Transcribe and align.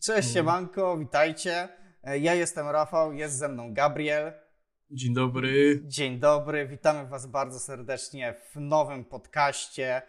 Cześć, 0.00 0.32
siemanko, 0.32 0.96
witajcie. 0.98 1.68
E, 2.04 2.18
Ja 2.18 2.34
jestem 2.34 2.68
Rafał, 2.68 3.12
jest 3.12 3.38
ze 3.38 3.48
mną 3.48 3.74
Gabriel. 3.74 4.32
Dzień 4.90 5.14
dobry. 5.14 5.82
Dzień 5.84 6.18
dobry, 6.18 6.68
witamy 6.68 7.06
Was 7.08 7.26
bardzo 7.26 7.60
serdecznie 7.60 8.34
w 8.54 8.60
nowym 8.60 9.04
podcaście 9.04 10.02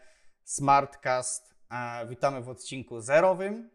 Smartcast. 0.43 1.55
E, 1.71 2.07
Witamy 2.07 2.41
w 2.41 2.49
odcinku 2.49 3.01
zerowym. 3.01 3.69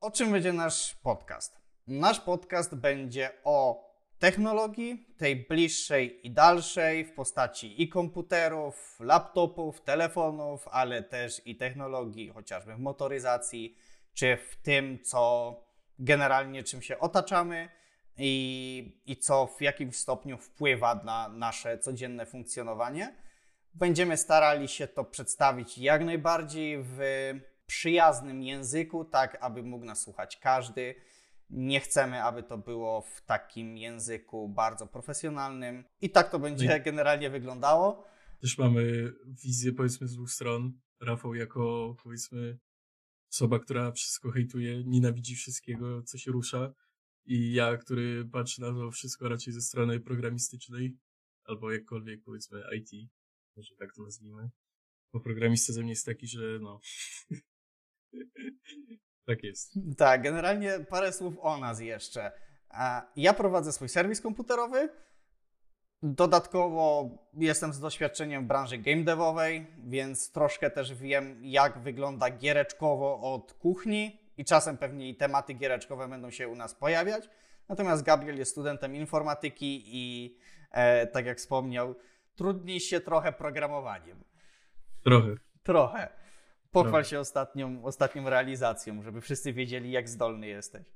O 0.00 0.10
czym 0.10 0.32
będzie 0.32 0.52
nasz 0.52 0.94
podcast? 0.94 1.58
Nasz 1.86 2.20
podcast 2.20 2.74
będzie 2.74 3.30
o 3.44 3.84
technologii, 4.18 5.06
tej 5.18 5.36
bliższej 5.36 6.26
i 6.26 6.30
dalszej, 6.30 7.04
w 7.04 7.12
postaci 7.12 7.82
i 7.82 7.88
komputerów, 7.88 8.96
laptopów, 9.00 9.80
telefonów, 9.80 10.68
ale 10.68 11.02
też 11.02 11.42
i 11.44 11.56
technologii 11.56 12.28
chociażby 12.28 12.74
w 12.74 12.78
motoryzacji, 12.78 13.76
czy 14.14 14.36
w 14.36 14.56
tym, 14.56 14.98
co 15.02 15.54
generalnie 15.98 16.62
czym 16.62 16.82
się 16.82 16.98
otaczamy 16.98 17.68
i, 18.18 19.02
i 19.06 19.16
co 19.16 19.46
w 19.46 19.62
jakimś 19.62 19.96
stopniu 19.96 20.38
wpływa 20.38 20.94
na 20.94 21.28
nasze 21.28 21.78
codzienne 21.78 22.26
funkcjonowanie. 22.26 23.14
Będziemy 23.74 24.16
starali 24.16 24.68
się 24.68 24.88
to 24.88 25.04
przedstawić 25.04 25.78
jak 25.78 26.04
najbardziej 26.04 26.78
w 26.82 27.00
przyjaznym 27.66 28.42
języku, 28.42 29.04
tak 29.04 29.38
aby 29.40 29.62
mógł 29.62 29.84
nas 29.84 30.00
słuchać 30.00 30.36
każdy. 30.36 30.94
Nie 31.50 31.80
chcemy, 31.80 32.22
aby 32.22 32.42
to 32.42 32.58
było 32.58 33.00
w 33.00 33.22
takim 33.26 33.76
języku 33.76 34.48
bardzo 34.48 34.86
profesjonalnym. 34.86 35.84
I 36.00 36.10
tak 36.10 36.30
to 36.30 36.38
będzie 36.38 36.66
Nie. 36.66 36.80
generalnie 36.80 37.30
wyglądało. 37.30 38.04
Też 38.40 38.58
mamy 38.58 39.12
wizję 39.44 39.72
powiedzmy 39.72 40.08
z 40.08 40.14
dwóch 40.14 40.30
stron. 40.30 40.72
Rafał 41.00 41.34
jako 41.34 41.94
powiedzmy 42.02 42.58
osoba, 43.30 43.58
która 43.58 43.92
wszystko 43.92 44.30
hejtuje, 44.30 44.84
nienawidzi 44.84 45.36
wszystkiego, 45.36 46.02
co 46.02 46.18
się 46.18 46.32
rusza. 46.32 46.74
I 47.24 47.52
ja, 47.52 47.76
który 47.76 48.24
patrzy 48.24 48.60
na 48.60 48.72
to 48.72 48.90
wszystko 48.90 49.28
raczej 49.28 49.52
ze 49.52 49.60
strony 49.60 50.00
programistycznej, 50.00 50.96
albo 51.44 51.72
jakkolwiek 51.72 52.22
powiedzmy 52.24 52.62
IT, 52.76 53.10
może 53.56 53.76
tak 53.76 53.94
to 53.94 54.02
nazwijmy. 54.02 54.50
Bo 55.12 55.20
programista 55.20 55.72
ze 55.72 55.82
mnie 55.82 55.90
jest 55.90 56.06
taki, 56.06 56.26
że 56.26 56.58
no... 56.60 56.80
tak 59.26 59.44
jest. 59.44 59.78
Tak, 59.96 60.22
generalnie 60.22 60.80
parę 60.88 61.12
słów 61.12 61.34
o 61.40 61.56
nas 61.58 61.80
jeszcze. 61.80 62.32
Ja 63.16 63.34
prowadzę 63.34 63.72
swój 63.72 63.88
serwis 63.88 64.20
komputerowy. 64.20 64.88
Dodatkowo 66.02 67.10
jestem 67.34 67.72
z 67.72 67.80
doświadczeniem 67.80 68.44
w 68.44 68.46
branży 68.46 68.78
game 68.78 69.04
devowej, 69.04 69.66
więc 69.78 70.32
troszkę 70.32 70.70
też 70.70 70.94
wiem, 70.94 71.38
jak 71.42 71.78
wygląda 71.78 72.30
giereczkowo 72.30 73.34
od 73.34 73.52
kuchni 73.52 74.20
i 74.36 74.44
czasem 74.44 74.78
pewnie 74.78 75.08
i 75.08 75.16
tematy 75.16 75.54
giereczkowe 75.54 76.08
będą 76.08 76.30
się 76.30 76.48
u 76.48 76.56
nas 76.56 76.74
pojawiać. 76.74 77.28
Natomiast 77.68 78.02
Gabriel 78.02 78.38
jest 78.38 78.50
studentem 78.50 78.94
informatyki 78.94 79.82
i 79.86 80.36
e, 80.70 81.06
tak 81.06 81.26
jak 81.26 81.38
wspomniał, 81.38 81.94
trudni 82.36 82.80
się 82.80 83.00
trochę 83.00 83.32
programowaniem. 83.32 84.24
Trochę. 85.04 85.34
Trochę. 85.62 86.23
Pochwal 86.74 87.04
się 87.04 87.20
ostatnią, 87.20 87.84
ostatnią 87.84 88.30
realizacją, 88.30 89.02
żeby 89.02 89.20
wszyscy 89.20 89.52
wiedzieli, 89.52 89.90
jak 89.90 90.08
zdolny 90.08 90.46
jesteś. 90.46 90.86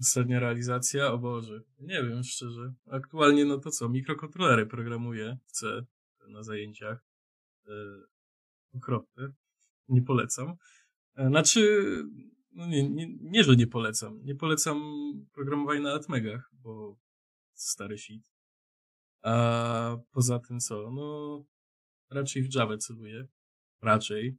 Ostatnia 0.00 0.40
realizacja, 0.40 1.12
o 1.12 1.18
Boże, 1.18 1.60
nie 1.80 2.02
wiem 2.02 2.22
szczerze. 2.22 2.74
Aktualnie 2.90 3.44
no 3.44 3.58
to 3.58 3.70
co, 3.70 3.88
mikrokontrolery 3.88 4.66
programuję 4.66 5.38
w 5.46 5.52
C 5.52 5.86
na 6.28 6.42
zajęciach. 6.42 7.04
E, 7.66 7.72
okropne. 8.74 9.32
Nie 9.88 10.02
polecam. 10.02 10.56
E, 11.16 11.28
znaczy, 11.28 11.84
no 12.52 12.66
nie, 12.66 12.90
nie, 12.90 13.06
nie, 13.20 13.44
że 13.44 13.56
nie 13.56 13.66
polecam. 13.66 14.24
Nie 14.24 14.34
polecam 14.34 14.82
programowania 15.32 15.80
na 15.80 15.92
Atmegach, 15.92 16.50
bo 16.52 16.96
stary 17.52 17.98
shit. 17.98 18.32
A 19.22 19.96
poza 20.12 20.38
tym 20.38 20.60
co, 20.60 20.90
no 20.90 21.44
raczej 22.10 22.42
w 22.42 22.54
Java 22.54 22.76
celuję. 22.76 23.26
Raczej. 23.82 24.36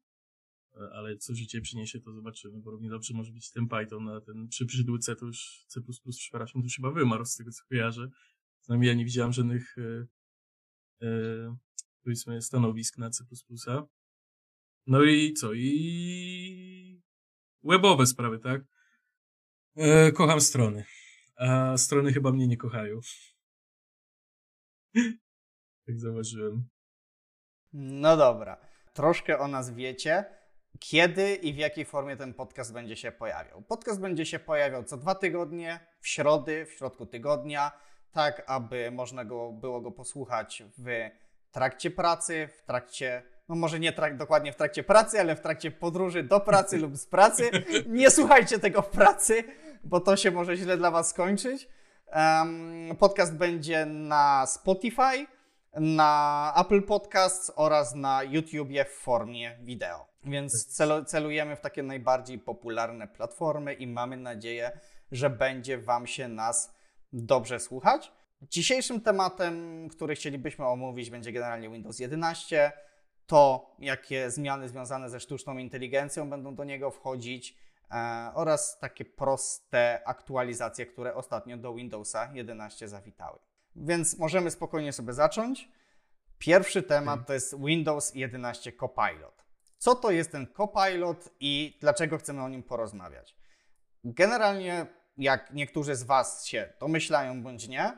E, 0.77 0.89
Ale 0.93 1.17
co 1.17 1.35
życie 1.35 1.61
przyniesie, 1.61 1.99
to 1.99 2.13
zobaczymy, 2.13 2.61
bo 2.61 2.71
równie 2.71 2.89
dobrze 2.89 3.13
może 3.13 3.31
być 3.31 3.51
ten 3.51 3.67
Python, 3.67 4.09
a 4.09 4.21
ten 4.21 4.47
przy 4.47 4.65
C 5.01 5.15
to 5.15 5.25
już 5.25 5.65
C++, 5.67 5.81
przepraszam, 6.17 6.61
to 6.61 6.65
już 6.65 6.75
chyba 6.75 6.91
wymarł 6.91 7.25
z 7.25 7.35
tego, 7.35 7.51
co 7.51 7.63
kojarzę. 7.69 8.09
Przynajmniej 8.61 8.87
ja 8.87 8.93
nie 8.95 9.05
widziałem 9.05 9.33
żadnych, 9.33 9.75
e, 9.77 10.07
e, 11.01 11.57
powiedzmy, 12.03 12.41
stanowisk 12.41 12.97
na 12.97 13.09
C++. 13.09 13.23
No 14.87 15.03
i 15.03 15.33
co? 15.33 15.53
I 15.53 17.01
webowe 17.63 18.05
sprawy, 18.05 18.39
tak? 18.39 18.61
E, 19.75 20.11
kocham 20.11 20.41
strony. 20.41 20.85
A 21.35 21.77
strony 21.77 22.13
chyba 22.13 22.31
mnie 22.31 22.47
nie 22.47 22.57
kochają. 22.57 22.99
tak 25.85 25.99
zauważyłem. 25.99 26.69
No 27.73 28.17
dobra, 28.17 28.57
troszkę 28.93 29.39
o 29.39 29.47
nas 29.47 29.73
wiecie. 29.73 30.25
Kiedy 30.79 31.35
i 31.35 31.53
w 31.53 31.57
jakiej 31.57 31.85
formie 31.85 32.17
ten 32.17 32.33
podcast 32.33 32.73
będzie 32.73 32.95
się 32.95 33.11
pojawiał? 33.11 33.61
Podcast 33.61 33.99
będzie 33.99 34.25
się 34.25 34.39
pojawiał 34.39 34.83
co 34.83 34.97
dwa 34.97 35.15
tygodnie, 35.15 35.79
w 36.01 36.07
środy, 36.07 36.65
w 36.65 36.73
środku 36.73 37.05
tygodnia, 37.05 37.71
tak 38.11 38.43
aby 38.47 38.91
można 38.91 39.25
go, 39.25 39.51
było 39.51 39.81
go 39.81 39.91
posłuchać 39.91 40.63
w 40.77 41.09
trakcie 41.51 41.91
pracy, 41.91 42.49
w 42.57 42.61
trakcie, 42.61 43.23
no 43.49 43.55
może 43.55 43.79
nie 43.79 43.93
trak, 43.93 44.17
dokładnie 44.17 44.53
w 44.53 44.55
trakcie 44.55 44.83
pracy, 44.83 45.19
ale 45.19 45.35
w 45.35 45.41
trakcie 45.41 45.71
podróży 45.71 46.23
do 46.23 46.39
pracy 46.39 46.77
lub 46.77 46.97
z 46.97 47.05
pracy. 47.05 47.49
Nie 47.87 48.11
słuchajcie 48.11 48.59
tego 48.59 48.81
w 48.81 48.89
pracy, 48.89 49.43
bo 49.83 49.99
to 49.99 50.17
się 50.17 50.31
może 50.31 50.57
źle 50.57 50.77
dla 50.77 50.91
Was 50.91 51.09
skończyć. 51.09 51.67
Em, 52.07 52.95
podcast 52.99 53.35
będzie 53.35 53.85
na 53.85 54.45
Spotify, 54.45 55.27
na 55.73 56.53
Apple 56.57 56.81
Podcasts 56.81 57.51
oraz 57.55 57.95
na 57.95 58.23
YouTubie 58.23 58.85
w 58.85 58.91
formie 58.91 59.57
wideo. 59.61 60.14
Więc 60.25 60.65
celu, 60.65 61.05
celujemy 61.05 61.55
w 61.55 61.59
takie 61.59 61.83
najbardziej 61.83 62.39
popularne 62.39 63.07
platformy 63.07 63.73
i 63.73 63.87
mamy 63.87 64.17
nadzieję, 64.17 64.79
że 65.11 65.29
będzie 65.29 65.77
Wam 65.77 66.07
się 66.07 66.27
nas 66.27 66.73
dobrze 67.13 67.59
słuchać. 67.59 68.11
Dzisiejszym 68.41 69.01
tematem, 69.01 69.87
który 69.89 70.15
chcielibyśmy 70.15 70.65
omówić, 70.65 71.09
będzie 71.09 71.31
generalnie 71.31 71.69
Windows 71.69 71.99
11. 71.99 72.71
To, 73.27 73.75
jakie 73.79 74.31
zmiany 74.31 74.69
związane 74.69 75.09
ze 75.09 75.19
sztuczną 75.19 75.57
inteligencją 75.57 76.29
będą 76.29 76.55
do 76.55 76.63
niego 76.63 76.91
wchodzić 76.91 77.57
e, 77.91 78.31
oraz 78.33 78.79
takie 78.79 79.05
proste 79.05 80.01
aktualizacje, 80.05 80.85
które 80.85 81.15
ostatnio 81.15 81.57
do 81.57 81.73
Windowsa 81.73 82.31
11 82.33 82.87
zawitały. 82.87 83.39
Więc 83.75 84.17
możemy 84.17 84.51
spokojnie 84.51 84.93
sobie 84.93 85.13
zacząć. 85.13 85.69
Pierwszy 86.37 86.83
temat 86.83 87.27
to 87.27 87.33
jest 87.33 87.59
Windows 87.59 88.15
11 88.15 88.71
Copilot. 88.71 89.44
Co 89.77 89.95
to 89.95 90.11
jest 90.11 90.31
ten 90.31 90.47
Copilot 90.47 91.29
i 91.39 91.77
dlaczego 91.81 92.17
chcemy 92.17 92.43
o 92.43 92.49
nim 92.49 92.63
porozmawiać? 92.63 93.35
Generalnie, 94.03 94.85
jak 95.17 95.53
niektórzy 95.53 95.95
z 95.95 96.03
Was 96.03 96.45
się 96.45 96.73
domyślają 96.79 97.43
bądź 97.43 97.67
nie, 97.67 97.97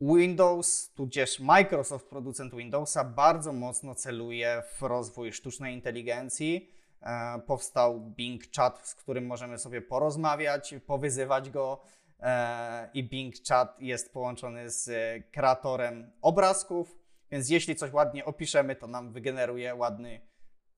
Windows, 0.00 0.92
tudzież 0.94 1.40
Microsoft, 1.40 2.06
producent 2.06 2.54
Windowsa, 2.54 3.04
bardzo 3.04 3.52
mocno 3.52 3.94
celuje 3.94 4.62
w 4.72 4.82
rozwój 4.82 5.32
sztucznej 5.32 5.74
inteligencji. 5.74 6.70
E, 7.02 7.40
powstał 7.46 8.00
Bing 8.00 8.42
Chat, 8.56 8.88
z 8.88 8.94
którym 8.94 9.26
możemy 9.26 9.58
sobie 9.58 9.82
porozmawiać, 9.82 10.74
powyzywać 10.86 11.50
go. 11.50 11.80
E, 12.20 12.90
I 12.94 13.04
Bing 13.04 13.34
Chat 13.48 13.76
jest 13.80 14.12
połączony 14.12 14.70
z 14.70 14.90
kreatorem 15.32 16.10
obrazków, 16.22 16.96
więc 17.30 17.50
jeśli 17.50 17.76
coś 17.76 17.92
ładnie 17.92 18.24
opiszemy, 18.24 18.76
to 18.76 18.86
nam 18.86 19.12
wygeneruje 19.12 19.74
ładny 19.74 20.20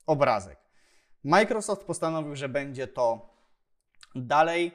obrazek. 0.07 0.59
Microsoft 1.25 1.85
postanowił, 1.85 2.37
że 2.37 2.49
będzie 2.49 2.87
to 2.87 3.37
dalej 4.15 4.73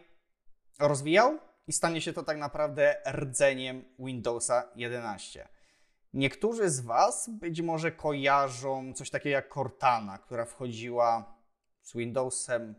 rozwijał 0.79 1.39
i 1.67 1.73
stanie 1.73 2.01
się 2.01 2.13
to 2.13 2.23
tak 2.23 2.37
naprawdę 2.37 2.95
rdzeniem 3.11 3.83
Windowsa 3.99 4.69
11. 4.75 5.47
Niektórzy 6.13 6.69
z 6.69 6.79
Was 6.79 7.29
być 7.29 7.61
może 7.61 7.91
kojarzą 7.91 8.93
coś 8.93 9.09
takiego 9.09 9.33
jak 9.33 9.53
Cortana, 9.53 10.17
która 10.17 10.45
wchodziła 10.45 11.35
z 11.81 11.93
Windowsem 11.97 12.75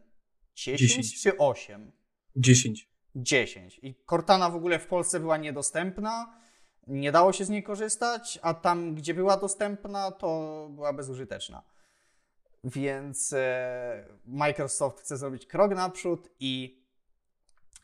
10, 0.54 0.80
10. 0.80 1.22
czy 1.22 1.38
8? 1.38 1.92
10. 2.36 2.88
10. 3.14 3.80
I 3.82 3.94
Cortana 4.10 4.50
w 4.50 4.56
ogóle 4.56 4.78
w 4.78 4.86
Polsce 4.86 5.20
była 5.20 5.36
niedostępna, 5.36 6.38
nie 6.86 7.12
dało 7.12 7.32
się 7.32 7.44
z 7.44 7.48
niej 7.48 7.62
korzystać, 7.62 8.38
a 8.42 8.54
tam, 8.54 8.94
gdzie 8.94 9.14
była 9.14 9.36
dostępna, 9.36 10.10
to 10.10 10.68
była 10.70 10.92
bezużyteczna. 10.92 11.62
Więc 12.66 13.32
e, 13.32 14.04
Microsoft 14.24 15.00
chce 15.00 15.16
zrobić 15.16 15.46
krok 15.46 15.74
naprzód 15.74 16.28
i 16.40 16.82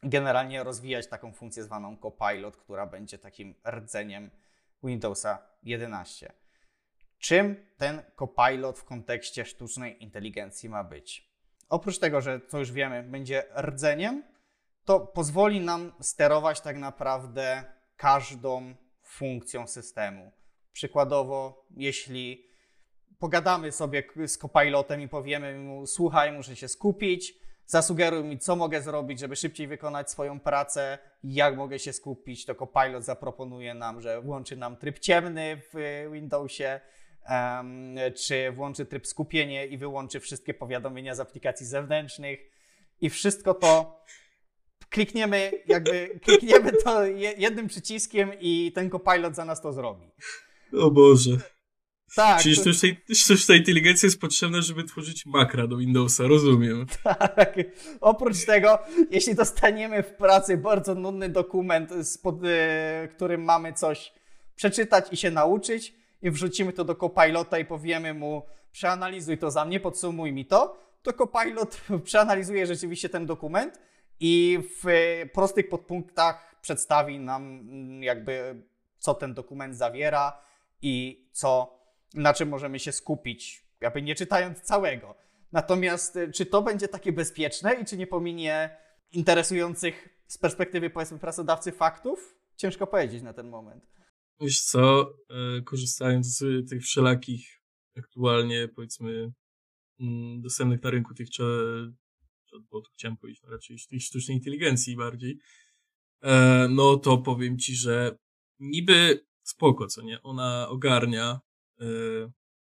generalnie 0.03 0.65
rozwijać 0.65 1.07
taką 1.07 1.33
funkcję 1.33 1.63
zwaną 1.63 1.97
Copilot, 1.97 2.57
która 2.57 2.87
będzie 2.87 3.19
takim 3.19 3.55
rdzeniem 3.71 4.31
Windowsa 4.83 5.43
11. 5.63 6.33
czym 7.19 7.67
ten 7.77 8.03
copilot 8.17 8.79
w 8.79 8.85
kontekście 8.85 9.45
sztucznej 9.45 10.03
inteligencji 10.03 10.69
ma 10.69 10.85
być. 10.85 11.33
Oprócz 11.69 11.99
tego, 11.99 12.21
że 12.21 12.41
co 12.49 12.59
już 12.59 12.73
wiemy, 12.73 13.03
będzie 13.03 13.45
rdzeniem, 13.57 14.23
to 14.85 15.01
pozwoli 15.01 15.61
nam 15.61 15.93
sterować 16.01 16.61
tak 16.61 16.77
naprawdę 16.77 17.65
każdą 17.97 18.75
funkcją 19.03 19.67
systemu. 19.67 20.33
Przykładowo, 20.73 21.67
jeśli 21.77 22.52
pogadamy 23.23 23.73
sobie 23.73 24.03
z 24.27 24.39
copilotem 24.39 25.01
i 25.01 25.09
powiemy 25.09 25.59
mu: 25.59 25.87
Słuchaj, 25.87 26.33
muszę 26.33 26.57
się 26.57 26.69
skupić, 26.69 27.35
zasugeruj 27.67 28.25
mi, 28.25 28.39
co 28.39 28.57
mogę 28.57 28.83
zrobić, 28.83 29.21
żeby 29.21 29.37
szybciej 29.37 29.67
wykonać 29.67 30.11
swoją 30.11 30.41
pracę, 30.41 30.99
jak 31.25 31.57
mogę 31.57 31.79
się 31.79 31.93
skupić, 31.93 32.45
to 32.45 32.55
Copilot 32.55 33.05
zaproponuje 33.05 33.75
nam, 33.75 34.01
że 34.01 34.21
włączy 34.21 34.57
nam 34.57 34.77
tryb 34.77 34.99
ciemny 34.99 35.61
w 35.73 36.09
Windowsie, 36.13 36.81
um, 37.31 37.97
czy 38.17 38.53
włączy 38.53 38.87
tryb 38.87 39.07
skupienie 39.07 39.67
i 39.67 39.79
wyłączy 39.79 40.21
wszystkie 40.21 40.55
powiadomienia 40.55 41.15
z 41.15 41.21
aplikacji 41.21 41.67
zewnętrznych 41.67 42.41
i 43.01 43.11
wszystko 43.11 43.55
to 43.55 44.01
klikniemy, 44.91 45.53
jakby 45.67 46.09
klikniemy 46.25 46.73
to 46.73 47.05
jednym 47.37 47.69
przyciskiem 47.69 48.31
i 48.41 48.73
ten 48.75 48.91
Copilot 48.91 49.35
za 49.35 49.45
nas 49.45 49.61
to 49.61 49.73
zrobi. 49.73 50.11
O 50.81 50.91
Boże. 50.91 51.52
Tak. 52.17 52.43
Czyli 52.43 52.55
sztuczna, 52.55 52.89
sztuczna 53.15 53.55
inteligencja 53.55 54.07
jest 54.07 54.21
potrzebna, 54.21 54.61
żeby 54.61 54.85
tworzyć 54.85 55.27
makra 55.27 55.67
do 55.67 55.77
Windowsa, 55.77 56.25
rozumiem. 56.27 56.87
Tak. 57.03 57.55
Oprócz 58.01 58.45
tego, 58.47 58.79
jeśli 59.11 59.35
dostaniemy 59.35 60.03
w 60.03 60.15
pracy 60.15 60.57
bardzo 60.57 60.95
nudny 60.95 61.29
dokument, 61.29 61.91
spod, 62.03 62.45
y, 62.45 63.09
którym 63.09 63.45
mamy 63.45 63.73
coś 63.73 64.13
przeczytać 64.57 65.13
i 65.13 65.17
się 65.17 65.31
nauczyć, 65.31 65.95
i 66.23 66.31
wrzucimy 66.31 66.73
to 66.73 66.85
do 66.85 66.95
Copilota 66.95 67.59
i 67.59 67.65
powiemy 67.65 68.15
mu, 68.15 68.43
przeanalizuj 68.73 69.39
to 69.39 69.51
za 69.51 69.65
mnie, 69.65 69.81
podsumuj 69.81 70.33
mi 70.33 70.47
to, 70.47 70.77
to 71.03 71.13
Copilot 71.13 71.81
przeanalizuje 72.05 72.67
rzeczywiście 72.67 73.09
ten 73.09 73.27
dokument 73.27 73.79
i 74.21 74.59
w 74.83 74.87
prostych 75.33 75.69
podpunktach 75.69 76.57
przedstawi 76.63 77.19
nam 77.19 77.43
mm, 77.43 78.03
jakby, 78.03 78.63
co 78.99 79.15
ten 79.15 79.35
dokument 79.35 79.77
zawiera 79.77 80.39
i 80.83 81.27
co 81.33 81.82
na 82.15 82.35
czym 82.35 82.49
możemy 82.49 82.79
się 82.79 82.93
skupić, 82.93 83.67
jakby 83.81 84.03
nie 84.03 84.15
czytając 84.15 84.61
całego. 84.61 85.15
Natomiast 85.53 86.17
y, 86.17 86.33
czy 86.33 86.47
to 86.47 86.63
będzie 86.63 86.89
takie 86.89 87.13
bezpieczne 87.13 87.75
i 87.75 87.85
czy 87.85 87.97
nie 87.97 88.07
pominie 88.07 88.77
interesujących 89.13 90.09
z 90.27 90.39
perspektywy 90.39 90.91
powiedzmy 90.91 91.19
pracodawcy 91.19 91.73
faktów? 91.73 92.35
Ciężko 92.57 92.87
powiedzieć 92.87 93.23
na 93.23 93.33
ten 93.33 93.49
moment. 93.49 93.93
Wiesz 94.41 94.61
co, 94.61 95.15
e, 95.31 95.63
korzystając 95.63 96.39
z 96.39 96.71
tych 96.71 96.83
wszelakich 96.83 97.63
aktualnie 97.97 98.69
powiedzmy 98.69 99.33
mm, 100.01 100.41
dostępnych 100.43 100.83
na 100.83 100.91
rynku 100.91 101.15
tych 101.15 101.29
chatbotów, 102.51 102.93
chciałem 102.95 103.17
powiedzieć, 103.17 103.43
no 103.43 103.51
raczej 103.51 103.77
tych 103.91 104.03
sztucznej 104.03 104.37
inteligencji 104.37 104.97
bardziej, 104.97 105.39
e, 106.23 106.67
no 106.71 106.97
to 106.97 107.19
powiem 107.19 107.59
ci, 107.59 107.75
że 107.75 108.17
niby 108.59 109.27
spoko, 109.43 109.87
co 109.87 110.03
nie? 110.03 110.23
Ona 110.23 110.69
ogarnia 110.69 111.41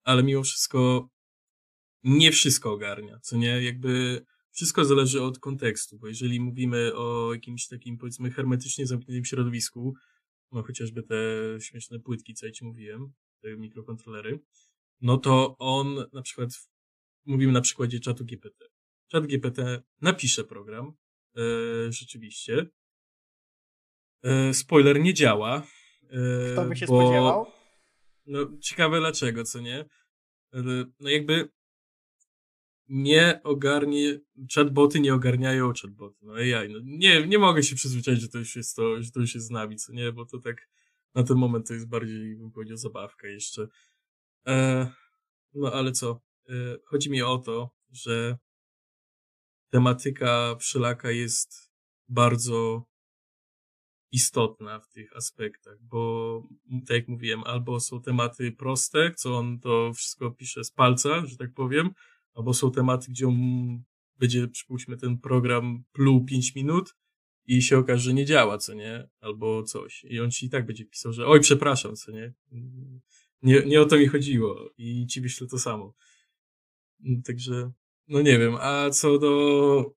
ale 0.04 0.22
mimo 0.22 0.42
wszystko 0.42 1.08
nie 2.04 2.32
wszystko 2.32 2.72
ogarnia, 2.72 3.18
co 3.20 3.36
nie? 3.36 3.62
Jakby 3.62 4.24
wszystko 4.52 4.84
zależy 4.84 5.22
od 5.22 5.38
kontekstu, 5.38 5.98
bo 5.98 6.08
jeżeli 6.08 6.40
mówimy 6.40 6.94
o 6.94 7.34
jakimś 7.34 7.68
takim, 7.68 7.98
powiedzmy, 7.98 8.30
hermetycznie 8.30 8.86
zamkniętym 8.86 9.24
środowisku, 9.24 9.94
no 10.52 10.62
chociażby 10.62 11.02
te 11.02 11.16
śmieszne 11.60 12.00
płytki, 12.00 12.34
co 12.34 12.46
ja 12.46 12.52
ci 12.52 12.64
mówiłem, 12.64 13.12
te 13.42 13.56
mikrokontrolery, 13.56 14.40
no 15.00 15.18
to 15.18 15.56
on 15.58 16.04
na 16.12 16.22
przykład, 16.22 16.50
mówimy 17.24 17.52
na 17.52 17.60
przykładzie 17.60 18.00
czatu 18.00 18.24
GPT. 18.24 18.64
Czat 19.08 19.26
GPT 19.26 19.82
napisze 20.00 20.44
program, 20.44 20.92
e, 21.36 21.42
rzeczywiście. 21.92 22.66
E, 24.22 24.54
spoiler 24.54 25.00
nie 25.00 25.14
działa. 25.14 25.66
E, 26.10 26.52
Kto 26.52 26.64
by 26.64 26.76
się 26.76 26.86
bo... 26.86 27.00
spodziewał? 27.02 27.55
No, 28.26 28.58
ciekawe 28.60 28.98
dlaczego, 28.98 29.44
co 29.44 29.60
nie? 29.60 29.84
No 31.00 31.10
jakby 31.10 31.48
nie 32.88 33.40
ogarnie, 33.44 34.20
chatboty 34.54 35.00
nie 35.00 35.14
ogarniają 35.14 35.72
chatboty, 35.82 36.16
no 36.22 36.34
AI, 36.34 36.68
no 36.68 36.78
nie, 36.84 37.26
nie 37.26 37.38
mogę 37.38 37.62
się 37.62 37.76
przyzwyczaić, 37.76 38.20
że 38.20 38.28
to 38.28 38.38
już 38.38 38.56
jest 38.56 38.76
to, 38.76 39.02
że 39.02 39.10
to 39.10 39.20
już 39.20 39.34
jest 39.34 39.46
z 39.46 39.50
co 39.78 39.92
nie, 39.92 40.12
bo 40.12 40.26
to 40.26 40.38
tak 40.38 40.68
na 41.14 41.22
ten 41.22 41.36
moment 41.36 41.68
to 41.68 41.74
jest 41.74 41.88
bardziej, 41.88 42.36
bym 42.36 42.50
powiedział, 42.52 42.76
zabawka 42.76 43.28
jeszcze. 43.28 43.68
E, 44.46 44.86
no 45.54 45.72
ale 45.72 45.92
co, 45.92 46.20
e, 46.48 46.52
chodzi 46.84 47.10
mi 47.10 47.22
o 47.22 47.38
to, 47.38 47.70
że 47.92 48.38
tematyka 49.70 50.56
wszelaka 50.60 51.10
jest 51.10 51.72
bardzo 52.08 52.84
istotna 54.12 54.80
w 54.80 54.88
tych 54.88 55.16
aspektach, 55.16 55.78
bo 55.82 56.42
tak 56.86 56.96
jak 56.96 57.08
mówiłem, 57.08 57.44
albo 57.44 57.80
są 57.80 58.02
tematy 58.02 58.52
proste, 58.52 59.12
co 59.16 59.36
on 59.36 59.60
to 59.60 59.92
wszystko 59.94 60.30
pisze 60.30 60.64
z 60.64 60.70
palca, 60.70 61.26
że 61.26 61.36
tak 61.36 61.54
powiem, 61.54 61.90
albo 62.34 62.54
są 62.54 62.70
tematy, 62.70 63.06
gdzie 63.10 63.28
on 63.28 63.36
będzie, 64.18 64.48
przypuśćmy, 64.48 64.96
ten 64.96 65.18
program 65.18 65.84
pluł 65.92 66.24
5 66.24 66.54
minut 66.54 66.94
i 67.46 67.62
się 67.62 67.78
okaże, 67.78 68.02
że 68.02 68.14
nie 68.14 68.24
działa, 68.24 68.58
co 68.58 68.74
nie? 68.74 69.08
Albo 69.20 69.62
coś. 69.62 70.04
I 70.04 70.20
on 70.20 70.30
ci 70.30 70.46
i 70.46 70.50
tak 70.50 70.66
będzie 70.66 70.84
pisał, 70.84 71.12
że 71.12 71.26
oj, 71.26 71.40
przepraszam, 71.40 71.96
co 71.96 72.12
nie? 72.12 72.34
Nie, 73.42 73.62
nie 73.66 73.80
o 73.80 73.84
to 73.84 73.98
mi 73.98 74.06
chodziło. 74.06 74.70
I 74.78 75.06
ci 75.06 75.20
wyślę 75.20 75.46
to 75.46 75.58
samo. 75.58 75.94
Także, 77.24 77.72
no 78.08 78.22
nie 78.22 78.38
wiem. 78.38 78.56
A 78.60 78.90
co 78.90 79.18
do, 79.18 79.94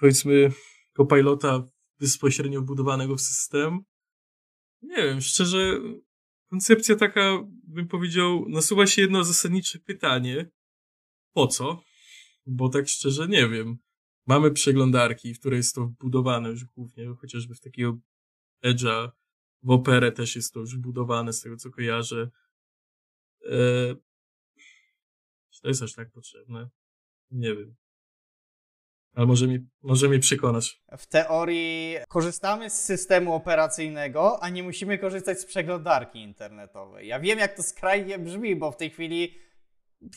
powiedzmy, 0.00 0.52
Copilota 0.92 1.66
bezpośrednio 2.02 2.60
wbudowanego 2.60 3.16
w 3.16 3.20
system. 3.20 3.80
Nie 4.82 4.96
wiem, 4.96 5.20
szczerze, 5.20 5.80
koncepcja 6.50 6.96
taka, 6.96 7.44
bym 7.64 7.88
powiedział, 7.88 8.48
nasuwa 8.48 8.86
się 8.86 9.02
jedno 9.02 9.24
zasadnicze 9.24 9.78
pytanie. 9.78 10.50
Po 11.32 11.46
co? 11.46 11.82
Bo 12.46 12.68
tak 12.68 12.88
szczerze 12.88 13.28
nie 13.28 13.48
wiem. 13.48 13.78
Mamy 14.26 14.50
przeglądarki, 14.50 15.34
w 15.34 15.40
której 15.40 15.56
jest 15.56 15.74
to 15.74 15.86
wbudowane 15.86 16.48
już 16.48 16.64
głównie, 16.64 17.14
chociażby 17.20 17.54
w 17.54 17.60
takiego 17.60 17.98
Edge'a, 18.64 19.10
w 19.62 19.70
Operę 19.70 20.12
też 20.12 20.36
jest 20.36 20.54
to 20.54 20.60
już 20.60 20.76
wbudowane, 20.76 21.32
z 21.32 21.40
tego 21.40 21.56
co 21.56 21.70
kojarzę. 21.70 22.30
Eee, 23.50 23.96
czy 25.50 25.60
to 25.62 25.68
jest 25.68 25.82
aż 25.82 25.94
tak 25.94 26.10
potrzebne? 26.10 26.70
Nie 27.30 27.56
wiem. 27.56 27.81
Ale 29.14 29.26
może 29.26 29.46
mi, 29.46 29.58
może 29.82 30.08
mi 30.08 30.18
przekonasz. 30.18 30.82
W 30.98 31.06
teorii 31.06 31.96
korzystamy 32.08 32.70
z 32.70 32.84
systemu 32.84 33.34
operacyjnego, 33.34 34.42
a 34.42 34.48
nie 34.48 34.62
musimy 34.62 34.98
korzystać 34.98 35.40
z 35.40 35.46
przeglądarki 35.46 36.22
internetowej. 36.22 37.08
Ja 37.08 37.20
wiem, 37.20 37.38
jak 37.38 37.56
to 37.56 37.62
skrajnie 37.62 38.18
brzmi, 38.18 38.56
bo 38.56 38.72
w 38.72 38.76
tej 38.76 38.90
chwili 38.90 39.34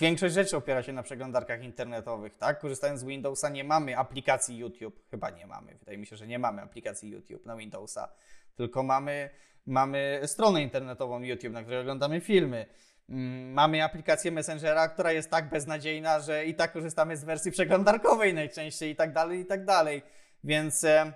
większość 0.01 0.33
rzeczy 0.35 0.57
opiera 0.57 0.83
się 0.83 0.93
na 0.93 1.03
przeglądarkach 1.03 1.63
internetowych, 1.63 2.35
tak? 2.35 2.59
Korzystając 2.59 2.99
z 2.99 3.03
Windowsa 3.03 3.49
nie 3.49 3.63
mamy 3.63 3.97
aplikacji 3.97 4.57
YouTube. 4.57 4.99
Chyba 5.11 5.29
nie 5.29 5.47
mamy. 5.47 5.77
Wydaje 5.77 5.97
mi 5.97 6.07
się, 6.07 6.15
że 6.15 6.27
nie 6.27 6.39
mamy 6.39 6.61
aplikacji 6.61 7.09
YouTube 7.09 7.45
na 7.45 7.55
Windowsa. 7.55 8.09
Tylko 8.55 8.83
mamy, 8.83 9.29
mamy 9.65 10.21
stronę 10.25 10.63
internetową 10.63 11.21
YouTube, 11.21 11.53
na 11.53 11.61
której 11.61 11.79
oglądamy 11.79 12.21
filmy. 12.21 12.65
Mm, 13.09 13.53
mamy 13.53 13.83
aplikację 13.83 14.31
Messengera, 14.31 14.89
która 14.89 15.11
jest 15.11 15.29
tak 15.29 15.49
beznadziejna, 15.49 16.19
że 16.19 16.45
i 16.45 16.55
tak 16.55 16.73
korzystamy 16.73 17.17
z 17.17 17.23
wersji 17.23 17.51
przeglądarkowej 17.51 18.33
najczęściej 18.33 18.91
i 18.91 18.95
tak 18.95 19.13
dalej, 19.13 19.39
i 19.39 19.45
tak 19.45 19.65
dalej. 19.65 20.01
Więc 20.43 20.83
e, 20.83 21.13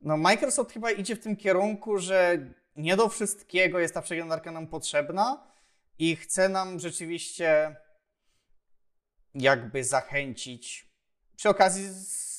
no, 0.00 0.16
Microsoft 0.16 0.72
chyba 0.72 0.90
idzie 0.90 1.16
w 1.16 1.20
tym 1.20 1.36
kierunku, 1.36 1.98
że 1.98 2.38
nie 2.76 2.96
do 2.96 3.08
wszystkiego 3.08 3.78
jest 3.78 3.94
ta 3.94 4.02
przeglądarka 4.02 4.50
nam 4.50 4.66
potrzebna 4.66 5.46
i 5.98 6.16
chce 6.16 6.48
nam 6.48 6.80
rzeczywiście 6.80 7.76
jakby 9.34 9.84
zachęcić 9.84 10.90
przy 11.36 11.48
okazji 11.48 11.88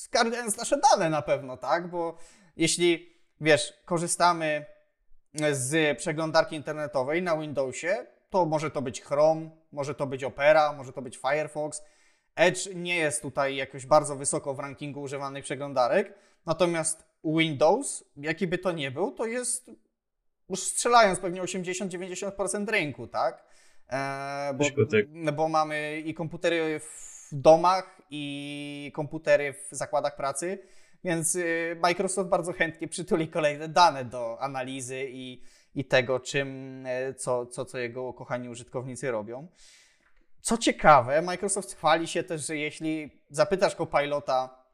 skarżając 0.02 0.56
nasze 0.56 0.78
dane 0.78 1.10
na 1.10 1.22
pewno, 1.22 1.56
tak? 1.56 1.90
Bo 1.90 2.18
jeśli, 2.56 3.16
wiesz, 3.40 3.72
korzystamy 3.84 4.66
z 5.52 5.98
przeglądarki 5.98 6.56
internetowej 6.56 7.22
na 7.22 7.36
Windowsie, 7.36 8.06
to 8.32 8.46
może 8.46 8.70
to 8.70 8.82
być 8.82 9.02
Chrome, 9.02 9.50
może 9.72 9.94
to 9.94 10.06
być 10.06 10.24
Opera, 10.24 10.72
może 10.72 10.92
to 10.92 11.02
być 11.02 11.16
Firefox. 11.16 11.82
Edge 12.36 12.74
nie 12.74 12.96
jest 12.96 13.22
tutaj 13.22 13.56
jakoś 13.56 13.86
bardzo 13.86 14.16
wysoko 14.16 14.54
w 14.54 14.58
rankingu 14.58 15.02
używanych 15.02 15.44
przeglądarek, 15.44 16.14
natomiast 16.46 17.04
Windows, 17.24 18.04
jaki 18.16 18.46
by 18.46 18.58
to 18.58 18.72
nie 18.72 18.90
był, 18.90 19.12
to 19.12 19.26
jest 19.26 19.70
już 20.50 20.60
strzelając 20.60 21.20
pewnie 21.20 21.42
80-90% 21.42 22.68
rynku, 22.68 23.06
tak? 23.06 23.44
E, 23.88 24.54
bo, 24.54 24.64
bo 25.32 25.48
mamy 25.48 26.00
i 26.00 26.14
komputery 26.14 26.80
w 26.80 27.28
domach, 27.32 28.02
i 28.10 28.92
komputery 28.94 29.52
w 29.52 29.68
zakładach 29.70 30.16
pracy, 30.16 30.58
więc 31.04 31.34
y, 31.34 31.76
Microsoft 31.82 32.28
bardzo 32.28 32.52
chętnie 32.52 32.88
przytuli 32.88 33.28
kolejne 33.28 33.68
dane 33.68 34.04
do 34.04 34.40
analizy 34.40 35.06
i 35.08 35.42
i 35.74 35.84
tego, 35.84 36.20
czym, 36.20 36.82
e, 36.86 37.14
co, 37.14 37.46
co, 37.46 37.64
co 37.64 37.78
jego 37.78 38.12
kochani 38.12 38.48
użytkownicy 38.48 39.10
robią. 39.10 39.48
Co 40.40 40.58
ciekawe, 40.58 41.22
Microsoft 41.22 41.74
chwali 41.74 42.08
się 42.08 42.22
też, 42.22 42.46
że 42.46 42.56
jeśli 42.56 43.22
zapytasz 43.30 43.76
Copilota, 43.76 44.64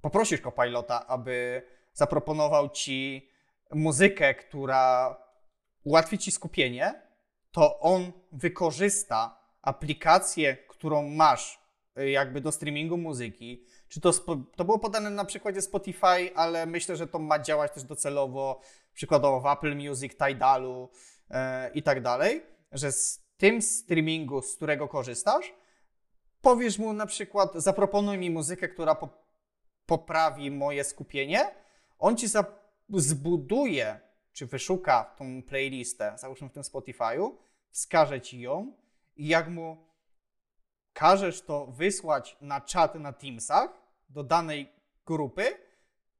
poprosisz 0.00 0.40
Copilota, 0.40 1.06
aby 1.06 1.62
zaproponował 1.92 2.68
ci 2.68 3.30
muzykę, 3.70 4.34
która 4.34 5.16
ułatwi 5.84 6.18
ci 6.18 6.30
skupienie, 6.30 7.02
to 7.52 7.80
on 7.80 8.12
wykorzysta 8.32 9.40
aplikację, 9.62 10.56
którą 10.56 11.08
masz 11.08 11.60
y, 11.98 12.10
jakby 12.10 12.40
do 12.40 12.52
streamingu 12.52 12.96
muzyki. 12.96 13.64
Czy 13.88 14.00
to, 14.00 14.12
to 14.56 14.64
było 14.64 14.78
podane 14.78 15.10
na 15.10 15.24
przykładzie 15.24 15.62
Spotify, 15.62 16.34
ale 16.34 16.66
myślę, 16.66 16.96
że 16.96 17.06
to 17.06 17.18
ma 17.18 17.38
działać 17.38 17.72
też 17.72 17.84
docelowo, 17.84 18.60
przykładowo 18.96 19.40
w 19.40 19.46
Apple 19.46 19.76
Music, 19.76 20.12
Tidalu 20.16 20.90
yy, 21.30 21.36
i 21.74 21.82
tak 21.82 22.02
dalej, 22.02 22.42
że 22.72 22.92
z 22.92 23.26
tym 23.36 23.62
streamingu, 23.62 24.42
z 24.42 24.56
którego 24.56 24.88
korzystasz, 24.88 25.54
powiesz 26.40 26.78
mu 26.78 26.92
na 26.92 27.06
przykład, 27.06 27.54
zaproponuj 27.54 28.18
mi 28.18 28.30
muzykę, 28.30 28.68
która 28.68 28.94
po, 28.94 29.08
poprawi 29.86 30.50
moje 30.50 30.84
skupienie, 30.84 31.54
on 31.98 32.16
ci 32.16 32.28
za, 32.28 32.44
zbuduje, 32.88 34.00
czy 34.32 34.46
wyszuka 34.46 35.14
tą 35.18 35.42
playlistę, 35.42 36.12
załóżmy 36.18 36.48
w 36.48 36.52
tym 36.52 36.62
Spotify'u, 36.62 37.30
wskaże 37.70 38.20
ci 38.20 38.40
ją 38.40 38.72
i 39.16 39.28
jak 39.28 39.48
mu 39.48 39.86
każesz 40.92 41.42
to 41.42 41.66
wysłać 41.66 42.36
na 42.40 42.60
czat 42.60 42.94
na 42.94 43.12
Teamsach 43.12 43.70
do 44.08 44.24
danej 44.24 44.72
grupy, 45.06 45.44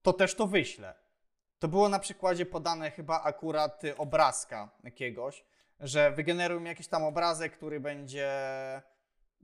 to 0.02 0.12
też 0.12 0.34
to 0.34 0.46
wyślę. 0.46 1.05
To 1.58 1.68
było 1.68 1.88
na 1.88 1.98
przykładzie 1.98 2.46
podane 2.46 2.90
chyba 2.90 3.22
akurat 3.22 3.82
obrazka 3.96 4.68
jakiegoś, 4.84 5.44
że 5.80 6.10
wygenerują 6.10 6.64
jakiś 6.64 6.88
tam 6.88 7.04
obrazek, 7.04 7.52
który 7.56 7.80
będzie 7.80 8.32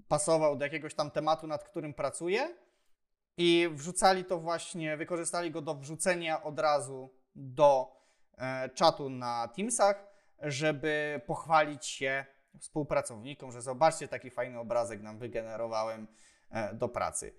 pasował 0.08 0.56
do 0.56 0.64
jakiegoś 0.64 0.94
tam 0.94 1.10
tematu, 1.10 1.46
nad 1.46 1.64
którym 1.64 1.94
pracuję 1.94 2.56
i 3.36 3.68
wrzucali 3.72 4.24
to 4.24 4.38
właśnie, 4.38 4.96
wykorzystali 4.96 5.50
go 5.50 5.60
do 5.60 5.74
wrzucenia 5.74 6.42
od 6.42 6.58
razu 6.58 7.14
do 7.34 7.96
e, 8.38 8.68
czatu 8.68 9.10
na 9.10 9.48
Teamsach, 9.48 10.06
żeby 10.38 11.20
pochwalić 11.26 11.86
się 11.86 12.24
współpracownikom, 12.58 13.52
że 13.52 13.62
zobaczcie, 13.62 14.08
taki 14.08 14.30
fajny 14.30 14.58
obrazek 14.58 15.02
nam 15.02 15.18
wygenerowałem 15.18 16.06
e, 16.50 16.74
do 16.74 16.88
pracy. 16.88 17.34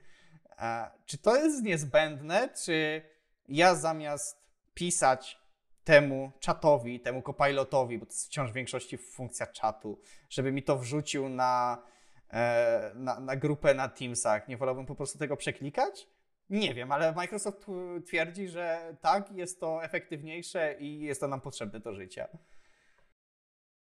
E, 0.59 0.91
czy 1.05 1.17
to 1.17 1.35
jest 1.35 1.63
niezbędne, 1.63 2.49
czy 2.65 3.01
ja 3.47 3.75
zamiast 3.75 4.42
pisać 4.73 5.43
temu 5.83 6.31
czatowi, 6.39 6.99
temu 6.99 7.21
copilotowi, 7.21 7.97
bo 7.97 8.05
to 8.05 8.11
jest 8.11 8.25
wciąż 8.25 8.51
w 8.51 8.53
większości 8.53 8.97
funkcja 8.97 9.47
czatu, 9.47 9.99
żeby 10.29 10.51
mi 10.51 10.63
to 10.63 10.77
wrzucił 10.77 11.29
na, 11.29 11.83
e, 12.29 12.91
na, 12.95 13.19
na 13.19 13.35
grupę 13.35 13.73
na 13.73 13.89
Teamsach, 13.89 14.47
nie 14.47 14.57
wolałbym 14.57 14.85
po 14.85 14.95
prostu 14.95 15.19
tego 15.19 15.37
przeklikać? 15.37 16.07
Nie 16.49 16.73
wiem, 16.73 16.91
ale 16.91 17.13
Microsoft 17.13 17.65
twierdzi, 18.05 18.47
że 18.47 18.95
tak, 19.01 19.31
jest 19.31 19.59
to 19.59 19.83
efektywniejsze 19.83 20.75
i 20.79 20.99
jest 20.99 21.21
to 21.21 21.27
nam 21.27 21.41
potrzebne 21.41 21.79
do 21.79 21.93
życia. 21.93 22.27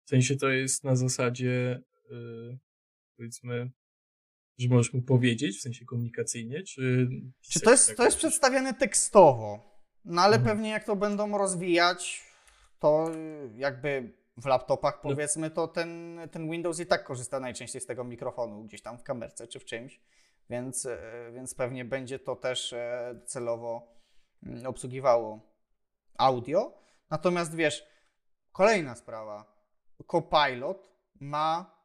W 0.05 0.09
sensie 0.09 0.37
to 0.37 0.49
jest 0.49 0.85
na 0.85 0.97
zasadzie, 0.97 1.83
yy, 2.11 2.59
powiedzmy, 3.17 3.71
że 4.59 4.69
możesz 4.69 4.93
mu 4.93 5.03
powiedzieć, 5.03 5.59
w 5.59 5.61
sensie 5.61 5.85
komunikacyjnie, 5.85 6.63
czy... 6.63 7.09
Czy 7.41 7.61
to 7.61 7.71
jest, 7.71 7.97
to 7.97 8.05
jest 8.05 8.17
przedstawiane 8.17 8.75
tekstowo? 8.75 9.78
No 10.09 10.23
ale 10.23 10.37
mhm. 10.37 10.57
pewnie 10.57 10.71
jak 10.71 10.85
to 10.85 10.97
będą 10.97 11.39
rozwijać, 11.39 12.25
to 12.79 13.11
jakby 13.55 14.13
w 14.37 14.47
laptopach 14.47 15.01
no. 15.05 15.11
powiedzmy, 15.11 15.51
to 15.51 15.69
ten, 15.69 16.21
ten 16.33 16.51
Windows 16.51 16.81
i 16.81 16.87
tak 16.87 17.05
korzysta 17.05 17.41
najczęściej 17.41 17.81
z 17.81 17.87
tego 17.87 18.05
mikrofonu 18.05 18.65
gdzieś 18.65 18.83
tam 18.83 18.99
w 18.99 19.03
kamerce 19.03 19.47
czy 19.47 19.61
w 19.61 19.65
czymś, 19.65 20.01
więc, 20.51 20.87
e, 20.87 20.99
więc 21.33 21.55
pewnie 21.55 21.85
będzie 21.85 22.19
to 22.19 22.37
też 22.37 22.73
e, 22.73 23.15
celowo 23.27 23.95
mm, 24.43 24.67
obsługiwało 24.67 25.41
audio. 26.19 26.79
Natomiast 27.11 27.55
wiesz, 27.55 27.87
kolejna 28.53 28.95
sprawa. 28.95 29.59
Copilot 30.07 30.91
ma 31.21 31.79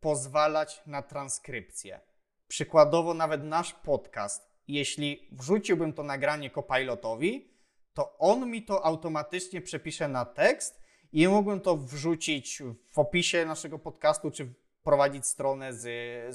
pozwalać 0.00 0.82
na 0.86 1.02
transkrypcję. 1.02 2.00
Przykładowo 2.48 3.14
nawet 3.14 3.44
nasz 3.44 3.72
podcast, 3.72 4.50
jeśli 4.68 5.28
wrzuciłbym 5.32 5.92
to 5.92 6.02
nagranie 6.02 6.50
Copilotowi, 6.50 7.53
to 7.94 8.18
on 8.18 8.50
mi 8.50 8.64
to 8.64 8.86
automatycznie 8.86 9.60
przepisze 9.60 10.08
na 10.08 10.24
tekst 10.24 10.82
i 11.12 11.28
mógłbym 11.28 11.60
to 11.60 11.76
wrzucić 11.76 12.62
w 12.90 12.98
opisie 12.98 13.46
naszego 13.46 13.78
podcastu, 13.78 14.30
czy 14.30 14.54
prowadzić 14.82 15.26
stronę 15.26 15.74
z, 15.74 15.82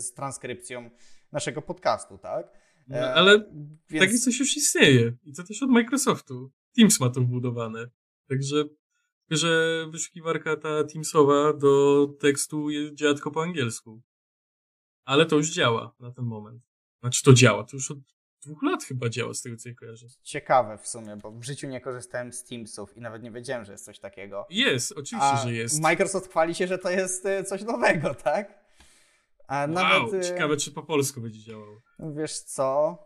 z 0.01 0.13
transkrypcją 0.13 0.89
naszego 1.31 1.61
podcastu, 1.61 2.17
tak? 2.17 2.47
No, 2.87 2.97
ale 2.97 3.33
e, 3.33 3.43
więc... 3.89 4.05
takie 4.05 4.17
coś 4.17 4.39
już 4.39 4.57
istnieje 4.57 5.13
i 5.23 5.33
to 5.33 5.43
też 5.43 5.63
od 5.63 5.69
Microsoftu. 5.69 6.51
Teams 6.75 6.99
ma 6.99 7.09
to 7.09 7.21
wbudowane. 7.21 7.89
Także 8.29 8.65
że 9.29 9.85
wyszukiwarka 9.91 10.55
ta 10.55 10.83
Teamsowa 10.83 11.53
do 11.53 12.07
tekstu 12.19 12.67
działa 12.93 13.13
tylko 13.13 13.31
po 13.31 13.43
angielsku. 13.43 14.01
Ale 15.05 15.25
to 15.25 15.35
już 15.35 15.49
działa 15.51 15.95
na 15.99 16.11
ten 16.11 16.25
moment. 16.25 16.63
Znaczy 16.99 17.23
to 17.23 17.33
działa, 17.33 17.63
to 17.63 17.77
już 17.77 17.91
od 17.91 17.97
dwóch 18.41 18.63
lat 18.63 18.83
chyba 18.83 19.09
działa, 19.09 19.33
z 19.33 19.41
tego 19.41 19.57
co 19.57 19.69
ja 19.69 19.75
kojarzę. 19.75 20.07
Ciekawe 20.23 20.77
w 20.77 20.87
sumie, 20.87 21.17
bo 21.17 21.31
w 21.31 21.43
życiu 21.43 21.67
nie 21.67 21.81
korzystałem 21.81 22.33
z 22.33 22.43
Teamsów 22.43 22.97
i 22.97 23.01
nawet 23.01 23.23
nie 23.23 23.31
wiedziałem, 23.31 23.65
że 23.65 23.71
jest 23.71 23.85
coś 23.85 23.99
takiego. 23.99 24.47
Jest, 24.49 24.91
oczywiście, 24.91 25.31
A 25.31 25.37
że 25.43 25.53
jest. 25.53 25.81
Microsoft 25.81 26.29
chwali 26.29 26.55
się, 26.55 26.67
że 26.67 26.77
to 26.77 26.89
jest 26.89 27.25
e, 27.25 27.43
coś 27.43 27.63
nowego, 27.63 28.15
tak? 28.15 28.59
A 29.47 29.59
wow, 29.59 29.67
nawet, 29.69 30.13
e, 30.13 30.23
ciekawe, 30.23 30.57
czy 30.57 30.71
po 30.71 30.83
polsku 30.83 31.21
będzie 31.21 31.39
działało. 31.39 31.81
Wiesz 31.99 32.39
co? 32.39 32.97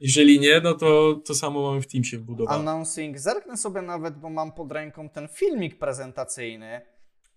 Jeżeli 0.00 0.40
nie, 0.40 0.60
no 0.60 0.74
to 0.74 1.14
to 1.14 1.34
samo 1.34 1.70
mamy 1.70 1.82
w 1.82 1.86
Teamsie 1.86 2.18
wbudowane. 2.18 2.58
Announcing. 2.58 3.18
Zerknę 3.18 3.56
sobie 3.56 3.82
nawet, 3.82 4.18
bo 4.18 4.30
mam 4.30 4.52
pod 4.52 4.72
ręką 4.72 5.08
ten 5.08 5.28
filmik 5.28 5.78
prezentacyjny 5.78 6.80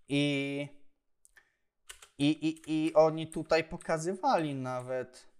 i, 0.09 0.67
i, 2.17 2.27
i, 2.27 2.61
i 2.67 2.93
oni 2.93 3.27
tutaj 3.27 3.63
pokazywali 3.63 4.55
nawet 4.55 5.34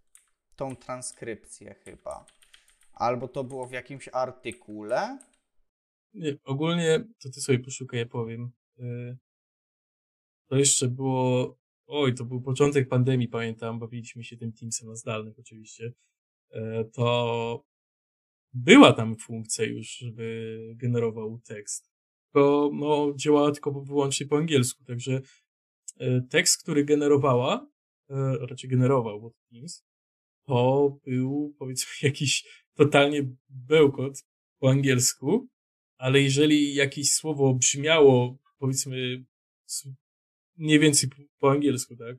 tą 0.56 0.76
transkrypcję 0.76 1.74
chyba. 1.74 2.26
Albo 2.94 3.28
to 3.28 3.44
było 3.44 3.68
w 3.68 3.72
jakimś 3.72 4.10
artykule. 4.14 5.20
Nie, 6.14 6.38
ogólnie 6.44 7.08
to 7.20 7.30
ty 7.30 7.42
sobie 7.42 7.60
poszukaj, 7.60 8.00
ja 8.00 8.06
powiem. 8.06 8.52
Y, 8.80 9.18
to 10.48 10.56
jeszcze 10.58 10.88
było. 10.88 11.58
Oj, 11.88 12.14
to 12.16 12.26
był 12.26 12.42
początek 12.42 12.90
pandemii, 12.90 13.28
pamiętam. 13.28 13.80
Bawiliśmy 13.80 14.24
się 14.24 14.38
tym 14.38 14.54
Teamsem 14.54 14.90
na 14.90 14.96
zdalnych, 14.96 15.40
oczywiście. 15.40 15.94
Y, 16.56 16.90
to 16.94 17.66
była 18.54 18.94
tam 18.94 19.16
funkcja 19.18 19.66
już, 19.66 19.88
żeby 19.88 20.58
generował 20.76 21.40
tekst. 21.48 21.92
Tylko 22.26 22.70
no, 22.74 23.14
działała 23.16 23.52
tylko 23.52 23.72
wyłącznie 23.72 24.28
po 24.28 24.38
angielsku, 24.38 24.84
także 24.84 25.22
y, 26.02 26.22
tekst, 26.30 26.64
który 26.64 26.86
generowała, 26.86 27.68
raczej 28.50 28.70
generował, 28.70 29.22
bo 29.22 29.32
Teams, 29.52 29.86
to 30.46 30.98
był 31.06 31.56
powiedzmy 31.60 31.92
jakiś 32.10 32.46
totalnie 32.74 33.36
bełkot 33.50 34.24
po 34.60 34.70
angielsku, 34.70 35.48
ale 35.98 36.22
jeżeli 36.22 36.76
jakieś 36.76 37.14
słowo 37.14 37.54
brzmiało 37.54 38.38
powiedzmy 38.58 39.26
mniej 40.58 40.80
więcej 40.80 41.10
po 41.40 41.52
angielsku, 41.52 41.96
tak, 41.96 42.18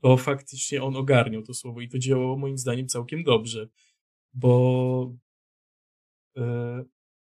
to 0.00 0.16
faktycznie 0.16 0.82
on 0.82 0.96
ogarniał 0.96 1.42
to 1.42 1.54
słowo 1.54 1.80
i 1.80 1.88
to 1.88 1.98
działało 1.98 2.36
moim 2.36 2.58
zdaniem 2.58 2.88
całkiem 2.88 3.22
dobrze, 3.24 3.68
bo 4.32 5.14
e, 6.36 6.84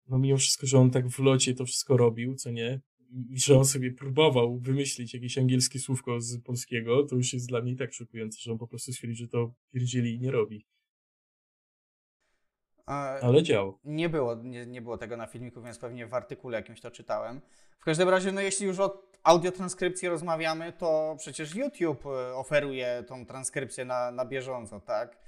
no 0.09 0.19
mimo 0.19 0.39
wszystko, 0.39 0.67
że 0.67 0.79
on 0.79 0.91
tak 0.91 1.09
w 1.09 1.19
locie 1.19 1.55
to 1.55 1.67
wszystko 1.67 1.97
robił, 1.97 2.35
co 2.35 2.51
nie, 2.51 2.81
i 3.31 3.41
że 3.41 3.59
on 3.59 3.65
sobie 3.65 3.93
próbował 3.93 4.59
wymyślić 4.59 5.15
jakieś 5.15 5.39
angielskie 5.39 5.79
słówko 5.79 6.21
z 6.21 6.43
polskiego, 6.43 7.07
to 7.07 7.17
już 7.17 7.33
jest 7.33 7.49
dla 7.49 7.61
mnie 7.61 7.73
i 7.73 7.77
tak 7.77 7.93
szokujące, 7.93 8.39
że 8.41 8.53
on 8.53 8.59
po 8.59 8.67
prostu 8.67 8.93
stwierdził, 8.93 9.27
że 9.27 9.29
to 9.29 9.55
pierdzieli 9.73 10.15
i 10.15 10.21
nie 10.21 10.31
robi. 10.31 10.67
Ale 12.87 13.43
działo. 13.43 13.79
Nie 13.85 14.09
było, 14.09 14.35
nie, 14.35 14.67
nie 14.67 14.83
było 14.83 14.99
tego 14.99 15.17
na 15.17 15.27
filmiku, 15.27 15.63
więc 15.63 15.79
pewnie 15.79 16.07
w 16.07 16.15
artykule 16.15 16.59
jakimś 16.59 16.81
to 16.81 16.91
czytałem. 16.91 17.41
W 17.79 17.85
każdym 17.85 18.09
razie, 18.09 18.33
no 18.33 18.41
jeśli 18.41 18.67
już 18.67 18.79
o 18.81 19.03
audiotranskrypcji 19.23 20.09
rozmawiamy, 20.09 20.73
to 20.73 21.17
przecież 21.19 21.55
YouTube 21.55 22.07
e, 22.07 22.35
oferuje 22.35 23.05
tą 23.09 23.27
transkrypcję 23.27 23.85
na, 23.85 24.11
na 24.11 24.25
bieżąco, 24.25 24.81
tak? 24.81 25.19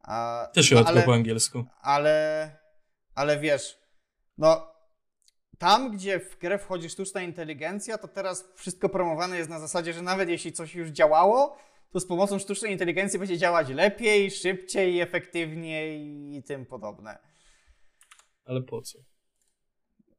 A, 0.00 0.48
Też 0.54 0.70
no, 0.70 0.84
ale, 0.86 1.02
po 1.02 1.14
angielsku. 1.14 1.64
Ale, 1.80 2.50
ale 3.14 3.38
wiesz, 3.38 3.78
no 4.38 4.73
tam, 5.58 5.96
gdzie 5.96 6.20
w 6.20 6.38
grę 6.38 6.58
wchodzi 6.58 6.90
sztuczna 6.90 7.22
inteligencja, 7.22 7.98
to 7.98 8.08
teraz 8.08 8.52
wszystko 8.54 8.88
promowane 8.88 9.36
jest 9.36 9.50
na 9.50 9.60
zasadzie, 9.60 9.92
że 9.92 10.02
nawet 10.02 10.28
jeśli 10.28 10.52
coś 10.52 10.74
już 10.74 10.88
działało, 10.88 11.56
to 11.90 12.00
z 12.00 12.06
pomocą 12.06 12.38
sztucznej 12.38 12.72
inteligencji 12.72 13.18
będzie 13.18 13.38
działać 13.38 13.68
lepiej, 13.68 14.30
szybciej, 14.30 15.00
efektywniej 15.00 16.02
i 16.36 16.42
tym 16.42 16.66
podobne. 16.66 17.18
Ale 18.44 18.62
po 18.62 18.82
co? 18.82 18.98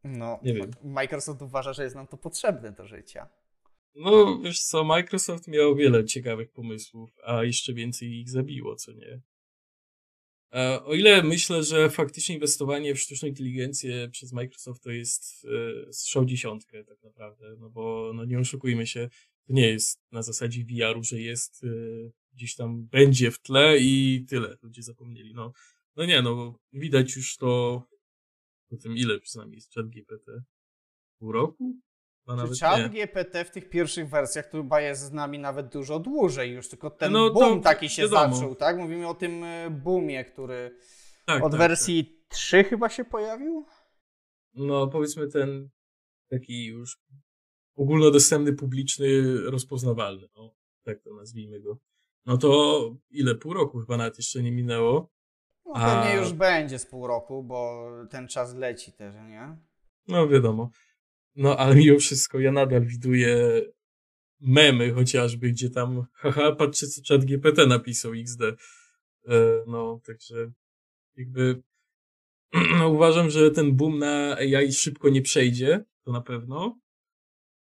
No, 0.04 0.40
Nie 0.44 0.54
wiem. 0.54 0.72
Microsoft 0.84 1.42
uważa, 1.42 1.74
że 1.74 1.84
jest 1.84 1.96
nam 1.96 2.08
to 2.08 2.18
potrzebne 2.18 2.72
do 2.72 2.88
życia. 2.88 3.28
No, 3.96 4.40
wiesz 4.40 4.60
co, 4.60 4.84
Microsoft 4.84 5.48
miał 5.48 5.76
wiele 5.76 6.06
ciekawych 6.06 6.52
pomysłów, 6.52 7.10
a 7.26 7.44
jeszcze 7.44 7.74
więcej 7.74 8.20
ich 8.20 8.30
zabiło, 8.30 8.76
co 8.76 8.92
nie? 8.92 9.22
A 10.56 10.84
o 10.84 10.94
ile 10.94 11.24
myślę, 11.24 11.64
że 11.64 11.90
faktycznie 11.90 12.36
inwestowanie 12.36 12.96
w 12.96 13.00
sztuczną 13.00 13.28
inteligencję 13.28 14.10
przez 14.12 14.34
Microsoft 14.34 14.84
to 14.84 14.92
jest 14.92 15.48
e, 15.88 15.94
strzał 15.94 16.26
dziesiątkę 16.26 16.84
tak 16.84 17.04
naprawdę, 17.04 17.56
no 17.60 17.70
bo 17.70 18.12
no 18.16 18.26
nie 18.26 18.40
oszukujmy 18.40 18.88
się, 18.88 19.10
to 19.48 19.54
nie 19.54 19.68
jest 19.68 20.02
na 20.12 20.24
zasadzie 20.24 20.66
VR-u, 20.66 21.04
że 21.04 21.20
jest 21.20 21.64
e, 21.64 21.68
gdzieś 22.34 22.56
tam 22.56 22.88
będzie 22.88 23.32
w 23.32 23.40
tle 23.40 23.78
i 23.80 24.26
tyle, 24.30 24.58
ludzie 24.62 24.84
zapomnieli. 24.84 25.34
No, 25.34 25.54
no 25.96 26.06
nie, 26.06 26.22
no 26.22 26.60
widać 26.74 27.16
już 27.16 27.38
to 27.38 27.84
po 28.70 28.78
tym 28.78 28.98
ile 28.98 29.20
przynajmniej 29.20 29.56
jest 29.56 29.74
chat 29.74 29.90
GPT? 29.90 30.44
Pół 31.20 31.32
roku? 31.32 31.76
A 32.28 32.36
nawet 32.36 32.54
Czy 32.54 32.60
czat. 32.60 32.92
GPT 32.92 33.46
w 33.46 33.52
tych 33.52 33.70
pierwszych 33.70 34.10
wersjach 34.10 34.46
to 34.50 34.58
chyba 34.58 34.82
jest 34.82 35.02
z 35.02 35.12
nami 35.12 35.40
nawet 35.40 35.68
dużo 35.68 36.00
dłużej 36.00 36.52
już, 36.52 36.70
tylko 36.70 36.90
ten 36.90 37.12
No 37.12 37.30
boom 37.34 37.62
taki 37.62 37.90
się 37.90 38.02
wiadomo. 38.02 38.36
zaczął, 38.36 38.56
tak? 38.56 38.78
Mówimy 38.78 39.08
o 39.08 39.14
tym 39.14 39.44
e, 39.44 39.70
boomie, 39.70 40.26
który 40.26 40.78
Tak, 41.26 41.44
od 41.44 41.52
tak, 41.52 41.60
wersji 41.60 42.26
3 42.30 42.64
chyba 42.64 42.90
się 42.90 43.06
pojawił? 43.06 43.66
no 44.54 44.88
powiedzmy 44.88 45.28
ten 45.28 45.70
taki 46.30 46.66
już 46.66 47.00
ogólnodostępny, 47.76 48.54
publiczny, 48.54 49.38
rozpoznawalny, 49.52 50.28
no, 50.36 50.56
tak 50.84 51.02
to 51.02 51.14
nazwijmy 51.14 51.60
go. 51.60 51.78
No 52.26 52.38
to 52.38 52.80
ile? 53.10 53.36
Pół 53.36 53.54
roku 53.54 53.80
chyba 53.80 53.98
nawet 53.98 54.18
jeszcze 54.18 54.44
nie 54.44 54.52
minęło. 54.52 55.10
No 55.66 55.72
A- 55.76 56.04
pewnie 56.04 56.16
już 56.20 56.34
będzie 56.34 56.80
z 56.80 56.86
pół 56.86 57.08
roku, 57.08 57.44
bo 57.44 57.88
ten 58.10 58.28
czas 58.28 58.54
leci 58.56 58.92
też, 58.92 59.16
nie? 59.16 59.58
No 60.08 60.28
wiadomo. 60.28 60.70
No 61.36 61.58
ale 61.58 61.76
mimo 61.76 62.00
wszystko 62.00 62.40
ja 62.40 62.52
nadal 62.52 62.86
widuję 62.86 63.62
memy 64.40 64.94
chociażby, 64.94 65.50
gdzie 65.50 65.70
tam 65.70 66.06
haha, 66.14 66.52
patrzcie 66.52 66.88
co 66.88 67.02
czat 67.02 67.26
GPT 67.26 67.68
napisał 67.68 68.14
XD. 68.14 68.42
E, 68.42 68.56
no, 69.68 70.02
także 70.04 70.52
jakby 71.16 71.64
no, 72.80 72.90
uważam, 72.90 73.30
że 73.30 73.52
ten 73.52 73.76
boom 73.76 74.00
na 74.00 74.36
AI 74.36 74.74
szybko 74.74 75.10
nie 75.10 75.22
przejdzie, 75.22 75.86
to 76.04 76.12
na 76.12 76.22
pewno. 76.22 76.80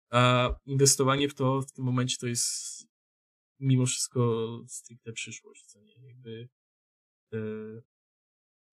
A 0.09 0.49
inwestowanie 0.65 1.29
w 1.29 1.33
to 1.33 1.61
w 1.61 1.71
tym 1.71 1.85
momencie 1.85 2.17
to 2.19 2.27
jest 2.27 2.87
mimo 3.59 3.85
wszystko 3.85 4.49
stricte 4.67 5.11
przyszłość, 5.13 5.65
co 5.65 5.81
nie? 5.81 6.07
Jakby 6.07 6.49
e, 7.33 7.37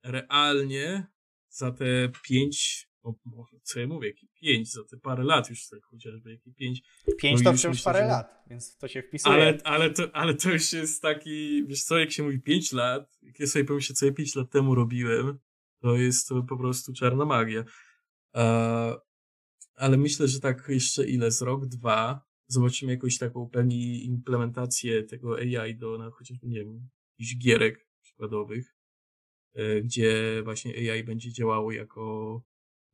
realnie 0.05 1.07
za 1.49 1.73
te 1.73 2.13
pięć, 2.23 2.88
o, 3.03 3.15
co 3.63 3.81
ja 3.81 3.87
mówię, 3.87 4.09
jakie 4.09 4.27
pięć, 4.41 4.73
za 4.73 4.85
te 4.85 4.97
parę 4.97 5.25
lat 5.25 5.51
już 5.51 5.69
tak 5.69 5.85
chociażby, 5.85 6.31
jakie 6.31 6.53
pięć, 6.53 6.83
5 7.19 7.39
No 7.39 7.45
to 7.45 7.51
już 7.51 7.61
wciąż 7.61 7.83
parę 7.83 7.99
że- 7.99 8.07
lat, 8.07 8.45
więc 8.51 8.77
to 8.77 8.89
się 8.89 9.03
wpisuje. 9.03 9.35
ale, 9.35 9.59
ale, 9.65 9.91
to, 9.91 10.17
ale 10.17 10.35
to 10.35 10.51
już 10.53 10.73
jest 10.73 11.03
taki, 11.03 11.67
wiesz 11.67 11.83
co, 11.83 11.99
jak 11.99 12.13
się 12.13 12.23
mówi 12.23 12.41
pięć 12.41 12.73
lat, 12.73 13.19
jak 13.23 13.41
ja 13.41 13.47
sobie 13.47 13.65
pomyślę, 13.65 13.95
co 13.95 14.07
ja 14.07 14.13
pięć 14.13 14.35
lat 14.37 14.51
temu 14.51 14.75
robiłem, 14.75 15.39
to 15.81 15.97
jest 15.97 16.29
to 16.29 16.43
po 16.43 16.57
prostu 16.57 16.93
czarna 16.93 17.25
magia. 17.25 17.65
Ale 19.75 19.97
myślę, 19.97 20.29
że 20.29 20.41
tak 20.41 20.65
jeszcze 20.69 21.07
ile, 21.09 21.31
z 21.31 21.43
rok, 21.43 21.67
dwa, 21.67 22.27
zobaczymy 22.47 22.93
jakąś 22.93 23.19
taką 23.19 23.49
pewnie 23.51 24.03
implementację 24.03 25.03
tego 25.03 25.37
AI 25.37 25.77
do, 25.77 25.99
na 25.99 26.11
chociażby, 26.11 26.47
nie 26.47 26.59
wiem, 26.65 26.89
jakichś 27.19 27.39
gierek 27.39 27.89
przykładowych, 28.03 28.75
e, 29.55 29.83
gdzie 29.83 30.41
właśnie 30.45 30.93
AI 30.93 31.05
będzie 31.05 31.33
działało 31.33 31.73
jako, 31.73 32.43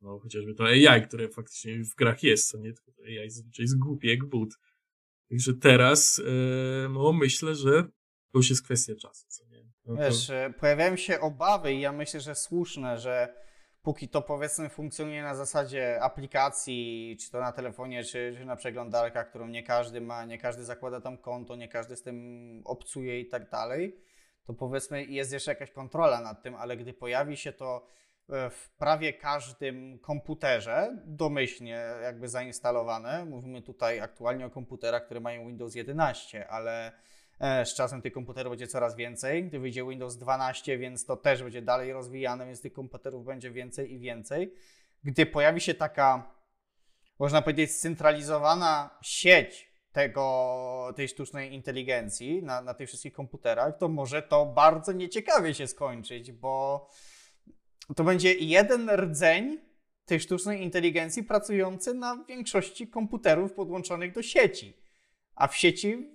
no 0.05 0.19
chociażby 0.19 0.53
to 0.53 0.63
AI, 0.63 1.01
które 1.07 1.29
faktycznie 1.29 1.83
w 1.83 1.95
grach 1.95 2.23
jest, 2.23 2.49
co 2.51 2.57
nie, 2.57 2.73
tylko 2.73 2.91
AI 3.01 3.29
zazwyczaj 3.29 3.63
jest 3.63 3.79
głupie 3.79 4.09
jak 4.09 4.25
but. 4.25 4.49
Także 5.29 5.53
teraz, 5.53 6.21
e, 6.25 6.89
no 6.89 7.13
myślę, 7.13 7.55
że 7.55 7.83
to 8.31 8.39
już 8.39 8.49
jest 8.49 8.63
kwestia 8.63 8.95
czasu, 8.95 9.25
co 9.27 9.45
nie? 9.45 9.65
No 9.85 9.95
Wiesz, 9.95 10.29
e, 10.29 10.53
pojawiają 10.59 10.95
się 10.95 11.19
obawy 11.19 11.73
i 11.73 11.81
ja 11.81 11.91
myślę, 11.91 12.19
że 12.19 12.35
słuszne, 12.35 12.97
że 12.97 13.33
póki 13.81 14.09
to 14.09 14.21
powiedzmy 14.21 14.69
funkcjonuje 14.69 15.23
na 15.23 15.35
zasadzie 15.35 16.01
aplikacji, 16.01 17.17
czy 17.21 17.31
to 17.31 17.39
na 17.39 17.51
telefonie, 17.51 18.03
czy, 18.03 18.35
czy 18.37 18.45
na 18.45 18.55
przeglądarkach, 18.55 19.29
którą 19.29 19.47
nie 19.47 19.63
każdy 19.63 20.01
ma, 20.01 20.25
nie 20.25 20.37
każdy 20.37 20.63
zakłada 20.63 21.01
tam 21.01 21.17
konto, 21.17 21.55
nie 21.55 21.67
każdy 21.67 21.95
z 21.95 22.01
tym 22.01 22.61
obcuje 22.65 23.19
i 23.19 23.27
tak 23.27 23.49
dalej, 23.49 24.01
to 24.45 24.53
powiedzmy 24.53 25.05
jest 25.05 25.33
jeszcze 25.33 25.51
jakaś 25.51 25.71
kontrola 25.71 26.21
nad 26.21 26.43
tym, 26.43 26.55
ale 26.55 26.77
gdy 26.77 26.93
pojawi 26.93 27.37
się 27.37 27.53
to 27.53 27.87
w 28.29 28.69
prawie 28.77 29.13
każdym 29.13 29.99
komputerze, 29.99 30.97
domyślnie 31.05 31.85
jakby 32.01 32.27
zainstalowane, 32.27 33.25
mówimy 33.25 33.61
tutaj 33.61 33.99
aktualnie 33.99 34.45
o 34.45 34.49
komputerach, 34.49 35.05
które 35.05 35.19
mają 35.19 35.47
Windows 35.47 35.75
11, 35.75 36.47
ale 36.47 36.91
E, 37.39 37.65
Z 37.65 37.73
czasem 37.73 38.01
tych 38.01 38.13
komputerów 38.13 38.51
będzie 38.51 38.67
coraz 38.67 38.95
więcej. 38.95 39.43
Gdy 39.43 39.59
wyjdzie 39.59 39.85
Windows 39.85 40.17
12, 40.17 40.77
więc 40.77 41.05
to 41.05 41.17
też 41.17 41.43
będzie 41.43 41.61
dalej 41.61 41.93
rozwijane, 41.93 42.45
więc 42.45 42.61
tych 42.61 42.73
komputerów 42.73 43.25
będzie 43.25 43.51
więcej 43.51 43.93
i 43.93 43.99
więcej. 43.99 44.53
Gdy 45.03 45.25
pojawi 45.25 45.61
się 45.61 45.73
taka, 45.73 46.31
można 47.19 47.41
powiedzieć, 47.41 47.71
scentralizowana 47.71 48.89
sieć 49.01 49.69
tego, 49.91 50.93
tej 50.95 51.07
sztucznej 51.07 51.53
inteligencji 51.53 52.43
na, 52.43 52.61
na 52.61 52.73
tych 52.73 52.87
wszystkich 52.87 53.13
komputerach, 53.13 53.77
to 53.77 53.87
może 53.87 54.21
to 54.21 54.45
bardzo 54.45 54.91
nieciekawie 54.91 55.53
się 55.53 55.67
skończyć, 55.67 56.31
bo 56.31 56.87
to 57.93 58.03
będzie 58.03 58.33
jeden 58.33 58.89
rdzeń 58.89 59.57
tej 60.05 60.19
sztucznej 60.19 60.63
inteligencji 60.63 61.23
pracujący 61.23 61.93
na 61.93 62.25
większości 62.27 62.87
komputerów 62.87 63.53
podłączonych 63.53 64.13
do 64.13 64.21
sieci. 64.21 64.77
A 65.35 65.47
w 65.47 65.55
sieci 65.57 66.09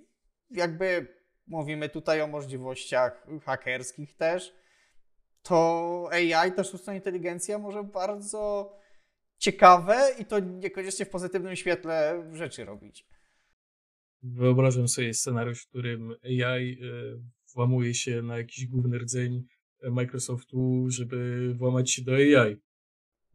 jakby 0.51 1.07
mówimy 1.47 1.89
tutaj 1.89 2.21
o 2.21 2.27
możliwościach 2.27 3.27
hakerskich 3.45 4.17
też, 4.17 4.55
to 5.43 6.09
AI, 6.13 6.53
ta 6.53 6.65
sztuczna 6.65 6.95
inteligencja 6.95 7.59
może 7.59 7.85
bardzo 7.85 8.73
ciekawe 9.39 10.09
i 10.19 10.25
to 10.25 10.39
niekoniecznie 10.39 11.05
w 11.05 11.11
pozytywnym 11.11 11.57
świetle 11.57 12.31
rzeczy 12.33 12.65
robić. 12.65 13.07
Wyobrażam 14.23 14.89
sobie 14.89 15.15
scenariusz, 15.15 15.63
w 15.63 15.69
którym 15.69 16.15
AI 16.25 16.73
e, 16.73 16.77
włamuje 17.55 17.95
się 17.95 18.23
na 18.23 18.39
jakiś 18.39 18.67
główny 18.67 18.99
rdzeń 18.99 19.47
Microsoftu, 19.91 20.87
żeby 20.89 21.53
włamać 21.59 21.91
się 21.93 22.03
do 22.03 22.13
AI. 22.15 22.57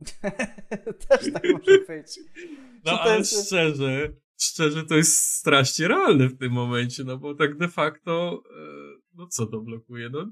też 1.10 1.34
tak 1.34 1.44
może 1.52 1.80
być. 1.88 2.20
No 2.86 2.92
Czy 2.92 3.00
ale 3.00 3.18
jest- 3.18 3.48
szczerze, 3.48 4.14
szczerze 4.40 4.84
to 4.84 4.96
jest 4.96 5.18
strasznie 5.18 5.88
realne 5.88 6.28
w 6.28 6.38
tym 6.38 6.52
momencie, 6.52 7.04
no 7.04 7.18
bo 7.18 7.36
tak 7.36 7.58
de 7.58 7.68
facto, 7.68 8.44
e, 8.58 8.60
no 9.14 9.28
co 9.28 9.46
to 9.46 9.62
blokuje, 9.62 10.10
no 10.10 10.32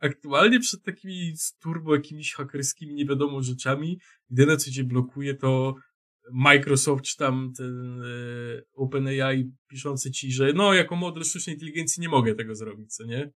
aktualnie 0.00 0.60
przed 0.60 0.82
takimi 0.82 1.34
turbo 1.60 1.94
jakimiś 1.94 2.34
hakerskimi 2.34 2.94
nie 2.94 3.06
wiadomo 3.06 3.42
rzeczami, 3.42 3.98
jedyne 4.30 4.56
co 4.56 4.70
cię 4.70 4.84
blokuje 4.84 5.34
to 5.34 5.74
Microsoft 6.32 7.04
czy 7.04 7.16
tam 7.16 7.52
ten 7.56 8.02
e, 8.02 8.62
OpenAI 8.74 9.50
piszący 9.68 10.10
ci, 10.10 10.32
że 10.32 10.52
no 10.52 10.74
jako 10.74 10.96
model 10.96 11.24
sztucznej 11.24 11.56
inteligencji 11.56 12.00
nie 12.00 12.08
mogę 12.08 12.34
tego 12.34 12.54
zrobić, 12.54 12.94
co 12.94 13.04
nie? 13.04 13.30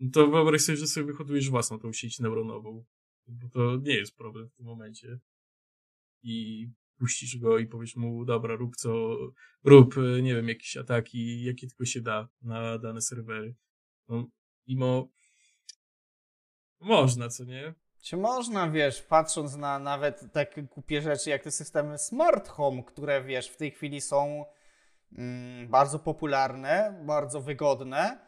No 0.00 0.10
to 0.12 0.26
wyobraź 0.26 0.62
sobie, 0.62 0.78
że 0.78 0.86
sobie 0.86 1.06
wyhodujesz 1.06 1.50
własną 1.50 1.78
tą 1.78 1.92
sieć 1.92 2.20
neuronową, 2.20 2.84
bo 3.26 3.48
to 3.48 3.76
nie 3.76 3.94
jest 3.94 4.16
problem 4.16 4.48
w 4.48 4.54
tym 4.54 4.66
momencie. 4.66 5.18
I 6.22 6.68
puścisz 6.98 7.38
go 7.38 7.58
i 7.58 7.66
powiesz 7.66 7.96
mu, 7.96 8.24
dobra, 8.24 8.56
rób 8.56 8.76
co, 8.76 9.16
rób, 9.64 9.94
e, 9.98 10.22
nie 10.22 10.34
wiem, 10.34 10.48
jakieś 10.48 10.76
ataki, 10.76 11.44
jakie 11.44 11.66
tylko 11.66 11.84
się 11.84 12.00
da 12.00 12.28
na 12.42 12.78
dane 12.78 13.00
serwery. 13.00 13.54
No, 14.08 14.26
mimo, 14.66 15.08
można, 16.80 17.28
co 17.28 17.44
nie? 17.44 17.74
Czy 18.02 18.16
można, 18.16 18.70
wiesz, 18.70 19.02
patrząc 19.02 19.56
na 19.56 19.78
nawet 19.78 20.32
takie 20.32 20.62
głupie 20.62 21.02
rzeczy 21.02 21.30
jak 21.30 21.42
te 21.42 21.50
systemy 21.50 21.98
smart 21.98 22.48
home, 22.48 22.82
które, 22.82 23.24
wiesz, 23.24 23.48
w 23.48 23.56
tej 23.56 23.70
chwili 23.70 24.00
są 24.00 24.44
mm, 25.12 25.68
bardzo 25.68 25.98
popularne, 25.98 27.02
bardzo 27.06 27.40
wygodne, 27.40 28.18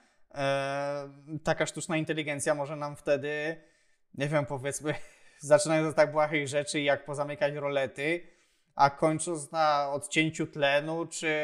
taka 1.44 1.66
sztuczna 1.66 1.96
inteligencja 1.96 2.54
może 2.54 2.76
nam 2.76 2.96
wtedy, 2.96 3.62
nie 4.14 4.28
wiem, 4.28 4.46
powiedzmy, 4.46 4.94
zaczynając 5.40 5.88
od 5.88 5.96
tak 5.96 6.12
błahych 6.12 6.48
rzeczy 6.48 6.80
jak 6.80 7.04
pozamykać 7.04 7.54
rolety, 7.54 8.26
a 8.74 8.90
kończąc 8.90 9.52
na 9.52 9.90
odcięciu 9.92 10.46
tlenu, 10.46 11.06
czy, 11.06 11.34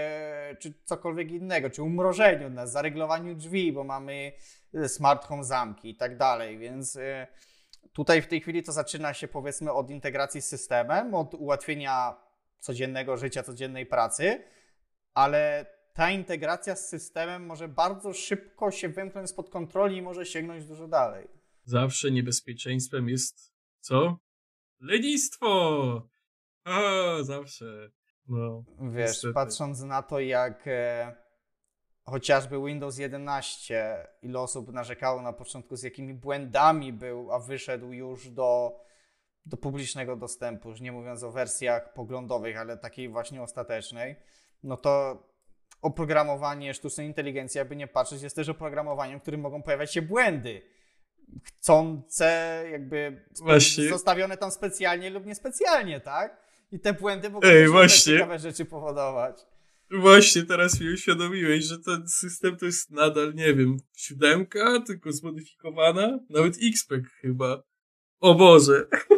czy 0.59 0.75
cokolwiek 0.85 1.31
innego, 1.31 1.71
czy 1.71 1.83
umrożeniu 1.83 2.51
nas, 2.51 2.73
zaryglowaniu 2.73 3.35
drzwi, 3.35 3.73
bo 3.73 3.85
mamy 3.85 4.33
e, 4.75 4.89
smart 4.89 5.27
home 5.27 5.45
zamki 5.45 5.91
i 5.91 5.97
tak 5.97 6.17
dalej, 6.17 6.59
więc... 6.59 6.97
E, 6.97 7.27
Tutaj 7.93 8.23
w 8.23 8.27
tej 8.27 8.41
chwili 8.41 8.63
to 8.63 8.73
zaczyna 8.73 9.15
się 9.15 9.29
powiedzmy 9.29 9.73
od 9.73 9.91
integracji 9.91 10.43
z 10.43 10.49
systemem, 10.49 11.15
od 11.15 11.35
ułatwienia 11.35 12.17
codziennego 12.59 13.17
życia, 13.17 13.43
codziennej 13.43 13.87
pracy, 13.87 14.45
ale 15.15 15.67
ta 15.93 16.11
integracja 16.11 16.77
z 16.77 16.89
systemem 16.89 17.47
może 17.47 17.69
bardzo 17.69 18.13
szybko 18.13 18.71
się 18.71 18.89
wymknąć 18.89 19.31
spod 19.31 19.51
kontroli 19.51 19.97
i 19.97 20.03
może 20.03 20.27
sięgnąć 20.27 20.67
dużo 20.67 20.89
dalej. 20.89 21.29
Zawsze 21.65 22.11
niebezpieczeństwem 22.11 23.09
jest 23.09 23.53
co? 23.81 24.19
Lenistwo! 24.81 25.49
O, 26.65 27.25
zawsze. 27.25 27.91
No, 28.29 28.65
Wiesz, 28.81 29.09
niestety. 29.09 29.35
patrząc 29.35 29.81
na 29.81 30.03
to, 30.03 30.21
jak 30.21 30.67
e, 30.67 31.17
chociażby 32.05 32.57
Windows 32.67 32.99
11, 32.99 34.07
ile 34.23 34.41
osób 34.41 34.73
narzekało 34.73 35.23
na 35.23 35.33
początku, 35.33 35.77
z 35.77 35.83
jakimi 35.83 36.15
błędami 36.15 36.93
był, 36.93 37.33
a 37.33 37.39
wyszedł 37.39 37.93
już 37.93 38.31
do, 38.31 38.81
do 39.47 39.57
publicznego 39.57 40.17
dostępu, 40.17 40.69
już 40.69 40.81
nie 40.81 40.93
mówiąc 40.93 41.23
o 41.23 41.33
wersjach 41.33 41.93
poglądowych, 41.93 42.57
ale 42.57 42.77
takiej 42.77 43.09
właśnie 43.09 43.43
ostatecznej, 43.43 44.17
no 44.63 44.77
to 44.77 45.23
oprogramowanie 45.83 46.75
sztucznej 46.75 47.07
inteligencji, 47.07 47.59
jakby 47.59 47.77
nie 47.77 47.87
patrzeć, 47.87 48.23
jest 48.23 48.37
też 48.37 48.49
oprogramowaniem, 48.49 49.19
w 49.19 49.23
którym 49.23 49.41
mogą 49.41 49.63
pojawiać 49.63 49.95
się 49.95 50.03
błędy. 50.03 50.63
Chcące, 51.45 52.65
jakby 52.73 53.25
Właśnie. 53.41 53.89
zostawione 53.89 54.37
tam 54.37 54.51
specjalnie 54.51 55.11
lub 55.11 55.27
niespecjalnie, 55.27 56.01
tak? 56.01 56.43
I 56.73 56.81
te 56.81 56.93
błędy 56.93 57.31
mogą 57.31 57.49
Ej, 57.49 57.69
właśnie. 57.69 58.13
ciekawe 58.13 58.39
rzeczy 58.39 58.65
powodować. 58.65 59.47
Właśnie 59.91 60.43
teraz 60.43 60.81
mi 60.81 60.93
uświadomiłeś, 60.93 61.65
że 61.65 61.79
ten 61.79 62.09
system 62.09 62.57
to 62.57 62.67
jest 62.67 62.91
nadal, 62.91 63.35
nie 63.35 63.55
wiem, 63.55 63.77
siódemka, 63.97 64.81
tylko 64.81 65.13
zmodyfikowana, 65.13 66.19
nawet 66.31 66.57
XPEC 66.63 67.05
chyba. 67.21 67.63
O 68.21 68.35
Boże. 68.35 68.87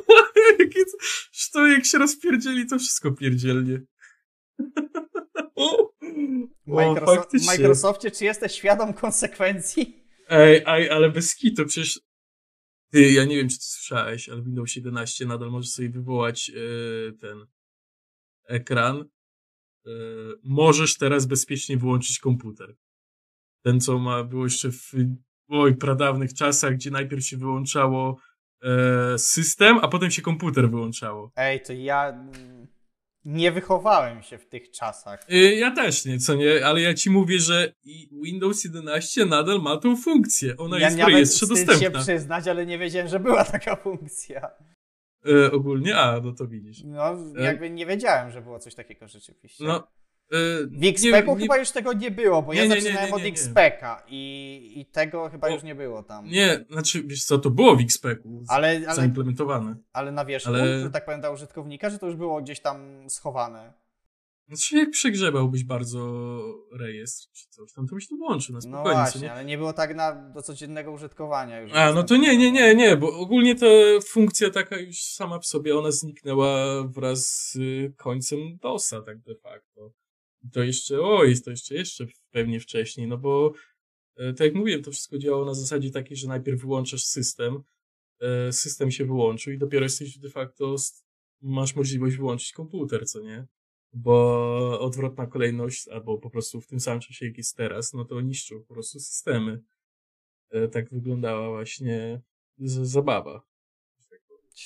To, 0.74 0.80
że 1.32 1.50
to 1.52 1.66
jak 1.66 1.84
się 1.84 1.98
rozpierdzieli, 1.98 2.66
to 2.66 2.78
wszystko 2.78 3.12
pierdzielnie. 3.12 3.80
o, 5.54 5.93
Microsoft, 6.66 7.12
w 7.12 7.22
faktycznie. 7.22 7.58
Microsoftie, 7.58 8.10
czy 8.10 8.24
jesteś 8.24 8.52
świadom 8.52 8.94
konsekwencji? 8.94 10.04
Ej, 10.28 10.62
ej, 10.66 10.90
ale 10.90 11.10
bez 11.10 11.36
kitu, 11.36 11.66
przecież 11.66 12.00
ty, 12.90 13.12
ja 13.12 13.24
nie 13.24 13.36
wiem, 13.36 13.48
czy 13.48 13.58
ty 13.58 13.64
słyszałeś, 13.64 14.28
ale 14.28 14.42
Windows 14.42 14.76
11 14.76 15.26
nadal 15.26 15.50
może 15.50 15.68
sobie 15.68 15.90
wywołać 15.90 16.50
e, 16.50 17.12
ten 17.12 17.46
ekran. 18.48 19.04
E, 19.86 19.90
możesz 20.42 20.98
teraz 20.98 21.26
bezpiecznie 21.26 21.76
wyłączyć 21.76 22.18
komputer. 22.18 22.76
Ten, 23.62 23.80
co 23.80 23.98
ma, 23.98 24.24
było 24.24 24.44
jeszcze 24.44 24.72
w 24.72 24.92
oj, 25.48 25.76
pradawnych 25.76 26.34
czasach, 26.34 26.74
gdzie 26.74 26.90
najpierw 26.90 27.24
się 27.24 27.36
wyłączało 27.36 28.18
e, 28.62 29.18
system, 29.18 29.78
a 29.82 29.88
potem 29.88 30.10
się 30.10 30.22
komputer 30.22 30.70
wyłączało. 30.70 31.32
Ej, 31.36 31.62
to 31.62 31.72
ja 31.72 32.28
nie 33.24 33.52
wychowałem 33.52 34.22
się 34.22 34.38
w 34.38 34.46
tych 34.46 34.70
czasach. 34.70 35.26
E, 35.28 35.36
ja 35.36 35.70
też 35.70 36.04
nie, 36.04 36.18
co 36.18 36.34
nie, 36.34 36.66
ale 36.66 36.80
ja 36.80 36.94
ci 36.94 37.10
mówię, 37.10 37.38
że 37.38 37.72
Windows 38.24 38.64
11 38.64 39.26
nadal 39.26 39.62
ma 39.62 39.76
tą 39.76 39.96
funkcję. 39.96 40.56
Ona 40.56 40.78
ja 40.78 40.86
jest 40.86 40.98
w 40.98 41.06
rejestrze 41.06 41.46
wstyd 41.46 41.58
się 41.58 41.66
dostępna. 41.66 42.00
przyznać, 42.00 42.48
ale 42.48 42.66
nie 42.66 42.78
wiedziałem, 42.78 43.08
że 43.08 43.20
była 43.20 43.44
taka 43.44 43.76
funkcja. 43.86 44.50
E, 45.26 45.52
ogólnie, 45.52 45.96
a, 45.96 46.20
no 46.20 46.32
to 46.32 46.46
widzisz. 46.46 46.82
No, 46.84 47.16
jakby 47.42 47.70
nie 47.70 47.86
wiedziałem, 47.86 48.30
że 48.30 48.42
było 48.42 48.58
coś 48.58 48.74
takiego 48.74 49.08
rzeczywiście. 49.08 49.64
No, 49.64 49.88
w 50.30 50.68
XPEC-u 50.82 51.34
chyba 51.34 51.56
już 51.56 51.70
tego 51.70 51.92
nie 51.92 52.10
było, 52.10 52.42
bo 52.42 52.52
Nie, 52.54 52.58
ja 52.60 52.66
nie, 52.74 52.80
zaczynałem 52.80 53.08
nie, 53.08 53.14
od 53.14 53.18
nie, 53.18 53.24
nie. 53.24 53.30
XPEC-a 53.32 54.02
i, 54.08 54.72
i 54.76 54.86
tego 54.86 55.28
chyba 55.28 55.48
O, 55.48 55.50
już 55.50 55.62
nie 55.62 55.74
było 55.74 56.02
tam. 56.02 56.26
Nie, 56.28 56.64
znaczy, 56.70 57.02
wiesz 57.02 57.24
co, 57.24 57.38
to 57.38 57.50
było 57.50 57.76
w 57.76 57.80
XPEC-u 57.80 58.42
Ale, 58.48 58.68
ale, 58.86 58.94
zaimplementowane. 58.94 59.76
ale 59.92 60.12
na 60.12 60.24
wierzchu, 60.24 60.48
ale- 60.48 60.80
że 60.80 60.90
tak 60.90 61.04
powiem, 61.04 61.20
dla 61.20 61.30
użytkownika, 61.30 61.90
że 61.90 61.98
to 61.98 62.06
już 62.06 62.16
było 62.16 62.42
gdzieś 62.42 62.60
tam 62.60 63.04
schowane. 63.10 63.72
Znaczy, 64.48 64.76
jak 64.76 64.90
przegrzebałbyś 64.90 65.64
bardzo 65.64 65.98
rejestr 66.78 67.28
czy 67.32 67.48
coś 67.48 67.72
tam, 67.72 67.86
to 67.88 67.94
byś 67.94 68.08
to 68.08 68.16
włączył 68.16 68.52
na 68.52 68.56
No 68.56 68.62
spokojnie. 68.62 68.90
co 68.96 69.02
właśnie, 69.02 69.20
nie? 69.20 69.32
ale 69.32 69.44
nie 69.44 69.58
było 69.58 69.72
tak 69.72 69.94
na, 69.96 70.12
do 70.30 70.42
codziennego 70.42 70.92
użytkowania 70.92 71.60
już. 71.60 71.72
A, 71.74 71.92
no 71.92 72.02
to 72.02 72.16
nie, 72.16 72.36
nie, 72.38 72.52
nie, 72.52 72.74
nie, 72.74 72.96
bo 72.96 73.18
ogólnie 73.18 73.54
ta 73.54 73.66
funkcja 74.08 74.50
taka 74.50 74.78
już 74.78 74.96
sama 75.02 75.38
w 75.38 75.46
sobie, 75.46 75.78
ona 75.78 75.90
zniknęła 75.90 76.82
wraz 76.88 77.26
z 77.26 77.56
y, 77.56 77.92
końcem 77.96 78.38
DOSa, 78.62 79.02
tak 79.02 79.18
de 79.18 79.34
facto. 79.34 79.90
To 80.52 80.62
jeszcze, 80.62 81.00
oj, 81.00 81.40
to 81.40 81.50
jeszcze, 81.50 81.74
jeszcze 81.74 82.06
pewnie 82.30 82.60
wcześniej, 82.60 83.06
no 83.08 83.18
bo 83.18 83.52
e, 84.16 84.32
tak 84.32 84.46
jak 84.46 84.54
mówiłem, 84.54 84.82
to 84.82 84.90
wszystko 84.90 85.18
działało 85.18 85.44
na 85.44 85.54
zasadzie 85.54 85.90
takiej, 85.90 86.16
że 86.16 86.28
najpierw 86.28 86.60
wyłączasz 86.60 87.04
system, 87.04 87.62
e, 88.20 88.52
system 88.52 88.90
się 88.90 89.04
wyłączył 89.04 89.52
i 89.52 89.58
dopiero 89.58 89.84
jesteś 89.84 90.18
de 90.18 90.30
facto, 90.30 90.76
masz 91.42 91.76
możliwość 91.76 92.16
wyłączyć 92.16 92.52
komputer, 92.52 93.06
co 93.06 93.20
nie? 93.20 93.46
Bo 93.92 94.80
odwrotna 94.80 95.26
kolejność, 95.26 95.88
albo 95.88 96.18
po 96.18 96.30
prostu 96.30 96.60
w 96.60 96.66
tym 96.66 96.80
samym 96.80 97.00
czasie, 97.00 97.26
jak 97.26 97.38
jest 97.38 97.56
teraz, 97.56 97.92
no 97.92 98.04
to 98.04 98.20
niszczą 98.20 98.60
po 98.60 98.74
prostu 98.74 99.00
systemy. 99.00 99.62
E, 100.50 100.68
Tak 100.68 100.90
wyglądała 100.90 101.48
właśnie 101.48 102.20
zabawa. 102.58 103.42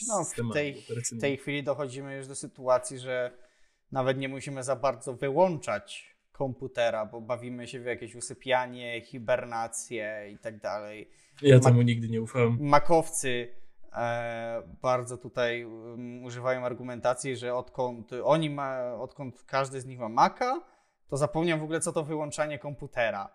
No, 0.08 0.24
w 0.24 0.52
tej, 0.52 0.84
w 1.12 1.20
tej 1.20 1.36
chwili 1.36 1.62
dochodzimy 1.62 2.16
już 2.16 2.26
do 2.26 2.34
sytuacji, 2.34 2.98
że 2.98 3.47
nawet 3.92 4.18
nie 4.18 4.28
musimy 4.28 4.62
za 4.62 4.76
bardzo 4.76 5.14
wyłączać 5.14 6.16
komputera, 6.32 7.06
bo 7.06 7.20
bawimy 7.20 7.66
się 7.66 7.80
w 7.80 7.84
jakieś 7.84 8.14
usypianie, 8.14 9.00
hibernację 9.00 10.30
i 10.32 10.38
tak 10.38 10.60
dalej. 10.60 11.10
Ja 11.42 11.60
temu 11.60 11.82
nigdy 11.82 12.08
nie 12.08 12.22
ufałem. 12.22 12.56
Makowcy 12.60 13.48
e, 13.92 14.62
bardzo 14.82 15.16
tutaj 15.16 15.64
um, 15.64 16.24
używają 16.24 16.64
argumentacji, 16.64 17.36
że 17.36 17.54
odkąd 17.54 18.10
oni 18.24 18.50
ma, 18.50 18.94
odkąd 18.94 19.44
każdy 19.44 19.80
z 19.80 19.86
nich 19.86 19.98
ma 19.98 20.08
Maca, 20.08 20.60
to 21.08 21.16
zapomniał 21.16 21.58
w 21.58 21.62
ogóle 21.62 21.80
co 21.80 21.92
to 21.92 22.04
wyłączanie 22.04 22.58
komputera. 22.58 23.28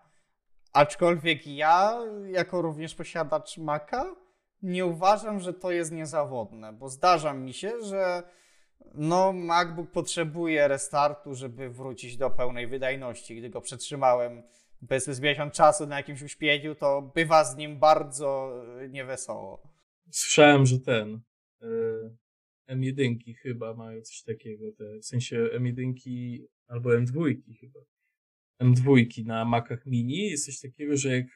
Aczkolwiek 0.72 1.46
ja, 1.46 2.00
jako 2.26 2.62
również 2.62 2.94
posiadacz 2.94 3.58
Maca, 3.58 4.14
nie 4.62 4.86
uważam, 4.86 5.40
że 5.40 5.54
to 5.54 5.70
jest 5.70 5.92
niezawodne, 5.92 6.72
bo 6.72 6.88
zdarza 6.88 7.34
mi 7.34 7.52
się, 7.52 7.72
że 7.82 8.22
no, 8.94 9.32
MacBook 9.32 9.90
potrzebuje 9.90 10.68
restartu, 10.68 11.34
żeby 11.34 11.70
wrócić 11.70 12.16
do 12.16 12.30
pełnej 12.30 12.66
wydajności. 12.66 13.36
Gdy 13.36 13.50
go 13.50 13.60
przetrzymałem 13.60 14.42
powiedzmy 14.88 15.14
z 15.14 15.20
miesiąc 15.20 15.54
czasu 15.54 15.86
na 15.86 15.96
jakimś 15.96 16.22
uśpieniu, 16.22 16.74
to 16.74 17.12
bywa 17.14 17.44
z 17.44 17.56
nim 17.56 17.78
bardzo 17.78 18.52
e, 18.80 18.88
niewesoło. 18.88 19.62
Słyszałem, 20.10 20.66
że 20.66 20.78
ten 20.78 21.20
e, 21.62 22.76
M1 22.76 23.34
chyba 23.42 23.74
mają 23.74 24.02
coś 24.02 24.22
takiego, 24.22 24.72
te, 24.72 24.98
w 24.98 25.04
sensie 25.04 25.48
M1 25.58 25.94
albo 26.66 26.90
M2 26.90 27.36
chyba. 27.60 27.80
M2 28.62 29.24
na 29.24 29.44
Macach 29.44 29.86
Mini 29.86 30.30
jest 30.30 30.46
coś 30.46 30.60
takiego, 30.60 30.96
że 30.96 31.16
jak 31.16 31.26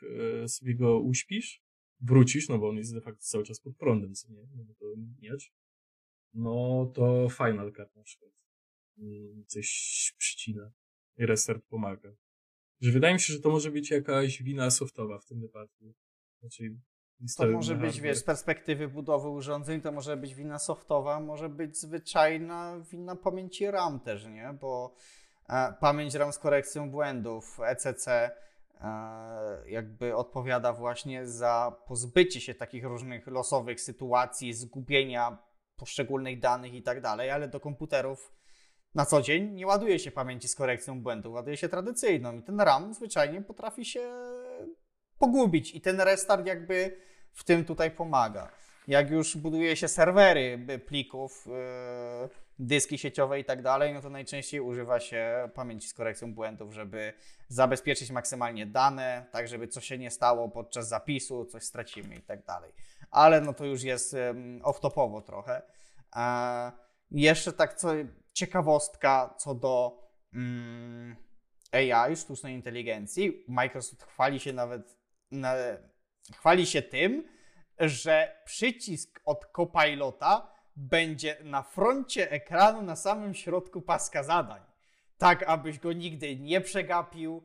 e, 0.45 0.49
sobie 0.49 0.75
go 0.75 1.01
uśpisz, 1.01 1.63
wrócisz, 2.01 2.49
no 2.49 2.59
bo 2.59 2.69
on 2.69 2.77
jest 2.77 2.95
de 2.95 3.01
facto 3.01 3.21
cały 3.23 3.45
czas 3.45 3.61
pod 3.61 3.77
prądem, 3.77 4.15
co 4.15 4.33
nie? 4.33 4.43
No 4.57 4.65
bo 4.65 4.75
to 4.75 4.87
miecz. 5.23 5.53
No 6.35 6.87
to 6.95 7.29
Final 7.31 7.73
Cut 7.73 7.97
na 7.97 8.03
przykład. 8.03 8.31
mm, 8.99 9.45
Coś 9.47 10.14
przycina. 10.19 10.71
I 11.17 11.27
restart 11.27 11.64
pomaga. 11.69 12.09
Że 12.81 12.91
wydaje 12.93 13.14
mi 13.14 13.21
się, 13.21 13.33
że 13.33 13.41
to 13.41 13.51
może 13.51 13.71
być 13.71 13.91
jakaś 13.91 14.43
wina 14.43 14.71
softowa 14.71 15.19
w 15.19 15.25
tym 15.25 15.41
wypadku. 15.41 15.95
Znaczy, 16.41 16.77
To 17.37 17.47
może 17.47 17.75
być, 17.75 17.83
hardware. 17.83 18.03
wiesz, 18.03 18.19
z 18.19 18.23
perspektywy 18.25 18.88
budowy 18.88 19.29
urządzeń, 19.29 19.81
to 19.81 19.93
może 19.93 20.17
być 20.17 20.35
wina 20.35 20.59
softowa, 20.59 21.21
może 21.21 21.49
być 21.49 21.77
zwyczajna 21.79 22.81
wina 22.91 23.17
pamięci 23.17 23.71
RAM 23.71 24.01
też, 24.01 24.27
nie? 24.27 24.55
Bo 24.61 24.95
e, 25.49 25.75
pamięć 25.81 26.14
RAM 26.14 26.33
z 26.33 26.38
korekcją 26.38 26.91
błędów, 26.91 27.59
ECC, 27.62 28.09
e, 28.09 28.31
jakby 29.71 30.17
odpowiada 30.17 30.73
właśnie 30.73 31.27
za 31.27 31.77
pozbycie 31.87 32.41
się 32.41 32.55
takich 32.55 32.85
różnych 32.85 33.27
losowych 33.27 33.81
sytuacji, 33.81 34.53
zgubienia 34.53 35.38
poszczególnych 35.79 36.41
danych 36.41 36.75
i 36.75 36.83
tak 36.83 37.01
dalej, 37.01 37.31
ale 37.31 37.49
do 37.49 37.61
komputerów 37.61 38.33
na 38.95 39.07
co 39.07 39.23
dzień 39.23 39.53
nie 39.53 39.67
ładuje 39.67 39.99
się 39.99 40.11
pamięci 40.11 40.49
z 40.49 40.55
korekcją 40.55 41.03
błędów, 41.03 41.35
ładuje 41.35 41.57
się 41.57 41.69
tradycyjną 41.69 42.38
i 42.38 42.43
ten 42.43 42.61
RAM 42.61 42.95
zwyczajnie 42.95 43.43
potrafi 43.43 43.85
się 43.85 44.11
pogubić 45.19 45.75
i 45.75 45.81
ten 45.81 46.01
restart 46.01 46.47
jakby 46.47 46.97
w 47.33 47.45
tym 47.45 47.64
tutaj 47.64 47.91
pomaga. 47.91 48.51
Jak 48.88 49.11
już 49.11 49.37
buduje 49.37 49.77
się 49.77 49.88
serwery 49.88 50.59
plików, 50.87 51.47
yy, 51.47 52.29
dyski 52.59 52.99
sieciowe 52.99 53.41
i 53.41 53.45
tak 53.45 53.62
dalej, 53.62 53.95
no 53.95 54.01
to 54.01 54.11
najczęściej 54.11 54.61
używa 54.61 55.01
się 55.01 55.51
pamięci 55.55 55.88
z 55.88 55.95
korekcją 55.95 56.35
błędów, 56.35 56.73
żeby 56.73 57.12
zabezpieczyć 57.49 58.11
maksymalnie 58.11 58.67
dane, 58.67 59.27
tak 59.33 59.49
żeby 59.49 59.69
coś 59.69 59.87
się 59.87 59.99
nie 59.99 60.11
stało 60.11 60.49
podczas 60.49 60.88
zapisu, 60.88 61.45
coś 61.45 61.62
stracimy 61.62 62.17
i 62.17 62.23
tak 62.23 62.45
dalej. 62.45 62.73
Ale 63.11 63.40
no 63.40 63.55
to 63.55 63.64
już 63.64 63.83
jest 63.83 64.14
ym, 64.14 64.61
off-topowo 64.62 65.23
trochę. 65.23 65.62
Jeszcze 67.11 67.53
tak 67.53 67.75
co, 67.75 67.88
ciekawostka 68.33 69.35
co 69.38 69.55
do 69.55 70.03
mm, 70.35 71.16
AI, 71.73 72.16
sztucznej 72.16 72.55
inteligencji. 72.55 73.44
Microsoft 73.49 74.03
chwali 74.03 74.40
się 74.40 74.53
nawet, 74.53 74.99
na, 75.31 75.55
chwali 76.35 76.66
się 76.66 76.83
tym, 76.83 77.29
że 77.79 78.40
przycisk 78.44 79.21
od 79.25 79.47
Copilota 79.47 80.53
będzie 80.77 81.37
na 81.44 81.62
froncie 81.62 82.31
ekranu, 82.31 82.83
na 82.83 82.97
samym 82.97 83.35
środku 83.35 83.83
paska 83.83 84.23
zadań. 84.23 84.62
Tak, 85.18 85.42
abyś 85.42 85.79
go 85.79 85.92
nigdy 85.92 86.37
nie 86.37 86.61
przegapił, 86.61 87.42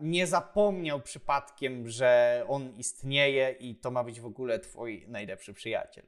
nie 0.00 0.26
zapomniał 0.26 1.02
przypadkiem, 1.02 1.88
że 1.88 2.44
on 2.48 2.76
istnieje 2.76 3.56
i 3.60 3.76
to 3.76 3.90
ma 3.90 4.04
być 4.04 4.20
w 4.20 4.26
ogóle 4.26 4.58
twój 4.58 5.04
najlepszy 5.08 5.54
przyjaciel. 5.54 6.06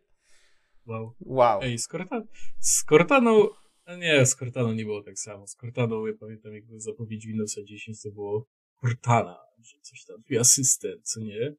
Wow. 0.87 1.15
Wow. 1.21 1.61
Ej, 1.63 1.79
z, 1.79 1.87
Corta 1.87 2.23
z 2.61 2.85
Cortaną... 2.85 3.49
a 3.85 3.97
Nie, 3.97 4.27
z 4.27 4.37
Cortaną 4.37 4.73
nie 4.73 4.85
było 4.85 5.03
tak 5.03 5.19
samo. 5.19 5.47
Z 5.47 5.57
Cortaną, 5.57 6.07
ja 6.07 6.13
pamiętam, 6.21 6.55
jak 6.55 6.67
były 6.67 6.81
zapowiedź 6.81 7.27
Windowsa 7.27 7.61
10, 7.65 8.03
to 8.03 8.11
było 8.11 8.47
Cortana, 8.81 9.39
że 9.63 9.79
coś 9.81 10.05
tam, 10.05 10.23
twój 10.23 10.39
asystent, 10.39 11.09
co 11.09 11.21
nie? 11.21 11.55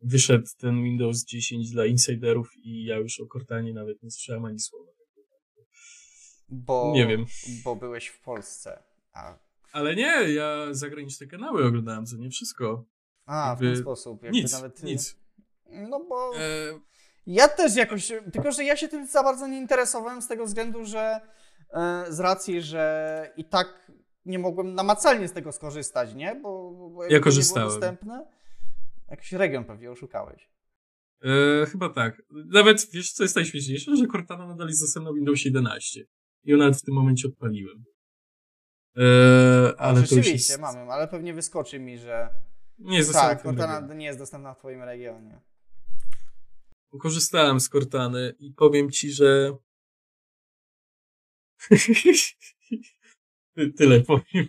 Wyszedł 0.00 0.46
ten 0.58 0.84
Windows 0.84 1.24
10 1.24 1.70
dla 1.70 1.86
insiderów 1.86 2.50
i 2.56 2.84
ja 2.84 2.96
już 2.96 3.20
o 3.20 3.26
Cortanie 3.26 3.74
nawet 3.74 4.02
nie 4.02 4.10
słyszałem 4.10 4.44
ani 4.44 4.60
słowa. 4.60 4.92
Bo, 6.48 6.92
Nie 6.94 7.06
wiem. 7.06 7.24
Bo 7.64 7.76
byłeś 7.76 8.06
w 8.06 8.20
Polsce. 8.20 8.82
A, 9.12 9.38
Ale 9.72 9.94
nie, 9.96 10.32
ja 10.32 10.66
zagraniczne 10.70 11.26
kanały 11.26 11.64
oglądałem, 11.66 12.06
co 12.06 12.16
nie 12.16 12.30
wszystko. 12.30 12.84
a 13.26 13.54
w 13.56 13.58
ten 13.58 13.68
Jakby 13.68 13.82
sposób. 13.82 14.22
Jakby 14.22 14.38
Nic, 14.38 14.52
nawet, 14.52 14.82
nic. 14.82 15.16
No 15.70 16.04
bo 16.08 16.32
E, 16.38 16.80
ja 17.26 17.48
też 17.48 17.76
jakoś, 17.76 18.12
tylko 18.32 18.52
że 18.52 18.64
ja 18.64 18.76
się 18.76 18.88
tym 18.88 19.06
za 19.06 19.22
bardzo 19.22 19.46
nie 19.46 19.58
interesowałem 19.58 20.22
z 20.22 20.28
tego 20.28 20.46
względu, 20.46 20.84
że 20.84 21.20
e, 21.70 22.04
z 22.08 22.20
racji, 22.20 22.62
że 22.62 23.32
i 23.36 23.44
tak 23.44 23.92
nie 24.26 24.38
mogłem 24.38 24.74
namacalnie 24.74 25.28
z 25.28 25.32
tego 25.32 25.52
skorzystać, 25.52 26.14
nie? 26.14 26.34
Bo, 26.42 26.70
bo 26.94 27.02
jakby 27.02 27.14
nie 27.14 27.20
korzystałem. 27.20 27.68
było 27.68 27.80
dostępne. 27.80 28.26
Jakiś 29.10 29.32
region 29.32 29.64
pewnie 29.64 29.90
oszukałeś. 29.90 30.50
e, 31.62 31.66
chyba 31.66 31.88
tak. 31.88 32.22
Nawet, 32.30 32.90
wiesz 32.92 33.12
co 33.12 33.22
jest 33.22 33.36
najśmieszniejsze? 33.36 33.96
Że 33.96 34.06
Cortana 34.06 34.46
nadal 34.46 34.68
jest 34.68 34.80
dostępna 34.80 35.12
w 35.12 35.14
Windowsie 35.14 35.48
11. 35.48 36.04
I 36.44 36.52
nawet 36.56 36.76
w 36.76 36.82
tym 36.82 36.94
momencie 36.94 37.28
odpaliłem. 37.28 37.84
E, 38.96 39.74
A, 39.78 39.82
ale 39.82 39.94
to 39.94 40.00
już 40.00 40.10
rzeczywiście, 40.10 40.52
jest... 40.52 40.60
mamy, 40.60 40.92
ale 40.92 41.08
pewnie 41.08 41.34
wyskoczy 41.34 41.78
mi, 41.78 41.98
że 41.98 42.28
Nie 42.78 42.96
jest 42.96 43.08
dostępna 43.08 43.34
tak, 43.34 43.42
Cortana 43.42 43.94
nie 43.94 44.06
jest 44.06 44.18
dostępna 44.18 44.54
w 44.54 44.58
twoim 44.58 44.82
regionie. 44.82 45.40
Korzystałem 47.00 47.60
z 47.60 47.68
Cortany 47.68 48.34
i 48.38 48.52
powiem 48.52 48.90
ci, 48.90 49.12
że 49.12 49.56
Ty- 53.54 53.72
tyle 53.78 54.00
powiem. 54.00 54.48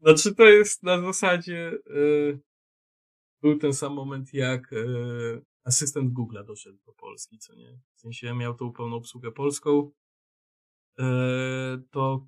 Znaczy 0.00 0.34
to 0.34 0.44
jest 0.44 0.82
na 0.82 1.00
zasadzie 1.00 1.72
e, 1.86 2.38
był 3.42 3.58
ten 3.58 3.74
sam 3.74 3.92
moment 3.94 4.34
jak 4.34 4.72
e, 4.72 4.76
asystent 5.64 6.12
Google'a 6.12 6.44
doszedł 6.44 6.78
do 6.86 6.92
Polski, 6.92 7.38
co 7.38 7.54
nie? 7.54 7.80
W 7.94 8.00
sensie 8.00 8.34
miał 8.34 8.54
tą 8.54 8.72
pełną 8.72 8.96
obsługę 8.96 9.32
polską. 9.32 9.90
E, 10.98 11.04
to 11.90 12.26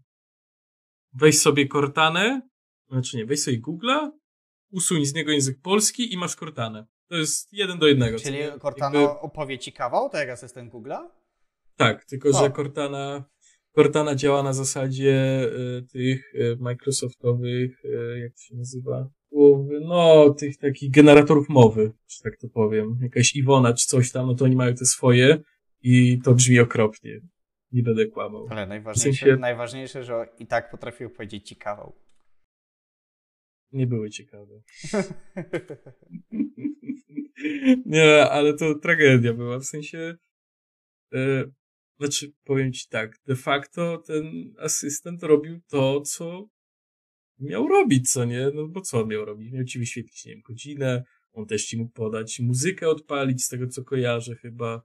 weź 1.14 1.38
sobie 1.40 1.68
Cortanę, 1.68 2.42
znaczy 2.88 3.16
nie, 3.16 3.26
weź 3.26 3.42
sobie 3.42 3.60
Google'a, 3.60 4.10
usuń 4.70 5.04
z 5.06 5.14
niego 5.14 5.32
język 5.32 5.60
polski 5.62 6.12
i 6.12 6.16
masz 6.16 6.34
Cortanę. 6.36 6.86
To 7.08 7.16
jest 7.16 7.52
jeden 7.52 7.78
do 7.78 7.86
jednego. 7.86 8.18
Czyli? 8.18 8.38
Cortana 8.62 9.00
Jakby- 9.00 9.20
opowie 9.20 9.58
ci 9.58 9.72
kawał, 9.72 10.08
tak 10.10 10.20
jak 10.20 10.30
asystent 10.30 10.72
Google'a? 10.72 11.08
Tak, 11.76 12.04
tylko 12.04 12.28
O. 12.28 12.32
że 12.32 12.50
Cortana, 12.50 13.24
Cortana 13.74 14.14
działa 14.14 14.42
na 14.42 14.52
zasadzie 14.52 15.14
e, 15.78 15.82
tych 15.82 16.32
e, 16.34 16.56
Microsoftowych, 16.56 17.82
e, 17.84 18.18
jak 18.18 18.32
to 18.32 18.40
się 18.40 18.56
nazywa? 18.56 19.08
Głowy, 19.32 19.80
no, 19.80 20.30
tych 20.30 20.56
takich 20.58 20.90
generatorów 20.90 21.48
mowy, 21.48 21.92
że 22.08 22.18
tak 22.22 22.36
to 22.40 22.48
powiem. 22.48 22.98
Jakaś 23.02 23.36
Iwona 23.36 23.74
czy 23.74 23.86
coś 23.86 24.12
tam, 24.12 24.26
no 24.26 24.34
to 24.34 24.44
oni 24.44 24.56
mają 24.56 24.74
te 24.74 24.84
swoje 24.84 25.42
i 25.82 26.20
to 26.24 26.34
brzmi 26.34 26.60
okropnie. 26.60 27.20
Nie 27.72 27.82
będę 27.82 28.06
kłamał. 28.06 28.46
Ale 28.50 28.66
najważniejsze, 28.66 29.26
sensie- 29.26 29.40
najważniejsze, 29.40 30.04
że 30.04 30.26
i 30.38 30.46
tak 30.46 30.70
potrafił 30.70 31.10
powiedzieć 31.10 31.48
ci 31.48 31.56
kawał. 31.56 31.96
Nie 33.72 33.86
były 33.86 34.10
ciekawe. 34.10 34.62
Nie, 37.86 38.30
ale 38.30 38.54
to 38.54 38.74
tragedia 38.74 39.34
była, 39.34 39.58
w 39.58 39.64
sensie 39.64 40.16
e, 41.14 41.44
znaczy, 41.98 42.32
powiem 42.44 42.72
ci 42.72 42.88
tak, 42.88 43.18
de 43.26 43.36
facto 43.36 43.98
ten 43.98 44.54
asystent 44.58 45.22
robił 45.22 45.60
to, 45.68 46.00
co 46.00 46.48
miał 47.38 47.68
robić, 47.68 48.12
co 48.12 48.24
nie? 48.24 48.50
No 48.54 48.68
bo 48.68 48.80
co 48.80 49.00
on 49.00 49.08
miał 49.08 49.24
robić? 49.24 49.52
Miał 49.52 49.64
ci 49.64 49.78
wyświetlić, 49.78 50.24
nie 50.24 50.32
wiem, 50.32 50.42
godzinę, 50.42 51.04
on 51.32 51.46
też 51.46 51.64
ci 51.64 51.78
mógł 51.78 51.92
podać 51.92 52.40
muzykę 52.40 52.88
odpalić, 52.88 53.44
z 53.44 53.48
tego 53.48 53.66
co 53.66 53.84
kojarzę 53.84 54.34
chyba, 54.34 54.82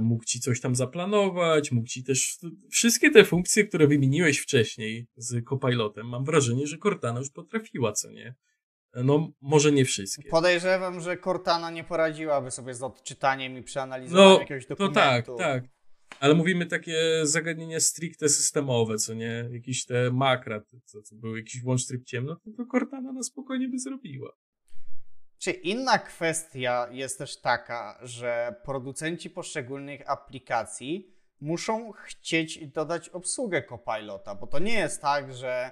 mógł 0.00 0.24
ci 0.24 0.40
coś 0.40 0.60
tam 0.60 0.74
zaplanować, 0.74 1.72
mógł 1.72 1.88
ci 1.88 2.04
też 2.04 2.38
wszystkie 2.70 3.10
te 3.10 3.24
funkcje, 3.24 3.64
które 3.64 3.86
wymieniłeś 3.86 4.38
wcześniej 4.38 5.06
z 5.16 5.44
Copilotem, 5.48 6.08
mam 6.08 6.24
wrażenie, 6.24 6.66
że 6.66 6.78
Cortana 6.78 7.18
już 7.18 7.30
potrafiła, 7.30 7.92
co 7.92 8.10
nie? 8.10 8.34
No, 9.04 9.28
może 9.40 9.72
nie 9.72 9.84
wszystkie. 9.84 10.28
Podejrzewam, 10.30 11.00
że 11.00 11.18
Cortana 11.18 11.70
nie 11.70 11.84
poradziłaby 11.84 12.50
sobie 12.50 12.74
z 12.74 12.82
odczytaniem 12.82 13.58
i 13.58 13.62
przeanalizowaniem 13.62 14.32
No, 14.32 14.40
jakiegoś 14.40 14.66
dokumentu. 14.66 14.94
tak, 14.94 15.26
tak. 15.38 15.64
Ale 16.20 16.34
mówimy 16.34 16.66
takie 16.66 17.20
zagadnienia 17.22 17.80
stricte 17.80 18.28
systemowe, 18.28 18.96
co 18.96 19.14
nie? 19.14 19.48
Jakieś 19.52 19.84
te 19.84 20.10
makra, 20.10 20.60
to, 20.60 20.76
to, 20.92 21.02
to 21.10 21.16
był 21.16 21.36
jakiś 21.36 21.62
włącz 21.62 21.86
tryb 21.86 22.04
ciemno, 22.04 22.36
to, 22.36 22.50
to 22.56 22.66
Cortana 22.66 23.12
na 23.12 23.22
spokojnie 23.22 23.68
by 23.68 23.78
zrobiła. 23.78 24.32
Czy 25.44 25.50
inna 25.50 25.98
kwestia 25.98 26.88
jest 26.90 27.18
też 27.18 27.40
taka, 27.40 27.98
że 28.02 28.54
producenci 28.64 29.30
poszczególnych 29.30 30.10
aplikacji 30.10 31.14
muszą 31.40 31.92
chcieć 31.92 32.66
dodać 32.66 33.08
obsługę 33.08 33.62
Copilota, 33.62 34.34
bo 34.34 34.46
to 34.46 34.58
nie 34.58 34.74
jest 34.74 35.02
tak, 35.02 35.34
że 35.34 35.70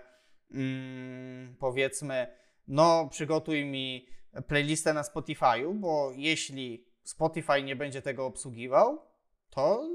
mm, 0.50 1.56
powiedzmy, 1.58 2.26
no 2.68 3.08
przygotuj 3.10 3.64
mi 3.64 4.06
playlistę 4.46 4.92
na 4.94 5.02
Spotify'u, 5.02 5.74
bo 5.74 6.12
jeśli 6.16 6.86
Spotify 7.02 7.62
nie 7.62 7.76
będzie 7.76 8.02
tego 8.02 8.26
obsługiwał, 8.26 9.02
to 9.50 9.88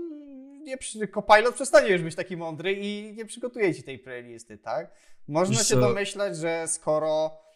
nie, 0.61 0.77
Copilot 1.13 1.55
przestanie 1.55 1.89
już 1.89 2.01
być 2.01 2.15
taki 2.15 2.37
mądry 2.37 2.73
i 2.73 3.13
nie 3.13 3.25
przygotuje 3.25 3.75
ci 3.75 3.83
tej 3.83 3.99
playlisty, 3.99 4.57
tak? 4.57 4.91
Można 5.27 5.57
Wiesz 5.57 5.67
się 5.67 5.75
domyślać, 5.75 6.37
że 6.37 6.67
skoro 6.67 7.46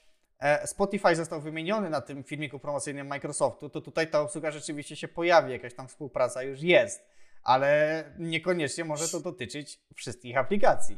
Spotify 0.65 1.15
został 1.15 1.41
wymieniony 1.41 1.89
na 1.89 2.01
tym 2.01 2.23
filmiku 2.23 2.59
promocyjnym 2.59 3.07
Microsoftu, 3.07 3.69
to 3.69 3.81
tutaj 3.81 4.09
ta 4.09 4.21
obsługa 4.21 4.51
rzeczywiście 4.51 4.95
się 4.95 5.07
pojawi, 5.07 5.51
jakaś 5.51 5.73
tam 5.73 5.87
współpraca 5.87 6.43
już 6.43 6.61
jest, 6.61 7.01
ale 7.43 8.03
niekoniecznie 8.19 8.85
może 8.85 9.07
to 9.07 9.19
dotyczyć 9.19 9.79
wszystkich 9.95 10.37
aplikacji. 10.37 10.97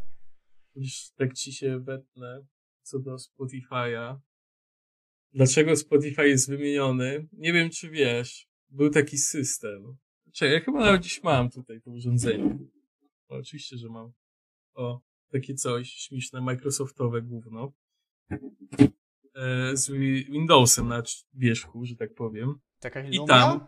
Tak 1.17 1.34
ci 1.34 1.53
się 1.53 1.79
wetnę 1.79 2.45
co 2.82 2.99
do 2.99 3.15
Spotify'a. 3.15 4.19
Dlaczego 5.34 5.75
Spotify 5.75 6.27
jest 6.27 6.49
wymieniony? 6.49 7.27
Nie 7.34 7.53
wiem, 7.53 7.69
czy 7.69 7.89
wiesz. 7.89 8.47
Był 8.69 8.89
taki 8.89 9.17
system. 9.17 9.97
Czekaj, 10.34 10.53
ja 10.53 10.60
chyba 10.60 10.79
nawet 10.79 11.01
gdzieś 11.01 11.23
mam 11.23 11.49
tutaj 11.49 11.82
to 11.82 11.91
urządzenie. 11.91 12.58
O, 13.27 13.36
oczywiście, 13.36 13.77
że 13.77 13.89
mam. 13.89 14.12
O, 14.73 15.01
takie 15.32 15.53
coś 15.56 15.89
śmieszne, 15.89 16.41
Microsoftowe 16.41 17.21
gówno. 17.21 17.73
E, 19.36 19.78
z 19.78 19.89
Wi- 19.89 20.26
Windowsem 20.32 20.88
na 20.88 21.04
wierzchu, 21.34 21.86
że 21.86 21.96
tak 21.96 22.13
powiem. 22.13 22.60
Jakaś 22.84 23.15
I 23.15 23.19
tam- 23.28 23.67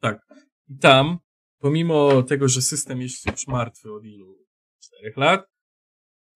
Tak. 0.00 0.26
I 0.68 0.78
tam, 0.78 1.18
pomimo 1.58 2.22
tego, 2.22 2.48
że 2.48 2.62
system 2.62 3.02
jest 3.02 3.26
już 3.26 3.46
martwy 3.46 3.92
od 3.92 4.04
ilu? 4.04 4.38
Czterech 4.82 5.16
lat, 5.16 5.46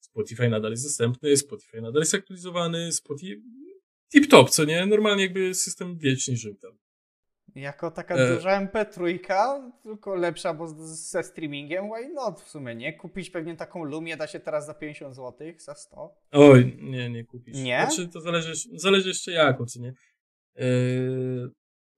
Spotify 0.00 0.48
nadal 0.48 0.70
jest 0.70 0.84
dostępny, 0.84 1.36
Spotify 1.36 1.80
nadal 1.80 2.02
jest 2.02 2.14
aktualizowany, 2.14 2.92
Spotify... 2.92 3.42
Tip-top, 4.14 4.50
co 4.50 4.64
nie? 4.64 4.86
Normalnie 4.86 5.22
jakby 5.24 5.54
system 5.54 5.98
wiecznie 5.98 6.36
żył 6.36 6.54
tam. 6.54 6.78
Jako 7.54 7.90
taka 7.90 8.14
E. 8.14 8.34
duża 8.34 8.66
MP3, 8.66 9.18
tylko 9.82 10.14
lepsza, 10.14 10.54
bo 10.54 10.68
ze 10.86 11.22
streamingiem, 11.22 11.84
why 11.84 12.12
not 12.14 12.40
w 12.40 12.48
sumie, 12.48 12.74
nie? 12.74 12.92
Kupić 12.92 13.30
pewnie 13.30 13.56
taką 13.56 13.84
Lumię 13.84 14.16
da 14.16 14.26
się 14.26 14.40
teraz 14.40 14.66
za 14.66 14.74
50 14.74 15.16
zł, 15.16 15.52
za 15.58 15.74
100. 15.74 16.14
Oj, 16.30 16.76
nie, 16.80 17.10
nie 17.10 17.24
kupisz. 17.24 17.56
Nie? 17.56 17.86
Znaczy, 17.86 18.08
to 18.08 18.20
zależy, 18.20 18.52
zależy 18.74 19.08
jeszcze 19.08 19.32
jaką, 19.32 19.66
co 19.66 19.80
nie? 19.80 19.94
Eee, 20.54 21.48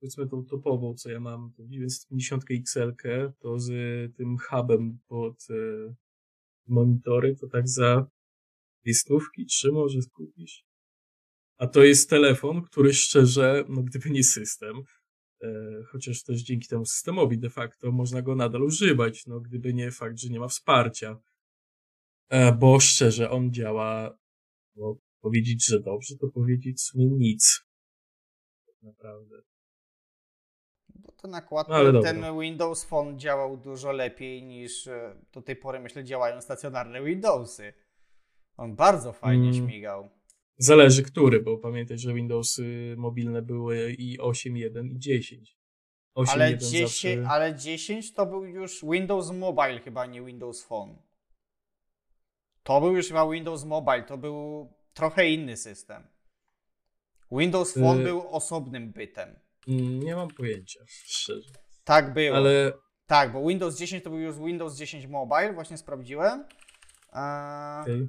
powiedzmy 0.00 0.28
tą 0.28 0.44
topową, 0.44 0.94
co 0.94 1.10
ja 1.10 1.20
mam, 1.20 1.52
tą 1.56 1.68
950 1.68 2.44
XL, 2.50 2.92
to 3.38 3.58
z 3.58 3.70
tym 4.16 4.36
hubem 4.38 4.98
pod 5.08 5.46
e, 5.50 5.94
monitory, 6.66 7.36
to 7.36 7.48
tak 7.48 7.68
za 7.68 8.06
dwie 8.84 8.94
stówki, 8.94 9.46
trzy 9.46 9.72
może 9.72 9.98
kupisz. 10.12 10.64
A 11.58 11.66
to 11.66 11.82
jest 11.82 12.10
telefon, 12.10 12.62
który 12.62 12.92
szczerze, 12.94 13.64
no 13.68 13.82
gdyby 13.82 14.10
nie 14.10 14.24
system, 14.24 14.76
e, 14.76 15.03
chociaż 15.86 16.22
też 16.22 16.42
dzięki 16.42 16.68
temu 16.68 16.84
systemowi 16.84 17.38
de 17.38 17.50
facto 17.50 17.92
można 17.92 18.22
go 18.22 18.34
nadal 18.34 18.62
używać, 18.62 19.26
no 19.26 19.40
gdyby 19.40 19.74
nie 19.74 19.90
fakt, 19.90 20.18
że 20.18 20.28
nie 20.28 20.40
ma 20.40 20.48
wsparcia. 20.48 21.16
E, 22.28 22.52
bo 22.52 22.80
szczerze, 22.80 23.30
on 23.30 23.52
działa, 23.52 24.18
no 24.76 24.96
powiedzieć, 25.20 25.66
że 25.66 25.80
dobrze, 25.80 26.16
to 26.16 26.28
powiedzieć 26.28 26.78
w 26.78 26.80
sumie 26.82 27.06
nic. 27.06 27.60
Tak 28.66 28.82
naprawdę. 28.82 29.36
Bo 30.88 31.12
to 31.12 31.28
nakład, 31.28 31.68
No, 31.68 32.02
ten 32.02 32.20
dobra. 32.20 32.40
Windows 32.40 32.84
Phone 32.84 33.18
działał 33.18 33.56
dużo 33.56 33.92
lepiej 33.92 34.42
niż 34.42 34.86
e, 34.86 35.16
do 35.32 35.42
tej 35.42 35.56
pory, 35.56 35.80
myślę, 35.80 36.04
działają 36.04 36.40
stacjonarne 36.40 37.02
Windowsy. 37.04 37.72
On 38.56 38.76
bardzo 38.76 39.12
fajnie 39.12 39.48
Mm. 39.50 39.54
śmigał. 39.68 40.10
Zależy 40.56 41.02
który, 41.02 41.40
bo 41.40 41.58
pamiętaj, 41.58 41.98
że 41.98 42.14
Windowsy 42.14 42.94
mobilne 42.98 43.42
były 43.42 43.92
i 43.92 44.20
8, 44.20 44.56
1 44.56 44.86
i 44.86 44.98
10. 44.98 45.56
8, 46.14 46.34
Ale 46.34 46.50
1 46.50 46.70
10, 46.70 46.90
zawsze... 46.90 47.28
ale 47.28 47.54
10 47.54 48.12
to 48.14 48.26
był 48.26 48.44
już 48.44 48.82
Windows 48.82 49.30
Mobile, 49.30 49.80
chyba 49.80 50.06
nie 50.06 50.22
Windows 50.22 50.64
Phone. 50.64 50.96
To 52.62 52.80
był 52.80 52.96
już 52.96 53.08
chyba 53.08 53.30
Windows 53.30 53.64
Mobile, 53.64 54.02
to 54.02 54.18
był 54.18 54.68
trochę 54.94 55.30
inny 55.30 55.56
system. 55.56 56.02
Windows 57.32 57.74
Phone 57.74 58.00
Y- 58.00 58.04
był 58.04 58.28
osobnym 58.28 58.92
bytem. 58.92 59.38
Nie 60.04 60.16
mam 60.16 60.28
pojęcia, 60.28 60.80
szczerze. 60.88 61.50
Tak 61.84 62.14
było. 62.14 62.36
Ale 62.36 62.72
Tak, 63.06 63.32
bo 63.32 63.46
Windows 63.48 63.78
10 63.78 64.04
to 64.04 64.10
był 64.10 64.18
już 64.18 64.38
Windows 64.38 64.76
10 64.76 65.06
Mobile, 65.06 65.52
właśnie 65.52 65.78
sprawdziłem. 65.78 66.44
Eee, 67.12 67.82
okej. 67.82 68.08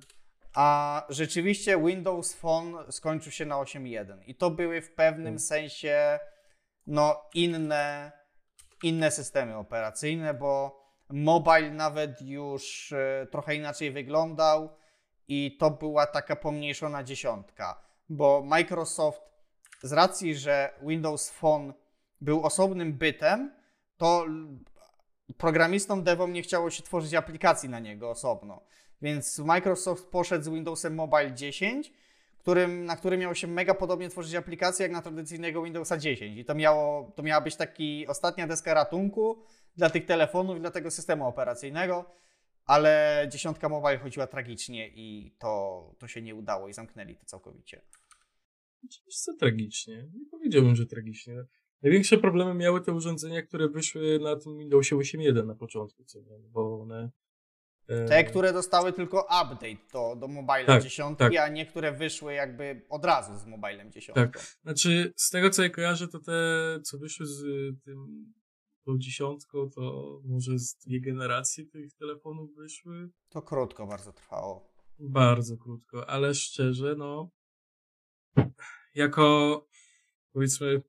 A 0.55 1.05
rzeczywiście 1.09 1.83
Windows 1.83 2.33
Phone 2.33 2.91
skończył 2.91 3.31
się 3.31 3.45
na 3.45 3.55
8.1 3.55 4.17
i 4.27 4.35
to 4.35 4.51
były 4.51 4.81
w 4.81 4.91
pewnym 4.91 5.23
Hmm. 5.23 5.39
sensie 5.39 6.19
no, 6.87 7.21
inne, 7.33 8.11
inne 8.83 9.11
systemy 9.11 9.57
operacyjne, 9.57 10.33
bo 10.33 10.81
mobile 11.09 11.71
nawet 11.71 12.21
już 12.21 12.91
e, 12.91 13.27
trochę 13.31 13.55
inaczej 13.55 13.91
wyglądał 13.91 14.69
i 15.27 15.57
to 15.59 15.71
była 15.71 16.07
taka 16.07 16.35
pomniejszona 16.35 17.03
dziesiątka, 17.03 17.81
bo 18.09 18.43
Microsoft 18.45 19.21
z 19.83 19.93
racji, 19.93 20.35
że 20.35 20.73
Windows 20.81 21.29
Phone 21.29 21.73
był 22.21 22.43
osobnym 22.43 22.93
bytem, 22.93 23.51
to 23.97 24.25
programistom 25.37 26.03
devom 26.03 26.33
nie 26.33 26.41
chciało 26.41 26.69
się 26.69 26.83
tworzyć 26.83 27.13
aplikacji 27.13 27.69
na 27.69 27.79
niego 27.79 28.09
osobno. 28.09 28.61
Więc 29.05 29.39
Microsoft 29.39 30.07
poszedł 30.07 30.43
z 30.43 30.49
Windowsem 30.49 30.95
Mobile 30.95 31.33
10, 31.33 31.93
którym, 32.39 32.85
na 32.85 32.95
którym 32.95 33.19
miało 33.19 33.33
się 33.33 33.47
mega 33.47 33.73
podobnie 33.73 34.09
tworzyć 34.09 34.35
aplikacje 34.35 34.83
jak 34.83 34.91
na 34.91 35.01
tradycyjnego 35.01 35.63
Windowsa 35.63 35.97
10. 35.97 36.37
I 36.37 36.45
to, 36.45 36.55
miało, 36.55 37.11
to 37.15 37.23
miała 37.23 37.41
być 37.41 37.55
taki 37.55 38.07
ostatnia 38.07 38.47
deska 38.47 38.73
ratunku 38.73 39.43
dla 39.77 39.89
tych 39.89 40.05
telefonów 40.05 40.57
i 40.57 40.59
dla 40.59 40.71
tego 40.71 40.91
systemu 40.91 41.27
operacyjnego, 41.27 42.05
ale 42.65 43.27
dziesiątka 43.31 43.69
mobile 43.69 43.97
chodziła 43.97 44.27
tragicznie 44.27 44.89
i 44.89 45.35
to, 45.39 45.95
to 45.99 46.07
się 46.07 46.21
nie 46.21 46.35
udało 46.35 46.67
i 46.67 46.73
zamknęli 46.73 47.15
to 47.15 47.25
całkowicie. 47.25 47.81
Oczywiście 48.85 49.31
tragicznie. 49.39 49.95
Nie 49.95 50.25
powiedziałbym, 50.31 50.75
że 50.75 50.85
tragicznie. 50.85 51.45
Największe 51.81 52.17
problemy 52.17 52.53
miały 52.53 52.81
te 52.81 52.93
urządzenia, 52.93 53.41
które 53.41 53.69
wyszły 53.69 54.19
na 54.19 54.35
tym 54.35 54.57
Windowsie 54.57 54.95
8.1 54.95 55.45
na 55.45 55.55
początku, 55.55 56.03
co 56.03 56.19
nie? 56.19 56.39
Bo 56.39 56.81
one... 56.81 57.11
Te, 57.87 58.23
które 58.23 58.53
dostały 58.53 58.93
tylko 58.93 59.21
update 59.21 59.91
do, 59.93 60.15
do 60.15 60.27
mobile 60.27 60.65
Tak, 60.65 60.83
10, 60.83 61.19
tak. 61.19 61.35
a 61.35 61.47
niektóre 61.47 61.91
wyszły 61.91 62.33
jakby 62.33 62.85
od 62.89 63.05
razu 63.05 63.37
z 63.37 63.45
mobilem 63.45 63.91
10. 63.91 64.15
Tak. 64.15 64.39
Znaczy, 64.63 65.13
z 65.15 65.29
tego 65.29 65.49
co 65.49 65.63
ja 65.63 65.69
kojarzę, 65.69 66.07
to 66.07 66.19
te, 66.19 66.33
co 66.83 66.97
wyszły 66.97 67.25
z 67.25 67.41
y, 67.41 67.75
tym 67.85 68.33
tą 68.85 68.97
dziesiątką, 68.97 69.69
to 69.69 70.21
może 70.25 70.59
z 70.59 70.75
dwie 70.75 71.01
generacje 71.01 71.65
tych 71.65 71.93
telefonów 71.93 72.55
wyszły. 72.55 73.09
To 73.29 73.41
krótko 73.41 73.87
bardzo 73.87 74.13
trwało. 74.13 74.73
Bardzo 74.99 75.57
krótko, 75.57 76.09
ale 76.09 76.33
szczerze, 76.33 76.95
no. 76.97 77.29
Jako 78.95 79.67
powiedzmy 80.31 80.81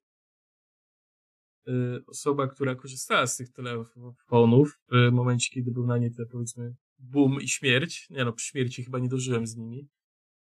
y, 1.68 2.04
osoba, 2.06 2.46
która 2.46 2.74
korzystała 2.74 3.26
z 3.26 3.36
tych 3.36 3.52
telefonów 3.52 4.80
w 4.92 5.12
momencie, 5.12 5.50
kiedy 5.54 5.70
był 5.70 5.86
na 5.86 5.98
nie 5.98 6.10
te 6.10 6.26
powiedzmy 6.26 6.74
boom 6.98 7.40
i 7.40 7.48
śmierć. 7.48 8.06
Nie 8.10 8.24
no, 8.24 8.32
przy 8.32 8.46
śmierci 8.46 8.84
chyba 8.84 8.98
nie 8.98 9.08
dożyłem 9.08 9.46
z 9.46 9.56
nimi. 9.56 9.88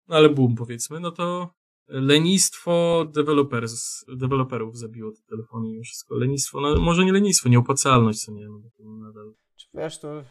No 0.08 0.16
ale 0.16 0.28
boom 0.28 0.54
powiedzmy, 0.54 1.00
no 1.00 1.10
to 1.10 1.54
lenistwo 1.88 3.04
developers, 3.14 4.04
deweloperów 4.16 4.78
zabiło 4.78 5.12
te 5.12 5.22
telefony 5.28 5.76
i 5.76 5.82
wszystko. 5.82 6.14
Lenistwo, 6.14 6.60
no 6.60 6.76
może 6.76 7.04
nie 7.04 7.12
lenistwo, 7.12 7.48
nieopłacalność, 7.48 8.24
co 8.24 8.32
nie, 8.32 8.48
no 8.48 8.58
bo 8.58 8.70
to 8.70 8.82
nadal 8.84 9.34
Czy 9.56 9.66
Wiesz, 9.74 9.98
to 9.98 10.24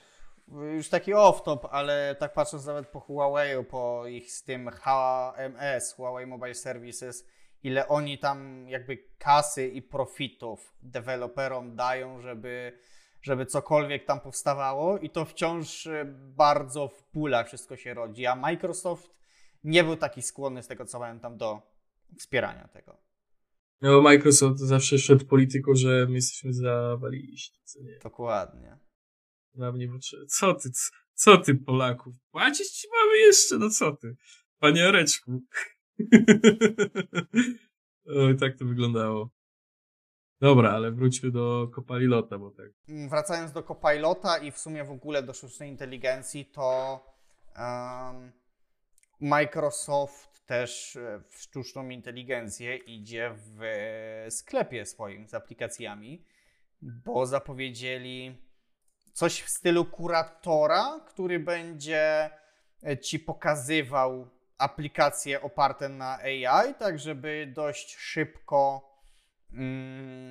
już 0.75 0.89
taki 0.89 1.13
off-top, 1.13 1.67
ale 1.71 2.15
tak 2.19 2.33
patrząc 2.33 2.65
nawet 2.65 2.87
po 2.87 2.99
Huawei'u, 2.99 3.63
po 3.63 4.07
ich 4.07 4.31
z 4.31 4.43
tym 4.43 4.69
HMS, 4.69 5.93
Huawei 5.93 6.25
Mobile 6.25 6.53
Services, 6.53 7.27
ile 7.63 7.87
oni 7.87 8.17
tam 8.19 8.69
jakby 8.69 8.97
kasy 9.17 9.67
i 9.67 9.81
profitów 9.81 10.75
deweloperom 10.81 11.75
dają, 11.75 12.21
żeby, 12.21 12.79
żeby 13.21 13.45
cokolwiek 13.45 14.05
tam 14.05 14.19
powstawało 14.19 14.97
i 14.97 15.09
to 15.09 15.25
wciąż 15.25 15.87
e, 15.87 16.05
bardzo 16.35 16.87
w 16.87 17.03
pula 17.03 17.43
wszystko 17.43 17.77
się 17.77 17.93
rodzi, 17.93 18.25
a 18.25 18.35
Microsoft 18.35 19.17
nie 19.63 19.83
był 19.83 19.95
taki 19.95 20.21
skłonny 20.21 20.63
z 20.63 20.67
tego 20.67 20.85
co 20.85 20.99
pamiętam 20.99 21.37
do 21.37 21.61
wspierania 22.17 22.67
tego. 22.67 22.97
No, 23.81 24.01
Microsoft 24.01 24.59
zawsze 24.59 24.97
szedł 24.97 25.25
polityką, 25.25 25.75
że 25.75 26.05
my 26.09 26.15
jesteśmy 26.15 26.53
zawaliliści, 26.53 27.59
co 27.63 27.83
nie? 27.83 27.99
Dokładnie. 28.03 28.77
Na 29.53 29.71
mnie 29.71 29.89
potrzeba. 29.89 30.23
Co 30.27 30.53
ty, 30.53 30.69
co 31.13 31.37
ty 31.37 31.55
Polaków? 31.55 32.15
Płacić 32.31 32.67
ci 32.67 32.87
mamy 32.91 33.17
jeszcze, 33.17 33.57
no 33.57 33.69
co 33.69 33.95
ty? 33.95 34.15
Panie 34.59 34.87
Areczku. 34.87 35.43
Oj, 38.17 38.37
tak 38.37 38.57
to 38.57 38.65
wyglądało. 38.65 39.29
Dobra, 40.41 40.71
ale 40.71 40.91
wróćmy 40.91 41.31
do 41.31 41.67
Kopalilota, 41.75 42.37
bo 42.37 42.51
tak. 42.51 42.65
Wracając 43.09 43.51
do 43.51 43.63
Copilota 43.63 44.37
i 44.37 44.51
w 44.51 44.57
sumie 44.59 44.83
w 44.83 44.91
ogóle 44.91 45.23
do 45.23 45.33
sztucznej 45.33 45.69
inteligencji, 45.69 46.45
to 46.45 46.99
em, 47.55 48.31
Microsoft 49.19 50.45
też 50.45 50.95
e, 50.95 51.21
w 51.29 51.41
sztuczną 51.41 51.89
inteligencję 51.89 52.75
idzie 52.75 53.31
w 53.35 53.61
sklepie 54.29 54.85
swoim 54.85 55.27
z 55.27 55.33
aplikacjami, 55.33 56.25
bo 56.81 57.25
zapowiedzieli 57.25 58.37
coś 59.13 59.41
w 59.41 59.49
stylu 59.49 59.85
kuratora, 59.85 60.99
który 61.07 61.39
będzie 61.39 62.29
e, 62.83 62.97
ci 62.97 63.19
pokazywał 63.19 64.29
aplikacje 64.57 65.41
oparte 65.41 65.89
na 65.89 66.17
AI, 66.17 66.75
tak 66.79 66.99
żeby 66.99 67.51
dość 67.55 67.95
szybko 67.95 68.87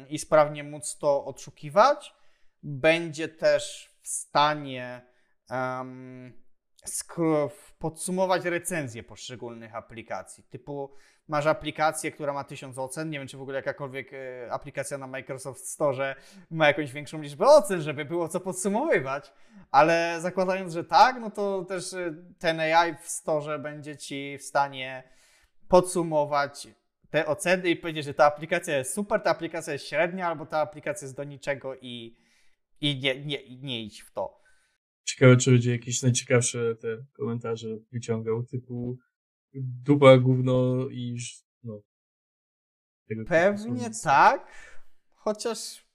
i 0.08 0.18
sprawnie 0.18 0.64
móc 0.64 0.98
to 0.98 1.24
odszukiwać. 1.24 2.14
Będzie 2.62 3.28
też 3.28 3.90
w 4.02 4.08
stanie 4.08 5.02
podsumować 7.78 8.44
recenzje 8.44 9.02
poszczególnych 9.02 9.74
aplikacji. 9.74 10.44
Typu 10.44 10.90
masz 11.28 11.46
aplikację, 11.46 12.12
która 12.12 12.32
ma 12.32 12.44
1000 12.44 12.78
ocen. 12.78 13.10
Nie 13.10 13.18
wiem, 13.18 13.28
czy 13.28 13.36
w 13.36 13.42
ogóle 13.42 13.56
jakakolwiek 13.56 14.12
e, 14.12 14.52
aplikacja 14.52 14.98
na 14.98 15.06
Microsoft 15.06 15.66
Store 15.66 16.14
ma 16.50 16.66
jakąś 16.66 16.92
większą 16.92 17.22
liczbę 17.22 17.46
ocen, 17.46 17.80
żeby 17.82 18.04
było 18.04 18.28
co 18.28 18.40
podsumowywać. 18.40 19.32
Ale 19.70 20.18
zakładając, 20.20 20.72
że 20.72 20.84
tak, 20.84 21.16
no 21.20 21.30
to 21.30 21.64
też 21.64 21.92
e, 21.92 22.14
ten 22.38 22.60
AI 22.60 22.94
w 22.94 23.08
Store 23.08 23.58
będzie 23.58 23.96
ci 23.96 24.38
w 24.38 24.42
stanie 24.42 25.02
podsumować 25.68 26.68
te 27.10 27.26
oceny 27.26 27.70
i 27.70 27.76
powiedzieć, 27.76 28.04
że 28.04 28.14
ta 28.14 28.24
aplikacja 28.24 28.78
jest 28.78 28.94
super, 28.94 29.20
ta 29.20 29.30
aplikacja 29.30 29.72
jest 29.72 29.88
średnia, 29.88 30.28
albo 30.28 30.46
ta 30.46 30.58
aplikacja 30.58 31.06
jest 31.06 31.16
do 31.16 31.24
niczego 31.24 31.74
i, 31.80 32.16
i 32.80 32.98
nie, 32.98 33.24
nie, 33.24 33.58
nie 33.62 33.82
idź 33.82 34.00
w 34.00 34.12
to. 34.12 34.40
Ciekawe, 35.04 35.36
czy 35.36 35.50
będzie 35.50 35.70
jakieś 35.70 36.02
najciekawsze 36.02 36.76
te 36.76 37.04
komentarze 37.12 37.68
wyciągał, 37.92 38.42
typu 38.42 38.98
dupa, 39.54 40.16
gówno 40.16 40.88
i 40.90 41.16
no. 41.62 41.80
Pewnie 43.28 43.90
tak, 44.04 44.46
chociaż 45.14 45.86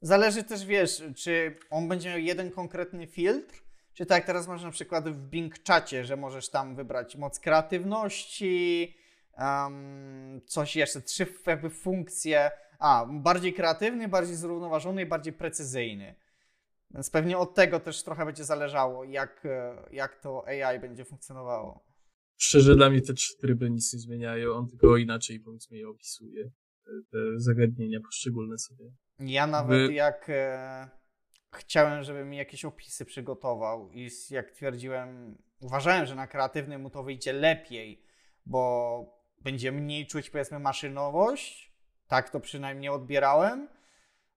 zależy 0.00 0.44
też, 0.44 0.66
wiesz, 0.66 1.02
czy 1.16 1.56
on 1.70 1.88
będzie 1.88 2.08
miał 2.08 2.18
jeden 2.18 2.50
konkretny 2.50 3.06
filtr, 3.06 3.62
czy 3.94 4.06
tak 4.06 4.26
teraz 4.26 4.48
masz 4.48 4.62
na 4.62 4.70
przykład 4.70 5.08
w 5.08 5.28
Bing 5.28 5.62
Czacie, 5.62 6.04
że 6.04 6.16
możesz 6.16 6.50
tam 6.50 6.76
wybrać 6.76 7.16
moc 7.16 7.40
kreatywności, 7.40 8.94
em, 9.36 10.40
coś 10.46 10.76
jeszcze, 10.76 11.00
trzy 11.00 11.26
jakby 11.46 11.70
funkcje, 11.70 12.50
a, 12.78 13.06
bardziej 13.10 13.54
kreatywny, 13.54 14.08
bardziej 14.08 14.36
zrównoważony 14.36 15.02
i 15.02 15.06
bardziej 15.06 15.32
precyzyjny. 15.32 16.14
Więc 16.90 17.10
pewnie 17.10 17.38
od 17.38 17.54
tego 17.54 17.80
też 17.80 18.04
trochę 18.04 18.24
będzie 18.24 18.44
zależało, 18.44 19.04
jak, 19.04 19.46
e, 19.46 19.88
jak 19.92 20.20
to 20.20 20.44
AI 20.48 20.80
będzie 20.80 21.04
funkcjonowało. 21.04 21.84
Szczerze, 22.36 22.76
dla 22.76 22.90
mnie 22.90 23.00
te 23.00 23.12
trzy 23.14 23.36
tryby 23.40 23.70
nic 23.70 23.92
nie 23.92 23.98
zmieniają, 23.98 24.52
on 24.52 24.68
tylko 24.68 24.96
inaczej 24.96 25.40
powiedzmy 25.40 25.78
je 25.78 25.88
opisuje. 25.88 26.50
Te, 26.84 27.18
zagadnienia 27.36 28.00
poszczególne 28.00 28.58
sobie. 28.58 28.84
Ja 29.18 29.46
nawet 29.46 29.86
Wy- 29.88 29.94
jak 29.94 30.26
e, 30.28 30.88
chciałem, 31.54 32.02
żeby 32.02 32.24
mi 32.24 32.36
jakieś 32.36 32.64
opisy 32.64 33.04
przygotował 33.04 33.90
i 33.92 34.10
jak 34.30 34.50
twierdziłem, 34.50 35.38
uważałem, 35.60 36.06
że 36.06 36.14
na 36.14 36.26
kreatywnym 36.26 36.82
mu 36.82 36.90
to 36.90 37.02
wyjdzie 37.02 37.32
lepiej, 37.32 38.02
bo 38.46 39.19
będzie 39.40 39.72
mniej 39.72 40.06
czuć 40.06 40.30
powiedzmy 40.30 40.58
maszynowość, 40.58 41.72
tak 42.06 42.30
to 42.30 42.40
przynajmniej 42.40 42.90
odbierałem, 42.90 43.68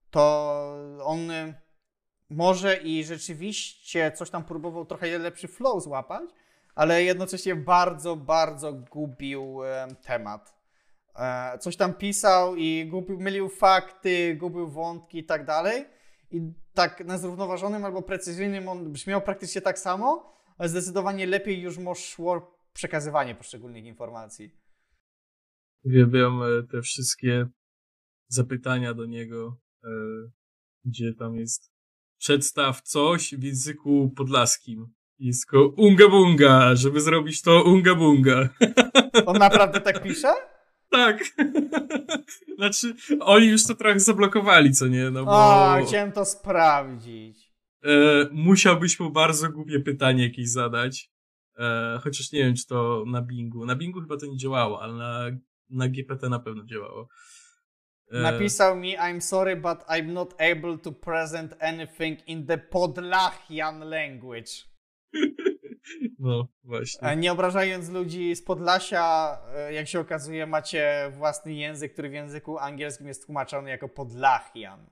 to 0.10 0.76
on 1.04 1.32
e, 1.32 1.54
może 2.30 2.78
i 2.78 3.04
rzeczywiście 3.04 4.12
coś 4.12 4.30
tam 4.30 4.43
próbował 4.43 4.86
trochę 4.86 5.18
lepszy 5.18 5.47
flow 5.47 5.84
złapać, 5.84 6.30
ale 6.76 7.04
jednocześnie 7.04 7.56
bardzo, 7.56 8.16
bardzo 8.16 8.74
gubił 8.74 9.64
e, 9.64 9.88
temat. 10.04 10.56
E, 11.16 11.58
coś 11.58 11.78
tam 11.78 11.93
pisał 11.93 12.56
i 12.56 12.86
gubił, 12.86 13.20
mylił 13.20 13.49
fakty, 13.49 14.36
gubił 14.36 14.68
wątki 14.68 15.18
i 15.18 15.24
tak 15.24 15.45
dalej. 15.45 15.86
I 16.32 16.41
tak 16.74 17.06
na 17.06 17.18
zrównoważonym 17.18 17.86
albo 17.86 18.01
precyzyjnym 18.01 18.70
on 18.70 18.91
brzmiał 18.91 19.22
praktycznie 19.22 19.62
tak 19.62 19.80
samo, 19.80 20.34
ale 20.58 20.70
zdecydowanie 20.70 21.26
lepiej 21.26 21.62
już 21.62 21.78
szło 21.95 22.58
przekazywanie 22.74 23.36
poszczególnych 23.36 23.86
informacji. 23.86 24.62
Uwielbiam 25.84 26.41
e, 26.43 26.63
te 26.71 26.81
wszystkie 26.81 27.47
zapytania 28.27 28.93
do 28.93 29.05
niego, 29.05 29.57
e, 29.84 29.89
gdzie 30.86 31.13
tam 31.13 31.36
jest 31.36 31.71
przedstaw 32.17 32.81
coś 32.81 33.36
w 33.36 33.43
języku 33.43 34.13
podlaskim. 34.15 34.93
Jest 35.19 35.47
tylko 35.47 35.67
unga 35.67 36.09
bunga, 36.09 36.75
żeby 36.75 37.01
zrobić 37.01 37.41
to 37.41 37.63
unga 37.63 37.95
bunga. 37.95 38.49
On 39.25 39.38
naprawdę 39.38 39.81
tak 39.81 40.03
pisze? 40.03 40.34
Tak. 40.89 41.23
znaczy, 42.57 42.95
oni 43.19 43.47
już 43.47 43.65
to 43.65 43.75
trochę 43.75 43.99
zablokowali, 43.99 44.71
co 44.71 44.88
nie? 44.88 45.11
No 45.11 45.25
bo... 45.25 45.31
O, 45.31 45.86
chciałem 45.88 46.11
to 46.11 46.25
sprawdzić. 46.25 47.53
E, 47.84 47.89
musiałbyś 48.31 48.99
mu 48.99 49.11
bardzo 49.11 49.49
głupie 49.49 49.79
pytanie 49.79 50.23
jakieś 50.23 50.49
zadać. 50.49 51.11
E, 51.57 51.99
chociaż 52.03 52.31
nie 52.31 52.39
wiem, 52.39 52.55
czy 52.55 52.67
to 52.67 53.03
na 53.07 53.21
Bingu. 53.21 53.65
Na 53.65 53.75
Bingu 53.75 54.01
chyba 54.01 54.17
to 54.17 54.25
nie 54.25 54.38
działało, 54.38 54.81
ale 54.81 54.93
na, 54.93 55.25
na 55.74 55.88
GPT 55.88 56.30
na 56.30 56.39
pewno 56.39 56.65
działało. 56.65 57.07
E... 58.11 58.21
Napisał 58.21 58.76
mi, 58.76 58.97
I'm 58.97 59.21
sorry, 59.21 59.55
but 59.55 59.80
I'm 59.89 60.07
not 60.13 60.34
able 60.41 60.78
to 60.78 60.91
present 60.91 61.55
anything 61.59 62.28
in 62.28 62.45
the 62.45 62.57
Podlachian 62.57 63.80
language. 63.80 64.51
No, 66.19 66.47
właśnie. 66.63 67.15
Nie 67.15 67.32
obrażając 67.32 67.89
ludzi 67.89 68.36
z 68.36 68.43
Podlasia, 68.43 69.38
e, 69.55 69.74
jak 69.74 69.88
się 69.88 69.99
okazuje, 69.99 70.47
macie 70.47 71.11
własny 71.17 71.53
język, 71.53 71.93
który 71.93 72.09
w 72.09 72.13
języku 72.13 72.57
angielskim 72.57 73.07
jest 73.07 73.26
tłumaczony 73.26 73.69
jako 73.69 73.89
Podlachian. 73.89 74.88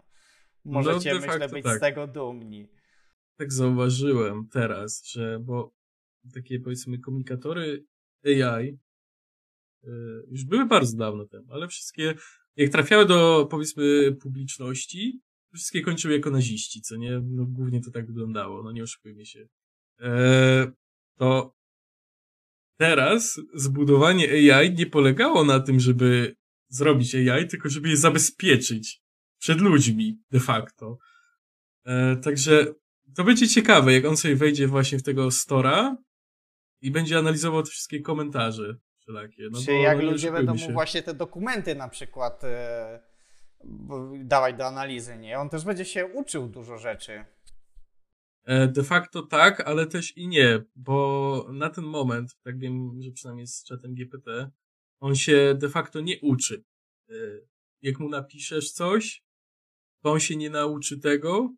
Możecie, 0.65 1.13
no, 1.13 1.19
myślę, 1.19 1.49
być 1.49 1.63
tak. 1.63 1.77
z 1.77 1.79
tego 1.79 2.07
dumni. 2.07 2.67
Tak 3.38 3.53
zauważyłem 3.53 4.47
teraz, 4.47 5.05
że 5.05 5.39
bo 5.39 5.75
takie 6.34 6.59
powiedzmy 6.59 6.99
komunikatory 6.99 7.86
AI 8.25 8.69
e, 8.69 8.77
już 10.27 10.45
były 10.45 10.65
bardzo 10.65 10.97
dawno 10.97 11.25
temu, 11.25 11.53
ale 11.53 11.67
wszystkie, 11.67 12.15
jak 12.55 12.71
trafiały 12.71 13.05
do 13.05 13.47
powiedzmy 13.51 14.15
publiczności, 14.21 15.21
wszystkie 15.53 15.82
kończyły 15.82 16.13
jako 16.13 16.32
naziści, 16.32 16.82
co 16.82 16.95
nie? 16.95 17.21
No 17.23 17.45
głównie 17.45 17.82
to 17.82 17.91
tak 17.91 18.07
wyglądało, 18.07 18.63
no 18.63 18.71
nie 18.71 18.84
oszukujmy 18.84 19.25
się. 19.25 19.47
Eee, 19.99 20.67
to 21.17 21.55
teraz 22.77 23.41
zbudowanie 23.53 24.53
AI 24.53 24.73
nie 24.73 24.86
polegało 24.86 25.45
na 25.45 25.59
tym, 25.59 25.79
żeby 25.79 26.36
zrobić 26.69 27.15
AI, 27.15 27.47
tylko 27.47 27.69
żeby 27.69 27.89
je 27.89 27.97
zabezpieczyć 27.97 29.01
przed 29.39 29.61
ludźmi 29.61 30.19
de 30.32 30.39
facto. 30.39 30.97
E, 31.86 32.15
także 32.15 32.73
to 33.15 33.23
będzie 33.23 33.47
ciekawe, 33.47 33.93
jak 33.93 34.05
on 34.05 34.17
sobie 34.17 34.36
wejdzie 34.36 34.67
właśnie 34.67 34.99
w 34.99 35.03
tego 35.03 35.32
stora 35.32 35.97
i 36.82 36.91
będzie 36.91 37.17
analizował 37.17 37.63
te 37.63 37.69
wszystkie 37.69 38.01
komentarze 38.01 38.77
wszelakie. 39.12 39.49
No 39.51 39.62
Czy 39.66 39.74
jak 39.74 40.01
ludzie 40.01 40.32
będą 40.32 40.55
mu 40.55 40.72
właśnie 40.72 41.03
te 41.03 41.14
dokumenty 41.14 41.76
na 41.76 41.89
przykład 41.89 42.43
e, 42.43 42.99
dawać 44.24 44.55
do 44.55 44.68
analizy, 44.68 45.18
nie? 45.18 45.39
On 45.39 45.49
też 45.49 45.66
będzie 45.66 45.86
się 45.86 46.05
uczył 46.05 46.47
dużo 46.47 46.78
rzeczy. 46.78 47.26
E, 48.43 48.68
de 48.68 48.84
facto 48.84 49.22
tak, 49.22 49.59
ale 49.59 49.88
też 49.88 50.18
i 50.18 50.28
nie, 50.28 50.64
bo 50.76 51.47
na 51.53 51.70
ten 51.70 51.84
moment, 51.84 52.38
tak 52.43 52.59
wiem, 52.59 53.01
że 53.01 53.12
przynajmniej 53.12 53.47
z 53.47 53.64
czatem 53.64 53.95
GPT, 53.95 54.51
on 54.99 55.16
się 55.16 55.55
de 55.57 55.70
facto 55.70 56.01
nie 56.01 56.20
uczy. 56.22 56.64
E, 57.09 57.14
jak 57.82 57.99
mu 57.99 58.09
napiszesz 58.09 58.72
coś, 58.72 59.24
to 60.01 60.12
on 60.12 60.20
się 60.20 60.36
nie 60.36 60.49
nauczy 60.49 60.99
tego, 60.99 61.53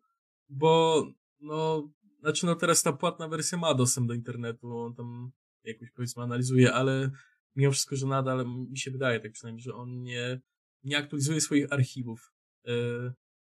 bo 0.48 1.04
no, 1.40 1.90
znaczy 2.20 2.46
no 2.46 2.54
teraz 2.54 2.82
ta 2.82 2.92
płatna 2.92 3.28
wersja 3.28 3.58
ma 3.58 3.74
dostęp 3.74 4.08
do 4.08 4.14
internetu, 4.14 4.78
on 4.78 4.94
tam 4.94 5.30
jakoś 5.64 5.90
powiedzmy 5.90 6.22
analizuje, 6.22 6.72
ale 6.72 7.10
mimo 7.56 7.72
wszystko, 7.72 7.96
że 7.96 8.06
nadal 8.06 8.46
mi 8.70 8.78
się 8.78 8.90
wydaje, 8.90 9.20
tak 9.20 9.32
przynajmniej, 9.32 9.62
że 9.62 9.74
on 9.74 10.02
nie, 10.02 10.40
nie 10.84 10.98
aktualizuje 10.98 11.40
swoich 11.40 11.72
archiwów, 11.72 12.32
e, 12.66 12.72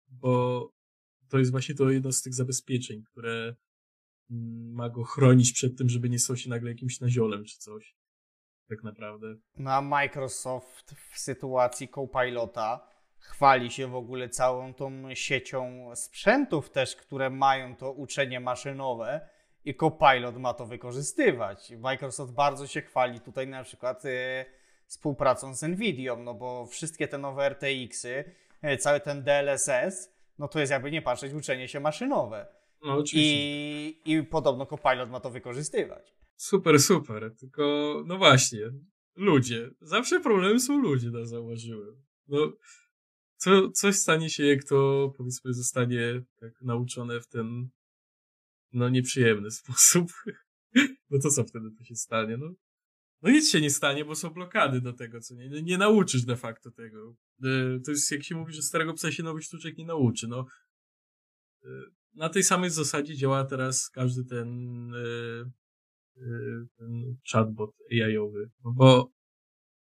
bo 0.08 0.74
to 1.30 1.40
jest 1.40 1.52
właśnie 1.52 1.76
to 1.76 1.90
jedno 1.90 2.12
z 2.12 2.22
tych 2.22 2.34
zabezpieczeń, 2.34 3.04
które 3.04 3.56
mm, 4.32 4.74
ma 4.74 4.90
go 4.90 5.04
chronić 5.04 5.54
przed 5.54 5.78
tym, 5.78 5.90
żeby 5.90 6.10
nie 6.10 6.20
stał 6.20 6.38
się 6.38 6.50
nagle 6.50 6.72
jakimś 6.72 7.00
naziolem 7.00 7.46
czy 7.46 7.58
coś. 7.58 7.96
Tak 8.70 8.84
naprawdę. 8.84 9.36
No 9.58 9.72
a 9.72 9.82
Microsoft 9.82 10.96
w 11.12 11.20
sytuacji 11.20 11.88
Copilota 11.88 12.88
chwali 13.20 13.72
się 13.72 13.88
w 13.88 13.96
ogóle 13.96 14.30
całą 14.30 14.74
tą 14.74 15.16
siecią 15.16 15.92
sprzętów 15.96 16.70
też, 16.70 16.96
które 16.96 17.30
mają 17.30 17.76
to 17.76 17.92
uczenie 17.92 18.40
maszynowe 18.40 19.30
i 19.66 19.76
Copilot 19.76 20.38
ma 20.38 20.54
to 20.54 20.66
wykorzystywać. 20.66 21.72
Microsoft 21.80 22.34
bardzo 22.34 22.68
się 22.68 22.82
chwali 22.82 23.20
tutaj 23.20 23.48
na 23.48 23.64
przykład 23.64 24.06
y, 24.06 24.46
współpracą 24.86 25.56
z 25.56 25.62
Nvidią, 25.62 26.24
no 26.24 26.34
bo 26.34 26.66
wszystkie 26.66 27.08
te 27.08 27.18
nowe 27.18 27.50
RTX-y, 27.50 28.24
y, 28.64 28.78
cały 28.78 29.00
ten 29.00 29.24
DLSS 29.24 30.18
no 30.40 30.48
to 30.48 30.60
jest 30.60 30.72
jakby 30.72 30.92
nie 30.92 31.02
patrzeć 31.02 31.34
uczenie 31.34 31.68
się 31.68 31.80
maszynowe. 31.80 32.48
No 32.84 32.94
oczywiście. 32.94 33.36
I, 33.36 34.02
I 34.06 34.24
podobno 34.24 34.66
Copilot 34.66 35.10
ma 35.10 35.20
to 35.20 35.30
wykorzystywać. 35.30 36.16
Super, 36.36 36.80
super. 36.80 37.36
Tylko, 37.40 37.64
no 38.06 38.18
właśnie, 38.18 38.60
ludzie. 39.16 39.70
Zawsze 39.82 40.20
problemy 40.20 40.60
są 40.60 40.82
ludzie, 40.82 41.10
na 41.10 41.26
zauważyłem. 41.26 41.96
No, 42.28 42.52
co, 43.38 43.72
coś 43.72 43.96
stanie 43.96 44.30
się, 44.30 44.46
jak 44.46 44.64
to, 44.64 45.12
powiedzmy, 45.18 45.54
zostanie 45.54 46.22
tak 46.40 46.62
nauczone 46.62 47.20
w 47.20 47.28
ten, 47.28 47.70
no, 48.74 48.90
nieprzyjemny 48.90 49.52
sposób. 49.62 50.12
No 51.10 51.20
to 51.24 51.30
co 51.30 51.44
wtedy 51.44 51.72
to 51.78 51.84
się 51.84 51.96
stanie? 51.96 52.38
No, 52.38 52.54
no 53.22 53.30
nic 53.30 53.52
się 53.52 53.62
nie 53.62 53.70
stanie, 53.70 54.06
bo 54.06 54.16
są 54.16 54.30
blokady 54.30 54.82
do 54.82 54.94
tego, 54.94 55.22
co 55.22 55.36
nie, 55.36 55.62
nie 55.62 55.78
nauczysz 55.78 56.26
de 56.26 56.36
facto 56.36 56.72
tego. 56.72 57.16
E, 57.44 57.80
to 57.86 57.92
jest 57.92 58.12
jak 58.12 58.24
się 58.24 58.36
mówi, 58.36 58.54
że 58.54 58.62
starego 58.62 58.94
psa 58.94 59.12
się 59.12 59.24
nowy 59.24 59.42
sztuczek 59.42 59.78
nie 59.78 59.86
nauczy. 59.86 60.28
No, 60.28 60.46
e, 61.64 61.68
na 62.14 62.30
tej 62.30 62.44
samej 62.44 62.70
zasadzie 62.70 63.16
działa 63.16 63.46
teraz 63.46 63.90
każdy 63.90 64.26
ten, 64.26 64.48
e, 64.94 65.52
ten 66.78 67.18
chatbot 67.32 67.72
AI-owy, 67.92 68.50
no 68.64 68.72
bo 68.72 69.12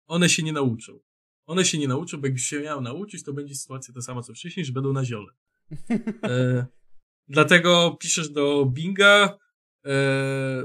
one 0.06 0.28
się 0.28 0.42
nie 0.42 0.52
nauczą. 0.52 1.00
One 1.46 1.64
się 1.64 1.78
nie 1.78 1.88
nauczą, 1.88 2.20
bo 2.20 2.26
jakby 2.26 2.40
się 2.40 2.60
miały 2.60 2.82
nauczyć, 2.82 3.24
to 3.24 3.32
będzie 3.32 3.54
sytuacja 3.54 3.94
ta 3.94 4.00
sama 4.00 4.22
co 4.22 4.34
wcześniej, 4.34 4.66
że 4.66 4.72
będą 4.72 4.92
na 4.92 5.04
ziole. 5.04 5.32
Dlatego 7.28 7.96
piszesz 8.00 8.28
do 8.28 8.66
Binga 8.66 9.38
e, 9.84 10.62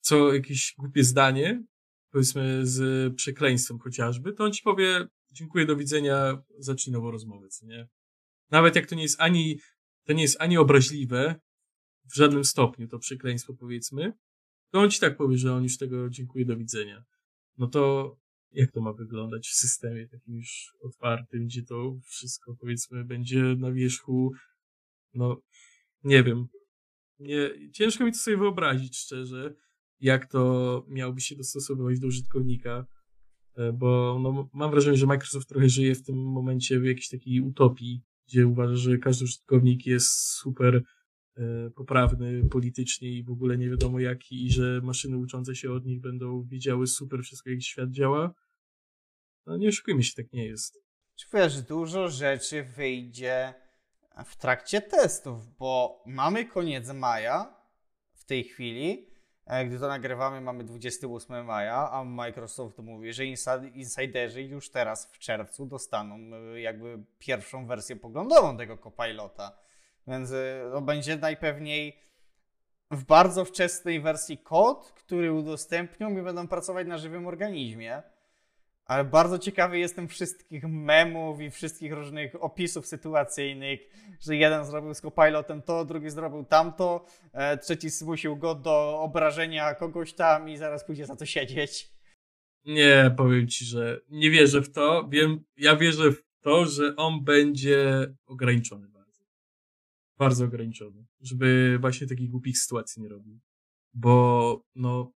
co 0.00 0.34
jakieś 0.34 0.74
głupie 0.78 1.04
zdanie, 1.04 1.64
powiedzmy 2.10 2.66
z 2.66 3.14
przekleństwem 3.16 3.78
chociażby, 3.78 4.32
to 4.32 4.44
on 4.44 4.52
ci 4.52 4.62
powie 4.62 5.06
dziękuję, 5.30 5.66
do 5.66 5.76
widzenia, 5.76 6.42
zacznij 6.58 6.92
nową 6.92 7.10
rozmowę, 7.10 7.48
co 7.48 7.66
nie? 7.66 7.88
Nawet 8.50 8.76
jak 8.76 8.86
to 8.86 8.94
nie 8.94 9.02
jest 9.02 9.20
ani, 9.20 9.58
to 10.04 10.12
nie 10.12 10.22
jest 10.22 10.36
ani 10.40 10.58
obraźliwe, 10.58 11.40
w 12.10 12.16
żadnym 12.16 12.44
stopniu 12.44 12.88
to 12.88 12.98
przekleństwo 12.98 13.54
powiedzmy, 13.54 14.12
to 14.70 14.80
on 14.80 14.90
ci 14.90 15.00
tak 15.00 15.16
powie, 15.16 15.38
że 15.38 15.54
on 15.54 15.62
już 15.62 15.78
tego 15.78 16.10
dziękuję, 16.10 16.44
do 16.44 16.56
widzenia. 16.56 17.04
No 17.58 17.66
to 17.66 18.16
jak 18.52 18.72
to 18.72 18.80
ma 18.80 18.92
wyglądać 18.92 19.48
w 19.48 19.54
systemie 19.54 20.08
takim 20.08 20.36
już 20.36 20.74
otwartym, 20.80 21.46
gdzie 21.46 21.62
to 21.62 21.96
wszystko 22.04 22.56
powiedzmy 22.60 23.04
będzie 23.04 23.42
na 23.42 23.72
wierzchu, 23.72 24.32
no 25.14 25.40
nie 26.04 26.22
wiem. 26.22 26.46
Nie, 27.18 27.50
ciężko 27.72 28.04
mi 28.04 28.12
to 28.12 28.18
sobie 28.18 28.36
wyobrazić 28.36 28.98
szczerze, 28.98 29.54
jak 30.00 30.26
to 30.26 30.84
miałoby 30.88 31.20
się 31.20 31.36
dostosowywać 31.36 32.00
do 32.00 32.06
użytkownika. 32.06 32.86
E, 33.56 33.72
bo 33.72 34.18
no, 34.22 34.50
mam 34.52 34.70
wrażenie, 34.70 34.96
że 34.96 35.06
Microsoft 35.06 35.48
trochę 35.48 35.68
żyje 35.68 35.94
w 35.94 36.02
tym 36.02 36.16
momencie 36.16 36.80
w 36.80 36.84
jakiejś 36.84 37.08
takiej 37.08 37.40
utopii, 37.40 38.02
gdzie 38.28 38.46
uważa, 38.46 38.76
że 38.76 38.98
każdy 38.98 39.24
użytkownik 39.24 39.86
jest 39.86 40.10
super 40.10 40.82
e, 41.36 41.70
poprawny 41.70 42.48
politycznie 42.48 43.12
i 43.12 43.24
w 43.24 43.30
ogóle 43.30 43.58
nie 43.58 43.70
wiadomo 43.70 44.00
jaki 44.00 44.46
i 44.46 44.52
że 44.52 44.80
maszyny 44.82 45.18
uczące 45.18 45.54
się 45.54 45.72
od 45.72 45.86
nich 45.86 46.00
będą 46.00 46.42
wiedziały 46.42 46.86
super 46.86 47.22
wszystko, 47.22 47.50
jak 47.50 47.62
świat 47.62 47.90
działa. 47.90 48.34
No 49.46 49.56
nie 49.56 49.68
oszukujmy 49.68 50.02
się, 50.02 50.12
tak 50.16 50.32
nie 50.32 50.46
jest. 50.46 50.84
Wiesz, 51.32 51.62
dużo 51.62 52.08
rzeczy 52.08 52.64
wyjdzie 52.76 53.63
w 54.24 54.36
trakcie 54.36 54.80
testów, 54.80 55.56
bo 55.56 56.02
mamy 56.06 56.44
koniec 56.44 56.88
maja 56.88 57.54
w 58.12 58.24
tej 58.24 58.44
chwili, 58.44 59.14
E, 59.46 59.64
gdy 59.64 59.78
to 59.78 59.88
nagrywamy, 59.88 60.40
mamy 60.40 60.64
28 60.64 61.44
maja, 61.44 61.90
a 61.90 62.04
Microsoft 62.04 62.78
mówi, 62.78 63.12
że 63.12 63.24
insiderzy 63.74 64.42
już 64.42 64.70
teraz 64.70 65.12
w 65.12 65.18
czerwcu 65.18 65.66
dostaną 65.66 66.36
e, 66.36 66.60
jakby 66.60 66.98
pierwszą 67.18 67.66
wersję 67.66 67.96
poglądową 67.96 68.56
tego 68.56 68.78
Copilota. 68.78 69.58
Więc 70.06 70.32
e, 70.32 70.70
to 70.72 70.80
będzie 70.80 71.16
najpewniej 71.16 72.00
w 72.90 73.04
bardzo 73.04 73.44
wczesnej 73.44 74.00
wersji 74.00 74.38
kod, 74.38 74.92
który 74.92 75.32
udostępnią 75.32 76.18
i 76.18 76.22
będą 76.22 76.48
pracować 76.48 76.86
na 76.86 76.98
żywym 76.98 77.26
organizmie. 77.26 78.02
Ale 78.84 79.04
bardzo 79.04 79.38
ciekawy 79.38 79.78
jestem 79.78 80.08
wszystkich 80.08 80.64
memów 80.64 81.40
i 81.40 81.50
wszystkich 81.50 81.92
różnych 81.92 82.42
opisów 82.42 82.86
sytuacyjnych, 82.86 83.80
że 84.20 84.36
jeden 84.36 84.64
zrobił 84.64 84.94
z 84.94 85.00
copilotem 85.00 85.62
to, 85.62 85.84
drugi 85.84 86.10
zrobił 86.10 86.44
tamto, 86.44 87.06
e, 87.32 87.58
trzeci 87.58 87.90
zmusił 87.90 88.36
go 88.36 88.54
do 88.54 89.00
obrażenia 89.00 89.74
kogoś 89.74 90.12
tam 90.12 90.48
i 90.48 90.56
zaraz 90.56 90.84
pójdzie 90.84 91.06
za 91.06 91.16
to 91.16 91.26
siedzieć. 91.26 91.94
Nie, 92.64 93.14
powiem 93.16 93.48
ci, 93.48 93.64
że 93.64 94.00
nie 94.10 94.30
wierzę 94.30 94.62
w 94.62 94.72
to. 94.72 95.08
Wiem, 95.08 95.44
ja 95.56 95.76
wierzę 95.76 96.12
w 96.12 96.22
to, 96.40 96.66
że 96.66 96.96
on 96.96 97.24
będzie 97.24 98.06
ograniczony 98.26 98.88
bardzo. 98.88 99.24
Bardzo 100.18 100.44
ograniczony. 100.44 101.04
Żeby 101.20 101.78
właśnie 101.80 102.06
takich 102.06 102.30
głupich 102.30 102.58
sytuacji 102.58 103.02
nie 103.02 103.08
robił. 103.08 103.40
Bo, 103.94 104.60
no, 104.74 105.12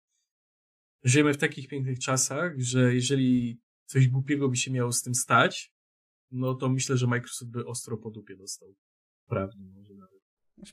żyjemy 1.06 1.34
w 1.34 1.38
takich 1.38 1.68
pięknych 1.68 1.98
czasach, 1.98 2.52
że 2.58 2.94
jeżeli 2.94 3.60
coś 3.84 4.08
głupiego 4.08 4.48
by 4.48 4.56
się 4.56 4.70
miało 4.70 4.92
z 4.92 5.02
tym 5.02 5.14
stać, 5.14 5.72
no 6.30 6.54
to 6.54 6.68
myślę, 6.68 6.96
że 6.96 7.06
Microsoft 7.06 7.50
by 7.50 7.66
ostro 7.66 7.96
po 7.96 8.10
dupie 8.10 8.36
dostał. 8.36 8.68
Prawnie 9.28 9.68
może 9.68 9.94
nawet. 9.94 10.20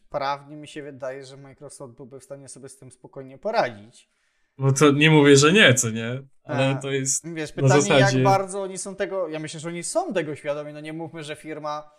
Prawnie 0.09 0.55
mi 0.55 0.67
się 0.67 0.83
wydaje, 0.83 1.25
że 1.25 1.37
Microsoft 1.37 1.95
byłby 1.95 2.19
w 2.19 2.23
stanie 2.23 2.47
sobie 2.47 2.69
z 2.69 2.77
tym 2.77 2.91
spokojnie 2.91 3.37
poradzić. 3.37 4.09
No 4.57 4.71
to 4.71 4.91
nie 4.91 5.11
mówię, 5.11 5.37
że 5.37 5.53
nie, 5.53 5.73
co 5.73 5.89
nie? 5.89 6.27
Ale 6.43 6.79
to 6.81 6.91
jest. 6.91 7.33
Wiesz, 7.33 7.51
pytanie, 7.51 7.81
zasadzie... 7.81 8.17
jak 8.17 8.23
bardzo 8.23 8.61
oni 8.61 8.77
są 8.77 8.95
tego. 8.95 9.27
Ja 9.27 9.39
myślę, 9.39 9.59
że 9.59 9.69
oni 9.69 9.83
są 9.83 10.13
tego 10.13 10.35
świadomi. 10.35 10.73
No 10.73 10.79
nie 10.79 10.93
mówmy, 10.93 11.23
że 11.23 11.35
firma 11.35 11.91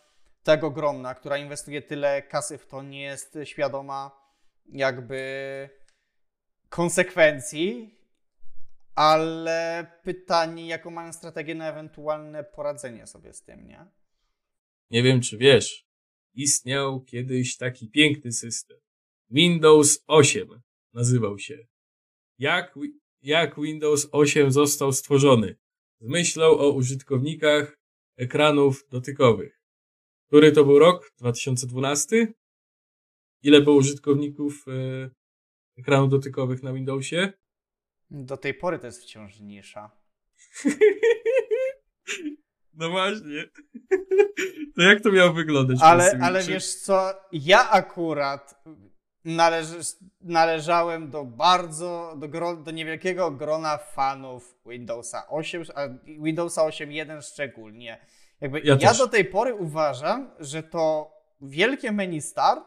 tak 0.43 0.65
ogromna, 0.65 1.15
która 1.15 1.39
inwestuje 1.39 1.83
tyle 1.83 2.23
kasy 2.23 2.59
w 2.59 2.67
to, 2.67 2.83
nie 2.83 3.03
jest 3.03 3.39
świadoma 3.45 4.11
jakby 4.67 5.21
konsekwencji, 6.69 7.99
ale 8.95 9.87
pytanie, 10.03 10.67
jaką 10.67 10.91
mają 10.91 11.13
strategię 11.13 11.55
na 11.55 11.71
ewentualne 11.71 12.45
poradzenie 12.45 13.07
sobie 13.07 13.33
z 13.33 13.43
tym, 13.43 13.67
nie? 13.67 13.87
Nie 14.91 15.03
wiem, 15.03 15.21
czy 15.21 15.39
wiesz, 15.39 15.87
istniał 16.35 17.01
kiedyś 17.01 17.57
taki 17.57 17.91
piękny 17.91 18.33
system. 18.33 18.79
Windows 19.31 20.05
8 20.07 20.49
nazywał 20.93 21.39
się. 21.39 21.59
Jak, 22.39 22.75
jak 23.23 23.61
Windows 23.61 24.09
8 24.13 24.51
został 24.51 24.93
stworzony? 24.93 25.57
Z 26.01 26.09
myślą 26.09 26.47
o 26.47 26.73
użytkownikach 26.73 27.79
ekranów 28.17 28.89
dotykowych. 28.91 29.61
Który 30.27 30.53
to 30.53 30.65
był 30.65 30.79
rok? 30.79 31.13
2012? 31.19 32.35
Ile 33.43 33.61
było 33.61 33.77
użytkowników 33.77 34.65
e, 34.69 35.11
ekranów 35.79 36.11
dotykowych 36.11 36.63
na 36.63 36.73
Windowsie? 36.73 37.33
Do 38.11 38.37
tej 38.37 38.55
pory 38.55 38.79
to 38.79 38.87
jest 38.87 39.03
wciąż 39.03 39.41
nisza. 39.41 39.91
No 42.77 42.91
właśnie. 42.91 43.45
To 44.77 44.83
jak 44.83 45.03
to 45.03 45.13
miało 45.13 45.33
wyglądać? 45.33 45.79
Ale, 45.83 46.19
ale 46.23 46.43
wiesz 46.43 46.75
co, 46.75 47.13
ja 47.33 47.71
akurat 47.71 48.65
należy, 49.25 49.79
należałem 50.21 51.11
do 51.11 51.25
bardzo, 51.25 52.15
do, 52.17 52.57
do 52.57 52.71
niewielkiego 52.71 53.31
grona 53.31 53.79
fanów 53.79 54.59
Windowsa 54.67 55.29
8, 55.29 55.63
a 55.75 55.81
Windowsa 56.23 56.63
8.1 56.63 57.33
szczególnie. 57.33 58.07
Jakby 58.41 58.61
ja, 58.61 58.77
ja 58.81 58.95
do 58.95 59.09
tej 59.09 59.25
pory 59.25 59.55
uważam, 59.55 60.31
że 60.41 60.63
to 60.63 61.13
wielkie 61.41 61.93
menu 61.93 62.21
start 62.21 62.65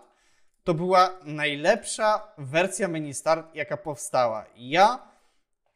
to 0.64 0.74
była 0.74 1.20
najlepsza 1.24 2.34
wersja 2.38 2.88
menu 2.88 3.14
start, 3.14 3.56
jaka 3.56 3.78
powstała. 3.78 4.46
Ja 4.56 5.08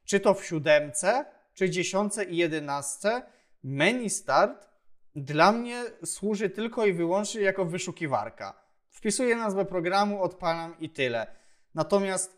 czy 0.05 0.19
to 0.19 0.33
w 0.33 0.45
siódemce, 0.45 1.25
czy 1.53 1.69
dziesiątce 1.69 2.25
i 2.25 2.37
jedenastce, 2.37 3.21
menu 3.63 4.09
start 4.09 4.69
dla 5.15 5.51
mnie 5.51 5.83
służy 6.05 6.49
tylko 6.49 6.85
i 6.85 6.93
wyłącznie 6.93 7.41
jako 7.41 7.65
wyszukiwarka. 7.65 8.61
Wpisuję 8.89 9.35
nazwę 9.35 9.65
programu, 9.65 10.23
odpalam 10.23 10.79
i 10.79 10.89
tyle. 10.89 11.27
Natomiast 11.75 12.37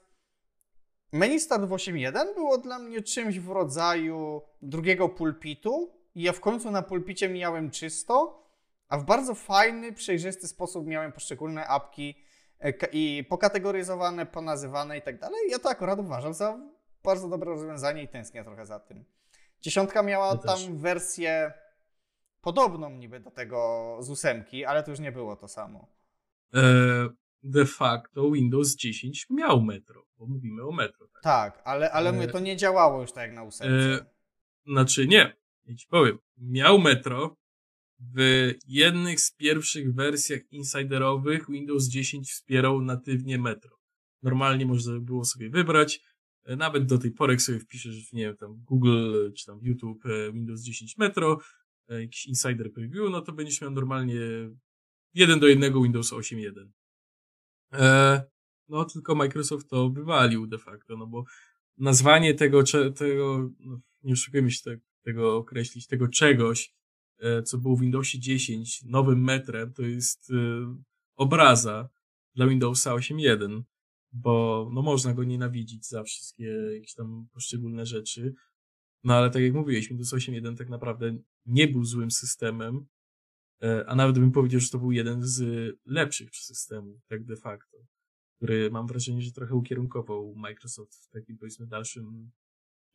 menu 1.12 1.40
start 1.40 1.64
w 1.64 1.70
8.1 1.70 2.34
było 2.36 2.58
dla 2.58 2.80
mnie 2.80 3.02
czymś 3.02 3.40
w 3.40 3.50
rodzaju 3.50 4.42
drugiego 4.62 5.10
pulpitu. 5.10 5.92
Ja 6.16 6.34
w 6.34 6.40
końcu 6.40 6.72
na 6.72 6.82
pulpicie 6.82 7.30
miałem 7.30 7.72
czysto, 7.72 8.44
a 8.90 8.98
w 8.98 9.06
bardzo 9.06 9.36
fajny, 9.36 9.94
przejrzysty 9.94 10.48
sposób 10.48 10.88
miałem 10.88 11.12
poszczególne 11.12 11.68
apki 11.68 12.16
e, 12.60 12.74
i 12.92 13.24
pokategoryzowane, 13.30 14.26
ponazywane 14.26 14.98
i 14.98 15.02
tak 15.02 15.20
dalej. 15.20 15.40
Ja 15.50 15.60
to 15.60 15.70
akurat 15.70 16.00
uważam 16.00 16.34
za 16.34 16.60
bardzo 17.04 17.30
dobre 17.30 17.52
rozwiązanie 17.52 18.04
i 18.04 18.08
tęsknię 18.08 18.44
trochę 18.44 18.66
za 18.66 18.80
tym. 18.80 19.06
Dziesiątka 19.62 20.04
miała 20.04 20.38
tam 20.38 20.78
wersję 20.78 21.54
podobną 22.42 22.90
niby 22.90 23.20
do 23.20 23.32
tego 23.32 23.98
z 24.02 24.10
ósemki, 24.10 24.66
ale 24.66 24.84
to 24.84 24.92
już 24.92 25.00
nie 25.00 25.12
było 25.12 25.36
to 25.36 25.48
samo. 25.48 25.88
E, 26.54 26.62
de 27.44 27.66
facto 27.66 28.32
Windows 28.32 28.76
10 28.76 29.28
miał 29.30 29.62
Metro, 29.62 30.06
bo 30.18 30.26
mówimy 30.26 30.64
o 30.64 30.72
Metro. 30.72 31.08
Tak, 31.08 31.24
tak 31.24 31.62
ale, 31.66 31.92
ale 31.92 32.10
e, 32.10 32.28
to 32.28 32.40
nie 32.40 32.58
działało 32.58 33.02
już 33.02 33.12
tak 33.12 33.28
jak 33.28 33.34
na 33.36 33.44
ósemce. 33.44 33.74
E, 33.74 34.06
znaczy 34.66 35.08
nie, 35.08 35.36
ja 35.66 35.76
ci 35.76 35.88
powiem. 35.88 36.18
Miał 36.38 36.80
Metro, 36.80 37.36
w 38.00 38.52
jednych 38.68 39.20
z 39.22 39.32
pierwszych 39.32 39.94
wersjach 39.96 40.42
insiderowych 40.52 41.50
Windows 41.50 41.88
10 41.88 42.32
wspierał 42.32 42.82
natywnie 42.82 43.38
Metro. 43.38 43.78
Normalnie 44.24 44.66
można 44.66 45.00
było 45.00 45.26
sobie 45.26 45.50
wybrać, 45.50 46.00
nawet 46.46 46.86
do 46.86 46.98
tej 46.98 47.12
pory, 47.12 47.34
jak 47.34 47.42
sobie 47.42 47.60
wpiszesz, 47.60 48.14
nie 48.14 48.24
wiem, 48.24 48.38
tam 48.38 48.64
Google 48.64 49.32
czy 49.34 49.46
tam 49.46 49.60
YouTube 49.62 50.06
e, 50.06 50.32
Windows 50.32 50.62
10 50.62 50.98
Metro, 50.98 51.40
e, 51.88 52.02
jakiś 52.02 52.26
insider 52.26 52.74
preview, 52.74 53.12
no 53.12 53.22
to 53.22 53.34
będziesz 53.34 53.62
miał 53.62 53.72
normalnie 53.72 54.20
jeden 55.14 55.40
do 55.40 55.48
jednego 55.48 55.84
Windows 55.84 56.14
8.1. 56.14 56.68
E, 57.74 58.24
no 58.70 58.86
tylko 58.86 59.16
Microsoft 59.16 59.70
to 59.70 59.90
wywalił 59.90 60.48
de 60.48 60.58
facto, 60.58 60.98
no 60.98 61.08
bo 61.08 61.24
nazwanie 61.78 62.34
tego, 62.34 62.64
tego 62.96 63.50
no, 63.60 63.80
nie 64.04 64.14
oszukujmy 64.14 64.52
się 64.52 64.78
tego 65.04 65.38
określić, 65.38 65.88
tego 65.88 66.08
czegoś, 66.08 66.74
co 67.46 67.58
było 67.58 67.76
w 67.76 67.82
Windowsie 67.82 68.20
10 68.20 68.84
nowym 68.86 69.24
metrem, 69.24 69.74
to 69.74 69.82
jest 69.82 70.32
obraza 71.16 71.90
dla 72.36 72.48
Windowsa 72.48 72.96
8.1 72.96 73.62
bo 74.14 74.70
no 74.74 74.82
można 74.82 75.14
go 75.14 75.24
nienawidzić 75.24 75.88
za 75.88 76.04
wszystkie 76.04 76.46
jakieś 76.74 76.94
tam 76.94 77.28
poszczególne 77.34 77.86
rzeczy. 77.86 78.34
No 79.04 79.16
ale 79.16 79.30
tak 79.30 79.42
jak 79.42 79.54
mówiłeś, 79.54 79.88
Windows 79.88 80.14
8.1 80.14 80.58
tak 80.58 80.70
naprawdę 80.70 81.18
nie 81.46 81.68
był 81.68 81.86
złym 81.86 82.12
systemem, 82.12 82.86
e, 83.64 83.86
a 83.88 83.96
nawet 83.96 84.20
bym 84.20 84.32
powiedział, 84.32 84.60
że 84.60 84.70
to 84.70 84.80
był 84.80 84.92
jeden 84.92 85.24
z 85.24 85.44
lepszych 85.86 86.36
systemów, 86.36 87.06
tak 87.08 87.24
de 87.24 87.36
facto, 87.36 87.78
który 88.38 88.72
mam 88.72 88.88
wrażenie, 88.88 89.22
że 89.22 89.32
trochę 89.32 89.56
ukierunkował 89.56 90.34
Microsoft 90.36 90.96
w 90.96 91.10
takim 91.10 91.38
powiedzmy 91.38 91.68
dalszym 91.68 92.32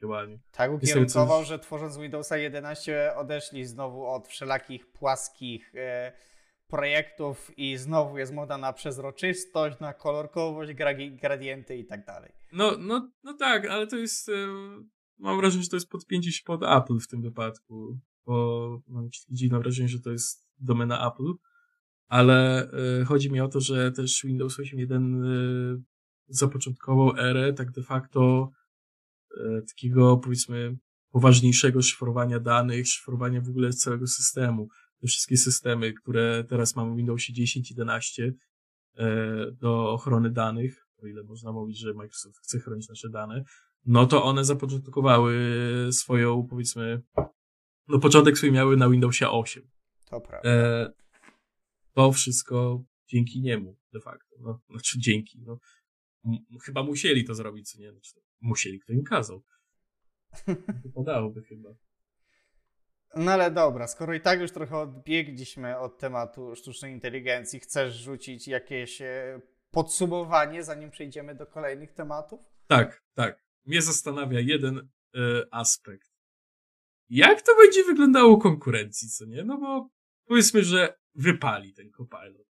działaniu. 0.00 0.38
Tak 0.52 0.72
ukierunkował, 0.72 1.40
coś... 1.40 1.48
że 1.48 1.58
tworząc 1.58 1.98
Windowsa 1.98 2.36
11 2.36 3.16
odeszli 3.16 3.64
znowu 3.64 4.06
od 4.06 4.28
wszelakich 4.28 4.92
płaskich 4.92 5.74
e, 5.74 6.12
projektów 6.68 7.58
i 7.58 7.76
znowu 7.76 8.18
jest 8.18 8.32
moda 8.32 8.58
na 8.58 8.72
przezroczystość, 8.72 9.80
na 9.80 9.94
kolorkowość, 9.94 10.72
gradienty 11.20 11.76
i 11.76 11.84
tak 11.84 12.06
dalej. 12.06 12.32
No, 12.52 12.76
no, 12.78 13.10
no 13.24 13.34
tak, 13.34 13.66
ale 13.66 13.86
to 13.86 13.96
jest, 13.96 14.28
e, 14.28 14.32
mam 15.18 15.36
wrażenie, 15.36 15.62
że 15.62 15.70
to 15.70 15.76
jest 15.76 15.88
podpięcie 15.88 16.32
się 16.32 16.42
pod 16.44 16.62
Apple 16.62 16.98
w 16.98 17.08
tym 17.08 17.22
wypadku, 17.22 17.98
bo 18.26 18.82
mam 18.88 19.08
dziwne 19.28 19.58
wrażenie, 19.58 19.88
że 19.88 20.00
to 20.00 20.10
jest 20.10 20.48
domena 20.58 21.12
Apple, 21.12 21.32
ale 22.06 22.68
e, 23.00 23.04
chodzi 23.04 23.32
mi 23.32 23.40
o 23.40 23.48
to, 23.48 23.60
że 23.60 23.92
też 23.92 24.22
Windows 24.24 24.58
8.1 24.58 25.24
e, 25.24 25.82
zapoczątkował 26.28 27.16
erę 27.18 27.52
tak 27.52 27.70
de 27.70 27.82
facto 27.82 28.50
takiego 29.68 30.16
powiedzmy 30.16 30.78
poważniejszego 31.10 31.82
szyfrowania 31.82 32.40
danych, 32.40 32.88
szyfrowania 32.88 33.40
w 33.40 33.48
ogóle 33.48 33.72
całego 33.72 34.06
systemu 34.06 34.68
te 35.00 35.06
wszystkie 35.06 35.36
systemy, 35.36 35.92
które 35.92 36.44
teraz 36.44 36.76
mamy 36.76 36.92
w 36.92 36.96
Windowsie 36.96 37.32
10 37.32 37.70
i 37.70 37.74
11 37.74 38.34
e, 38.96 39.50
do 39.52 39.92
ochrony 39.92 40.30
danych, 40.30 40.86
o 41.02 41.06
ile 41.06 41.22
można 41.22 41.52
mówić, 41.52 41.78
że 41.78 41.94
Microsoft 41.94 42.38
chce 42.38 42.60
chronić 42.60 42.88
nasze 42.88 43.08
dane, 43.10 43.44
no 43.86 44.06
to 44.06 44.24
one 44.24 44.44
zapoczątkowały 44.44 45.34
swoją, 45.92 46.46
powiedzmy, 46.50 47.02
no 47.88 47.98
początek 47.98 48.38
swój 48.38 48.52
miały 48.52 48.76
na 48.76 48.88
Windowsie 48.88 49.30
8. 49.30 49.70
To 50.10 50.20
prawda. 50.20 50.50
E, 50.50 50.92
to 51.92 52.12
wszystko 52.12 52.84
dzięki 53.06 53.40
niemu, 53.40 53.76
de 53.92 54.00
facto. 54.00 54.36
No, 54.40 54.60
znaczy 54.70 54.98
dzięki. 54.98 55.42
No, 55.46 55.58
chyba 56.62 56.82
musieli 56.82 57.24
to 57.24 57.34
zrobić, 57.34 57.70
co 57.70 57.78
nie? 57.78 57.92
Znaczy, 57.92 58.20
musieli, 58.40 58.80
kto 58.80 58.92
im 58.92 59.04
kazał. 59.04 59.42
Wypadałoby 60.84 61.42
chyba. 61.42 61.68
No 63.18 63.32
ale 63.32 63.50
dobra, 63.50 63.86
skoro 63.86 64.14
i 64.14 64.20
tak 64.20 64.40
już 64.40 64.50
trochę 64.50 64.76
odbiegliśmy 64.76 65.78
od 65.78 65.98
tematu 65.98 66.56
sztucznej 66.56 66.92
inteligencji, 66.92 67.60
chcesz 67.60 67.94
rzucić 67.94 68.48
jakieś 68.48 69.02
e, 69.02 69.40
podsumowanie, 69.70 70.62
zanim 70.62 70.90
przejdziemy 70.90 71.34
do 71.34 71.46
kolejnych 71.46 71.92
tematów? 71.92 72.40
Tak, 72.66 73.02
tak. 73.14 73.44
Mnie 73.64 73.82
zastanawia 73.82 74.40
jeden 74.40 74.78
y, 74.78 74.88
aspekt. 75.50 76.12
jak 77.08 77.42
to 77.42 77.56
będzie 77.56 77.84
wyglądało 77.84 78.38
konkurencji, 78.38 79.08
co 79.08 79.26
nie? 79.26 79.44
No 79.44 79.58
bo 79.58 79.90
powiedzmy, 80.24 80.64
że 80.64 80.98
wypali 81.14 81.74
ten 81.74 81.90
Copilot. 81.90 82.48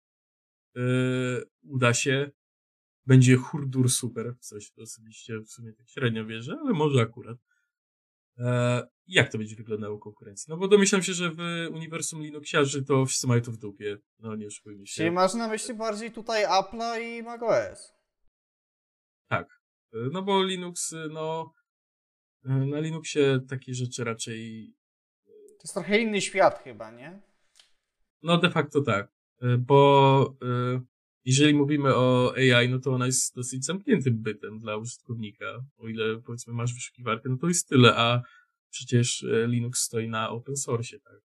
Yy, 0.75 1.43
uda 1.63 1.93
się, 1.93 2.31
będzie 3.05 3.35
hurdur 3.35 3.89
super, 3.89 4.35
coś 4.39 4.71
osobiście 4.77 5.39
w 5.39 5.49
sumie 5.49 5.73
tak 5.73 5.89
średnio 5.89 6.25
wierzę, 6.25 6.57
ale 6.61 6.73
może 6.73 7.01
akurat. 7.01 7.37
E, 8.37 8.87
jak 9.07 9.31
to 9.31 9.37
będzie 9.37 9.55
wyglądało 9.55 9.99
konkurencji? 9.99 10.45
No 10.49 10.57
bo 10.57 10.67
domyślam 10.67 11.03
się, 11.03 11.13
że 11.13 11.31
w 11.31 11.39
uniwersum 11.73 12.21
Linuxiarzy 12.21 12.85
to 12.85 13.05
wszyscy 13.05 13.27
mają 13.27 13.41
to 13.41 13.51
w 13.51 13.57
dupie. 13.57 13.97
No 14.19 14.35
nie 14.35 14.47
oszukujmy 14.47 14.87
się. 14.87 14.93
Czyli 14.95 15.11
masz 15.11 15.33
na 15.33 15.47
myśli 15.47 15.73
bardziej 15.73 16.11
tutaj 16.11 16.45
Apple'a 16.45 17.01
i 17.01 17.23
macOS. 17.23 17.93
Tak. 19.27 19.61
E, 19.93 19.97
no 20.11 20.21
bo 20.21 20.43
Linux, 20.43 20.93
e, 20.93 21.07
no 21.09 21.53
na 22.43 22.79
Linuxie 22.79 23.39
takie 23.49 23.73
rzeczy 23.73 24.03
raczej... 24.03 24.73
To 25.25 25.63
jest 25.63 25.73
trochę 25.73 25.99
inny 25.99 26.21
świat 26.21 26.59
chyba, 26.63 26.91
nie? 26.91 27.21
No 28.23 28.37
de 28.37 28.51
facto 28.51 28.81
tak. 28.81 29.11
Bo 29.59 30.37
jeżeli 31.25 31.53
mówimy 31.53 31.95
o 31.95 32.33
AI, 32.35 32.69
no 32.69 32.79
to 32.79 32.91
ona 32.91 33.05
jest 33.05 33.35
dosyć 33.35 33.65
zamkniętym 33.65 34.21
bytem 34.21 34.59
dla 34.59 34.77
użytkownika. 34.77 35.45
O 35.77 35.87
ile 35.87 36.21
powiedzmy 36.21 36.53
masz 36.53 36.73
wyszukiwarkę, 36.73 37.29
no 37.29 37.37
to 37.37 37.47
jest 37.47 37.69
tyle, 37.69 37.95
a 37.95 38.21
przecież 38.71 39.23
e, 39.23 39.47
Linux 39.47 39.79
stoi 39.79 40.09
na 40.09 40.29
open 40.29 40.57
source, 40.57 40.99
tak? 40.99 41.21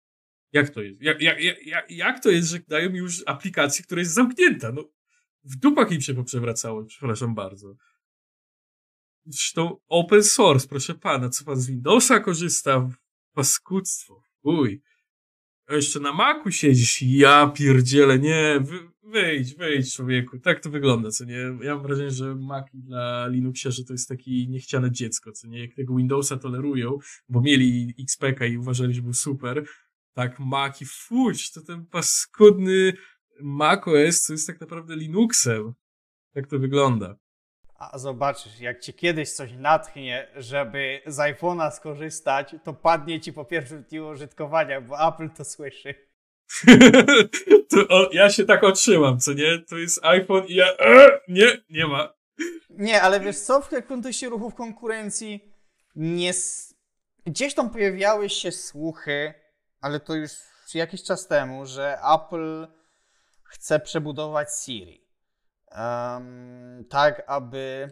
Jak 0.54 0.70
to 0.70 0.82
jest? 0.82 1.02
Jak, 1.02 1.22
jak, 1.22 1.66
jak, 1.66 1.92
jak 1.92 2.24
to 2.24 2.30
jest, 2.30 2.50
że 2.50 2.60
dają 2.68 2.90
mi 2.90 2.98
już 2.98 3.24
aplikację, 3.26 3.86
która 3.86 4.00
jest 4.00 4.14
zamknięta? 4.14 4.72
No, 4.72 4.84
w 5.44 5.56
dupach 5.56 5.92
im 5.92 6.02
się 6.02 6.14
poprzewracało, 6.14 6.86
przepraszam 6.86 7.36
bardzo. 7.36 7.76
Zresztą 9.26 9.78
open 9.88 10.24
source, 10.24 10.68
proszę 10.68 10.96
pana, 10.96 11.30
co 11.30 11.46
pan 11.46 11.56
z 11.56 11.68
Windowsa 11.68 12.20
korzysta? 12.20 12.90
Paskudztwo, 13.34 14.24
uj. 14.42 14.82
A 15.68 15.76
jeszcze 15.76 16.00
na 16.00 16.14
Macu 16.14 16.52
siedzisz, 16.52 17.02
ja 17.02 17.48
pierdzielę, 17.48 18.20
nie, 18.20 18.60
wy, 18.62 18.80
wyjdź, 19.10 19.56
wyjdź 19.56 19.96
człowieku. 19.96 20.40
Tak 20.40 20.60
to 20.60 20.70
wygląda, 20.70 21.12
co 21.12 21.26
nie? 21.26 21.38
Ja 21.62 21.76
mam 21.76 21.84
wrażenie, 21.84 22.12
że 22.12 22.36
Mac 22.36 22.68
dla 22.74 23.28
Linuxia, 23.28 23.72
że 23.72 23.84
to 23.84 23.94
jest 23.94 24.10
taki 24.10 24.50
niechciane 24.50 24.92
dziecko, 24.92 25.32
co 25.32 25.48
nie? 25.48 25.62
Jak 25.62 25.76
tego 25.76 25.96
Windowsa 25.96 26.38
tolerują, 26.38 26.98
bo 27.30 27.42
mieli 27.42 27.96
XPK 28.00 28.46
i 28.46 28.58
uważali, 28.58 28.94
że 28.94 29.02
był 29.02 29.14
super, 29.14 29.64
tak 30.14 30.40
Mac 30.40 30.82
i 30.82 30.86
fuć, 30.86 31.52
to 31.52 31.62
ten 31.62 31.86
paskudny 31.86 32.94
Mac 33.42 33.88
OS, 33.88 34.24
to 34.24 34.34
jest 34.34 34.48
tak 34.48 34.62
naprawdę 34.62 34.96
Linuxem. 34.96 35.74
Tak 36.34 36.48
to 36.48 36.60
wygląda. 36.60 37.16
A 37.76 37.98
zobaczysz, 37.98 38.60
jak 38.60 38.80
cię 38.80 38.94
kiedyś 38.94 39.32
coś 39.32 39.54
natchnie, 39.54 40.28
żeby 40.36 41.02
z 41.06 41.18
iPhone'a 41.18 41.72
skorzystać, 41.72 42.56
to 42.64 42.74
padnie 42.74 43.22
ci 43.22 43.34
po 43.34 43.46
pierwszym 43.46 43.84
dniu 43.84 44.08
użytkowania, 44.08 44.82
bo 44.82 45.08
Apple 45.08 45.30
to 45.30 45.46
słyszy. 45.46 46.09
o, 47.90 48.10
ja 48.12 48.30
się 48.30 48.46
tak 48.46 48.64
otrzymam, 48.64 49.20
co 49.20 49.34
nie? 49.34 49.60
To 49.70 49.78
jest 49.78 50.06
iPhone 50.06 50.46
i 50.48 50.56
ja. 50.56 50.78
E, 50.78 51.20
nie, 51.28 51.58
nie 51.70 51.88
ma. 51.88 52.14
Nie, 52.70 53.02
ale 53.02 53.20
wiesz 53.20 53.40
co, 53.40 53.62
w 53.62 53.70
kontekście 53.88 54.30
ruchów 54.30 54.56
konkurencji 54.56 55.54
nie. 55.96 56.32
Gdzieś 57.26 57.54
tam 57.54 57.70
pojawiały 57.70 58.30
się 58.30 58.52
słuchy, 58.52 59.34
ale 59.82 60.00
to 60.00 60.16
już 60.16 60.32
jakiś 60.74 61.04
czas 61.04 61.28
temu, 61.28 61.66
że 61.66 61.98
Apple 62.16 62.68
chce 63.44 63.80
przebudować 63.80 64.48
Siri. 64.64 65.10
Um, 65.72 66.86
tak, 66.90 67.24
aby, 67.28 67.92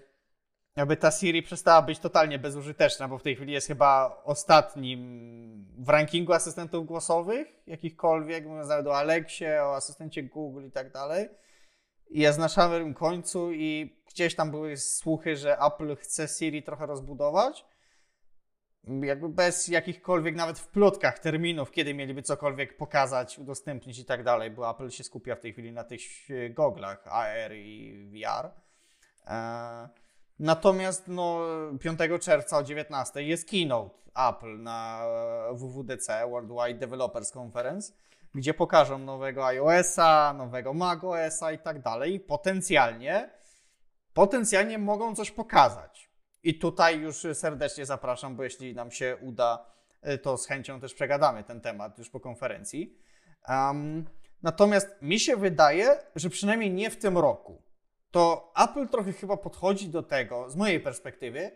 aby 0.78 0.98
ta 0.98 1.12
Siri 1.12 1.44
przestała 1.44 1.82
być 1.82 2.00
totalnie 2.00 2.40
bezużyteczna, 2.40 3.08
bo 3.08 3.18
w 3.18 3.24
tej 3.24 3.36
chwili 3.36 3.54
jest 3.54 3.68
chyba 3.68 4.22
ostatnim 4.24 5.68
w 5.78 5.90
rankingu 5.90 6.34
asystentów 6.34 6.86
głosowych, 6.86 7.48
jakichkolwiek, 7.68 8.46
mówiąc 8.46 8.70
nawet 8.70 8.88
o 8.88 8.98
Alexie, 8.98 9.64
o 9.64 9.76
asystencie 9.76 10.24
Google 10.24 10.66
i 10.68 10.72
tak 10.72 10.92
dalej. 10.92 11.30
Jest 12.10 12.40
na 12.40 12.48
szarym 12.48 12.94
końcu 12.94 13.52
i 13.52 13.98
gdzieś 14.10 14.36
tam 14.36 14.52
były 14.52 14.78
słuchy, 14.78 15.36
że 15.36 15.58
Apple 15.60 15.96
chce 15.96 16.28
Siri 16.28 16.64
trochę 16.64 16.86
rozbudować 16.86 17.66
jakby 19.04 19.30
bez 19.30 19.68
jakichkolwiek 19.68 20.36
nawet 20.36 20.60
w 20.60 20.68
plotkach 20.68 21.20
terminów, 21.20 21.72
kiedy 21.72 21.94
mieliby 21.94 22.22
cokolwiek 22.22 22.78
pokazać, 22.78 23.40
udostępnić 23.40 24.00
i 24.00 24.06
tak 24.06 24.24
dalej, 24.24 24.52
bo 24.52 24.72
Apple 24.72 24.90
się 24.90 25.04
skupia 25.04 25.36
w 25.36 25.40
tej 25.40 25.54
chwili 25.54 25.72
na 25.72 25.84
tych 25.84 26.02
goglach 26.50 27.08
AR 27.08 27.54
i 27.54 27.94
VR. 28.12 28.52
E, 29.28 29.90
natomiast 30.40 31.08
no, 31.08 31.40
5 31.80 32.00
czerwca 32.22 32.58
o 32.58 32.64
19 32.64 33.24
jest 33.24 33.50
keynote 33.50 33.96
Apple 34.30 34.62
na 34.62 35.04
WWDC, 35.52 36.28
Worldwide 36.30 36.80
Developers 36.80 37.36
Conference, 37.36 37.94
gdzie 38.36 38.54
pokażą 38.54 39.00
nowego 39.00 39.46
iOS-a, 39.46 40.34
nowego 40.38 40.74
macOS-a 40.74 41.52
i 41.52 41.60
tak 41.60 41.82
dalej. 41.82 42.14
I 42.14 42.20
potencjalnie, 42.20 43.30
potencjalnie 44.14 44.78
mogą 44.78 45.16
coś 45.16 45.32
pokazać. 45.32 46.10
I 46.44 46.60
tutaj 46.60 47.00
już 47.00 47.28
serdecznie 47.34 47.86
zapraszam, 47.86 48.36
bo 48.36 48.44
jeśli 48.44 48.76
nam 48.76 48.92
się 48.92 49.18
uda, 49.22 49.66
y, 50.10 50.18
to 50.18 50.38
z 50.38 50.48
chęcią 50.48 50.80
też 50.80 50.94
przegadamy 50.94 51.44
ten 51.44 51.62
temat 51.62 51.98
już 51.98 52.10
po 52.10 52.20
konferencji. 52.20 52.98
Um, 53.50 54.06
natomiast 54.44 55.02
mi 55.02 55.20
się 55.20 55.36
wydaje, 55.36 56.00
że 56.16 56.30
przynajmniej 56.30 56.72
nie 56.72 56.90
w 56.90 56.98
tym 56.98 57.18
roku. 57.18 57.62
To 58.12 58.54
Apple 58.64 58.88
trochę 58.88 59.14
chyba 59.14 59.38
podchodzi 59.38 59.90
do 59.90 60.04
tego, 60.04 60.50
z 60.50 60.56
mojej 60.56 60.80
perspektywy, 60.80 61.52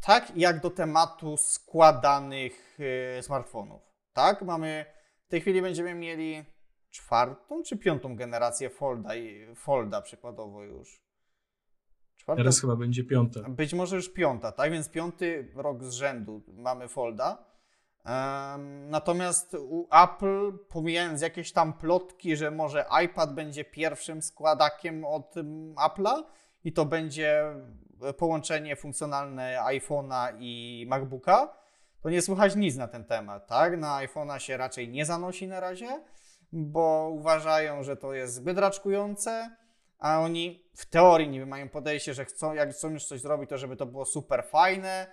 tak 0.00 0.36
jak 0.36 0.60
do 0.60 0.70
tematu 0.70 1.36
składanych 1.36 2.78
y, 3.18 3.22
smartfonów. 3.22 3.82
Tak, 4.12 4.42
mamy 4.42 4.84
w 5.26 5.28
tej 5.28 5.40
chwili 5.40 5.62
będziemy 5.62 5.94
mieli 5.94 6.44
czwartą 6.90 7.62
czy 7.62 7.76
piątą 7.76 8.16
generację 8.16 8.70
Folda, 8.70 9.10
Folda 9.54 10.02
przykładowo 10.02 10.64
już. 10.64 11.02
Czwarta? 12.16 12.40
Teraz 12.42 12.60
chyba 12.60 12.76
będzie 12.76 13.04
piąta. 13.04 13.40
Być 13.48 13.74
może 13.74 13.96
już 13.96 14.12
piąta, 14.12 14.52
tak? 14.52 14.72
Więc 14.72 14.88
piąty 14.88 15.52
rok 15.54 15.84
z 15.84 15.92
rzędu 15.92 16.42
mamy 16.48 16.88
Folda. 16.88 17.44
Natomiast 18.88 19.56
Apple, 20.04 20.58
pomijając 20.68 21.22
jakieś 21.22 21.52
tam 21.52 21.72
plotki, 21.72 22.36
że 22.36 22.50
może 22.50 22.84
iPad 23.04 23.34
będzie 23.34 23.64
pierwszym 23.64 24.22
składakiem 24.22 25.04
od 25.04 25.36
um, 25.36 25.74
Apple'a 25.74 26.22
i 26.64 26.72
to 26.72 26.84
będzie 26.84 27.44
połączenie 28.16 28.76
funkcjonalne 28.76 29.58
iPhone'a 29.66 30.36
i 30.38 30.84
MacBooka, 30.88 31.56
to 32.00 32.10
nie 32.10 32.22
słychać 32.22 32.56
nic 32.56 32.76
na 32.76 32.88
ten 32.88 33.04
temat, 33.04 33.46
tak? 33.46 33.78
Na 33.78 34.06
iPhone'a 34.06 34.38
się 34.38 34.56
raczej 34.56 34.88
nie 34.88 35.04
zanosi 35.04 35.48
na 35.48 35.60
razie, 35.60 36.00
bo 36.52 37.10
uważają, 37.12 37.82
że 37.82 37.96
to 37.96 38.12
jest 38.12 38.34
zbyt 38.34 38.58
raczkujące 38.58 39.50
a 39.98 40.20
oni 40.20 40.64
w 40.74 40.86
teorii 40.86 41.28
niby 41.28 41.46
mają 41.46 41.68
podejście, 41.68 42.14
że 42.14 42.24
chcą, 42.24 42.54
jak 42.54 42.70
chcą 42.70 42.90
już 42.90 43.04
coś 43.04 43.20
zrobić, 43.20 43.50
to 43.50 43.58
żeby 43.58 43.76
to 43.76 43.86
było 43.86 44.04
super 44.04 44.44
fajne, 44.44 45.06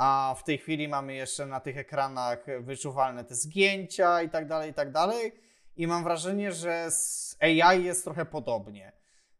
a 0.00 0.34
w 0.38 0.44
tej 0.44 0.58
chwili 0.58 0.88
mamy 0.88 1.14
jeszcze 1.14 1.46
na 1.46 1.60
tych 1.60 1.78
ekranach 1.78 2.46
wyczuwalne 2.60 3.24
te 3.24 3.34
zgięcia 3.34 4.22
i 4.22 4.30
tak 4.30 4.48
dalej, 4.48 4.70
i 4.70 4.74
tak 4.74 4.92
dalej. 4.92 5.32
I 5.76 5.86
mam 5.86 6.04
wrażenie, 6.04 6.52
że 6.52 6.90
z 6.90 7.36
AI 7.40 7.84
jest 7.84 8.04
trochę 8.04 8.24
podobnie. 8.24 8.92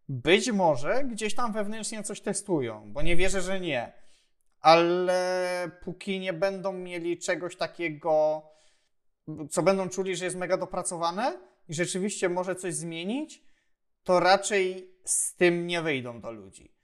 Być 0.09 0.53
może 0.53 1.05
gdzieś 1.05 1.35
tam 1.35 1.53
wewnętrznie 1.53 2.03
coś 2.03 2.21
testują, 2.21 2.93
bo 2.93 3.03
nie 3.03 3.17
wierzę, 3.17 3.41
że 3.41 3.61
nie. 3.61 3.93
Ale 4.61 5.71
póki 5.85 6.21
nie 6.21 6.33
będą 6.33 6.73
mieli 6.73 7.19
czegoś 7.19 7.57
takiego, 7.57 8.43
co 9.51 9.63
będą 9.63 9.89
czuli, 9.89 10.17
że 10.17 10.25
jest 10.25 10.37
mega 10.37 10.57
dopracowane 10.57 11.39
i 11.69 11.75
rzeczywiście 11.75 12.29
może 12.29 12.55
coś 12.55 12.75
zmienić, 12.75 13.43
to 14.05 14.21
raczej 14.21 14.91
z 15.05 15.35
tym 15.35 15.67
nie 15.67 15.83
wyjdą 15.83 16.21
do 16.21 16.33
ludzi. 16.33 16.80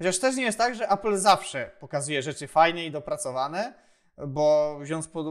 Chociaż 0.00 0.18
też 0.18 0.36
nie 0.36 0.42
jest 0.42 0.58
tak, 0.58 0.74
że 0.74 0.88
Apple 0.88 1.16
zawsze 1.16 1.70
pokazuje 1.80 2.22
rzeczy 2.22 2.46
fajne 2.46 2.84
i 2.84 2.90
dopracowane, 2.90 3.74
bo 4.26 4.78
pod, 5.12 5.26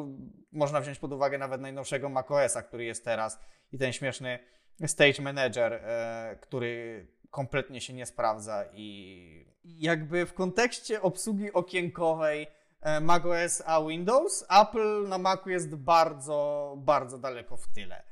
można 0.51 0.81
wziąć 0.81 0.99
pod 0.99 1.13
uwagę 1.13 1.37
nawet 1.37 1.61
najnowszego 1.61 2.09
macOSa, 2.09 2.61
który 2.61 2.85
jest 2.85 3.05
teraz 3.05 3.39
i 3.71 3.77
ten 3.77 3.93
śmieszny 3.93 4.39
Stage 4.87 5.21
Manager, 5.21 5.73
e, 5.73 6.37
który 6.41 7.07
kompletnie 7.29 7.81
się 7.81 7.93
nie 7.93 8.05
sprawdza 8.05 8.65
i 8.73 9.45
jakby 9.63 10.25
w 10.25 10.33
kontekście 10.33 11.01
obsługi 11.01 11.53
okienkowej 11.53 12.47
e, 12.81 12.99
macOS 12.99 13.63
a 13.65 13.81
Windows, 13.81 14.45
Apple 14.61 15.07
na 15.07 15.17
Macu 15.17 15.49
jest 15.49 15.75
bardzo, 15.75 16.73
bardzo 16.77 17.17
daleko 17.17 17.57
w 17.57 17.67
tyle. 17.67 18.03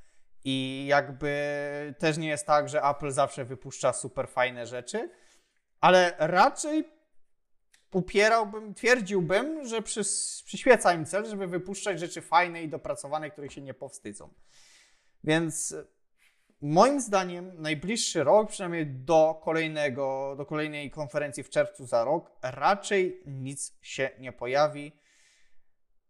I 0.44 0.86
jakby 0.90 1.96
też 2.00 2.18
nie 2.18 2.28
jest 2.28 2.46
tak, 2.48 2.70
że 2.70 2.84
Apple 2.84 3.12
zawsze 3.12 3.46
wypuszcza 3.46 3.94
super 3.94 4.28
fajne 4.30 4.66
rzeczy, 4.66 5.10
ale 5.82 6.16
raczej 6.20 6.84
upierałbym, 7.92 8.74
twierdziłbym, 8.74 9.68
że 9.68 9.82
przys, 9.82 10.44
przyświeca 10.46 10.94
im 10.94 11.06
cel, 11.06 11.26
żeby 11.26 11.48
wypuszczać 11.48 12.00
rzeczy 12.00 12.22
fajne 12.22 12.64
i 12.64 12.70
dopracowane, 12.70 13.32
których 13.32 13.54
się 13.54 13.62
nie 13.62 13.74
powstydzą. 13.74 14.34
Więc 15.24 15.76
moim 16.62 17.02
zdaniem 17.02 17.62
najbliższy 17.62 18.24
rok, 18.24 18.50
przynajmniej 18.50 18.86
do 18.86 19.42
kolejnego, 19.44 20.36
do 20.38 20.46
kolejnej 20.46 20.92
konferencji 20.92 21.44
w 21.44 21.50
czerwcu 21.50 21.86
za 21.86 22.04
rok, 22.04 22.32
raczej 22.42 23.22
nic 23.26 23.78
się 23.82 24.10
nie 24.20 24.32
pojawi. 24.32 24.92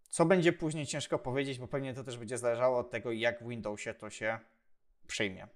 Co 0.10 0.26
będzie 0.26 0.54
później, 0.54 0.86
ciężko 0.86 1.20
powiedzieć, 1.20 1.60
bo 1.60 1.68
pewnie 1.68 1.94
to 1.94 2.04
też 2.04 2.18
będzie 2.18 2.38
zależało 2.38 2.78
od 2.80 2.92
tego, 2.92 3.12
jak 3.12 3.44
w 3.44 3.48
Windowsie 3.48 3.94
to 3.94 4.10
się 4.10 4.40
przyjmie. 5.08 5.48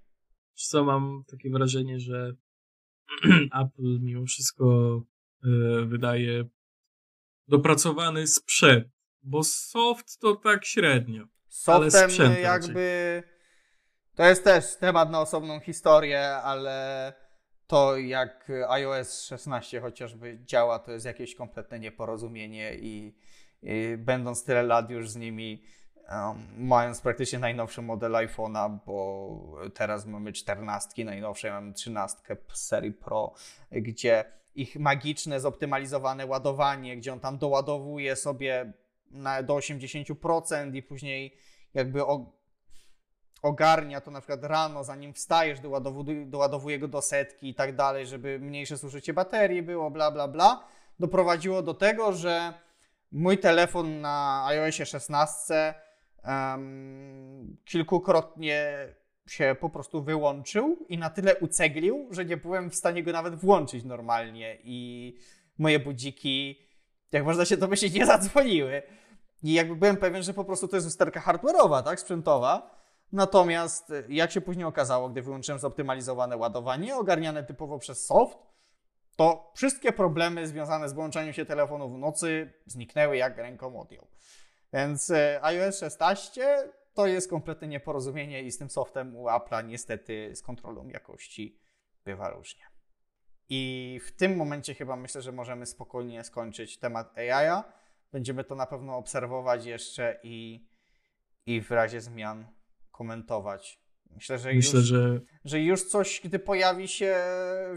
Co 0.53 0.83
mam 0.83 1.23
takie 1.31 1.49
wrażenie, 1.49 1.99
że 1.99 2.35
Apple 3.61 3.99
mimo 4.01 4.25
wszystko 4.25 4.95
e, 5.43 5.47
wydaje 5.85 6.43
dopracowany 7.47 8.27
sprzęt, 8.27 8.87
bo 9.23 9.43
soft 9.43 10.19
to 10.19 10.35
tak 10.35 10.65
średnio. 10.65 11.23
Softem 11.47 12.09
jakby 12.41 13.23
to 14.15 14.25
jest 14.25 14.43
też 14.43 14.75
temat 14.75 15.11
na 15.11 15.21
osobną 15.21 15.59
historię, 15.59 16.27
ale 16.27 17.13
to 17.67 17.97
jak 17.97 18.51
iOS 18.69 19.23
16 19.23 19.81
chociażby 19.81 20.39
działa, 20.45 20.79
to 20.79 20.91
jest 20.91 21.05
jakieś 21.05 21.35
kompletne 21.35 21.79
nieporozumienie 21.79 22.75
i, 22.75 23.15
i 23.61 23.97
będąc 23.97 24.43
tyle 24.43 24.63
lat 24.63 24.89
już 24.89 25.09
z 25.09 25.15
nimi, 25.15 25.63
mając 26.57 27.01
praktycznie 27.01 27.39
najnowszy 27.39 27.81
model 27.81 28.11
iPhone'a, 28.11 28.77
bo 28.85 29.37
teraz 29.73 30.05
mamy 30.05 30.33
14 30.33 31.05
najnowsze, 31.05 31.51
mamy 31.51 31.73
13 31.73 32.17
serii 32.53 32.91
Pro, 32.91 33.33
gdzie 33.71 34.25
ich 34.55 34.75
magiczne, 34.75 35.39
zoptymalizowane 35.39 36.25
ładowanie, 36.25 36.97
gdzie 36.97 37.13
on 37.13 37.19
tam 37.19 37.37
doładowuje 37.37 38.15
sobie 38.15 38.73
na, 39.11 39.43
do 39.43 39.55
80% 39.55 40.75
i 40.75 40.83
później 40.83 41.37
jakby 41.73 42.01
ogarnia 43.41 44.01
to 44.01 44.11
na 44.11 44.21
przykład 44.21 44.43
rano, 44.43 44.83
zanim 44.83 45.13
wstajesz, 45.13 45.59
doładowuje, 45.59 46.25
doładowuje 46.25 46.79
go 46.79 46.87
do 46.87 47.01
setki 47.01 47.49
i 47.49 47.55
tak 47.55 47.75
dalej, 47.75 48.07
żeby 48.07 48.39
mniejsze 48.39 48.77
zużycie 48.77 49.13
baterii 49.13 49.61
było, 49.61 49.91
bla, 49.91 50.11
bla, 50.11 50.27
bla, 50.27 50.67
doprowadziło 50.99 51.61
do 51.61 51.73
tego, 51.73 52.13
że 52.13 52.53
mój 53.11 53.37
telefon 53.37 54.01
na 54.01 54.45
iOSie 54.45 54.85
16 54.85 55.73
um, 56.27 57.57
kilkukrotnie 57.65 58.87
się 59.27 59.55
po 59.59 59.69
prostu 59.69 60.03
wyłączył 60.03 60.85
i 60.89 60.97
na 60.97 61.09
tyle 61.09 61.35
uceglił, 61.35 62.07
że 62.11 62.25
nie 62.25 62.37
byłem 62.37 62.69
w 62.69 62.75
stanie 62.75 63.03
go 63.03 63.11
nawet 63.11 63.35
włączyć 63.35 63.83
normalnie 63.83 64.57
i 64.63 65.17
moje 65.57 65.79
budziki, 65.79 66.59
jak 67.11 67.25
można 67.25 67.45
się 67.45 67.57
domyślić, 67.57 67.93
nie 67.93 68.05
zadzwoniły. 68.05 68.83
I 69.43 69.53
jakby 69.53 69.75
byłem 69.75 69.97
pewien, 69.97 70.23
że 70.23 70.33
po 70.33 70.45
prostu 70.45 70.67
to 70.67 70.75
jest 70.75 70.87
usterka 70.87 71.19
hardware'owa, 71.19 71.83
tak, 71.83 71.99
sprzętowa. 71.99 72.81
Natomiast 73.11 73.89
y, 73.89 74.05
jak 74.09 74.31
się 74.31 74.41
później 74.41 74.65
okazało, 74.65 75.09
gdy 75.09 75.21
wyłączyłem 75.21 75.59
zoptymalizowane 75.59 76.37
ładowanie, 76.37 76.95
ogarniane 76.95 77.43
typowo 77.43 77.79
przez 77.79 78.05
soft, 78.05 78.37
to 79.15 79.51
wszystkie 79.55 79.91
problemy 79.91 80.47
związane 80.47 80.89
z 80.89 80.93
włączaniem 80.93 81.33
się 81.33 81.45
telefonu 81.45 81.89
w 81.89 81.97
nocy 81.97 82.53
zniknęły 82.65 83.17
jak 83.17 83.37
ręką 83.37 83.79
odjął. 83.79 84.07
Więc 84.73 85.09
y, 85.09 85.39
iOS 85.41 85.79
16 85.79 86.71
to 86.93 87.07
jest 87.07 87.29
kompletne 87.29 87.67
nieporozumienie 87.67 88.43
i 88.43 88.51
z 88.51 88.57
tym 88.57 88.69
softem 88.69 89.15
u 89.15 89.25
Apple'a 89.25 89.65
niestety 89.65 90.35
z 90.35 90.41
kontrolą 90.41 90.87
jakości 90.87 91.59
bywa 92.05 92.29
różnie. 92.29 92.63
I 93.49 93.99
w 94.05 94.11
tym 94.11 94.35
momencie 94.35 94.73
chyba 94.73 94.95
myślę, 94.95 95.21
że 95.21 95.31
możemy 95.31 95.65
spokojnie 95.65 96.23
skończyć 96.23 96.77
temat 96.77 97.17
AI. 97.17 97.63
Będziemy 98.11 98.43
to 98.43 98.55
na 98.55 98.65
pewno 98.65 98.97
obserwować 98.97 99.65
jeszcze 99.65 100.19
i, 100.23 100.67
i 101.45 101.61
w 101.61 101.71
razie 101.71 102.01
zmian 102.01 102.47
komentować. 102.91 103.81
Myślę, 104.09 104.39
że, 104.39 104.53
Myślę, 104.53 104.79
już, 104.79 104.87
że... 104.87 105.21
że 105.45 105.61
już 105.61 105.87
coś, 105.87 106.21
gdy 106.23 106.39
pojawi 106.39 106.87
się 106.87 107.15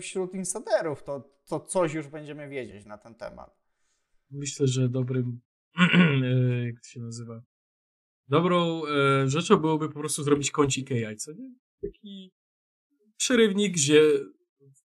wśród 0.00 0.34
insiderów, 0.34 1.02
to, 1.02 1.30
to 1.46 1.60
coś 1.60 1.94
już 1.94 2.08
będziemy 2.08 2.48
wiedzieć 2.48 2.86
na 2.86 2.98
ten 2.98 3.14
temat. 3.14 3.56
Myślę, 4.30 4.66
że 4.66 4.88
dobrym, 4.88 5.40
e, 5.46 5.53
jak 6.66 6.80
to 6.80 6.88
się 6.88 7.00
nazywa, 7.00 7.42
dobrą 8.28 8.82
e, 8.86 9.28
rzeczą 9.28 9.56
byłoby 9.56 9.88
po 9.88 10.00
prostu 10.00 10.22
zrobić 10.22 10.50
kącik 10.50 10.92
AI, 10.92 11.16
co 11.16 11.32
nie? 11.32 11.54
Taki 11.82 12.32
przerywnik, 13.16 13.74
gdzie 13.74 14.00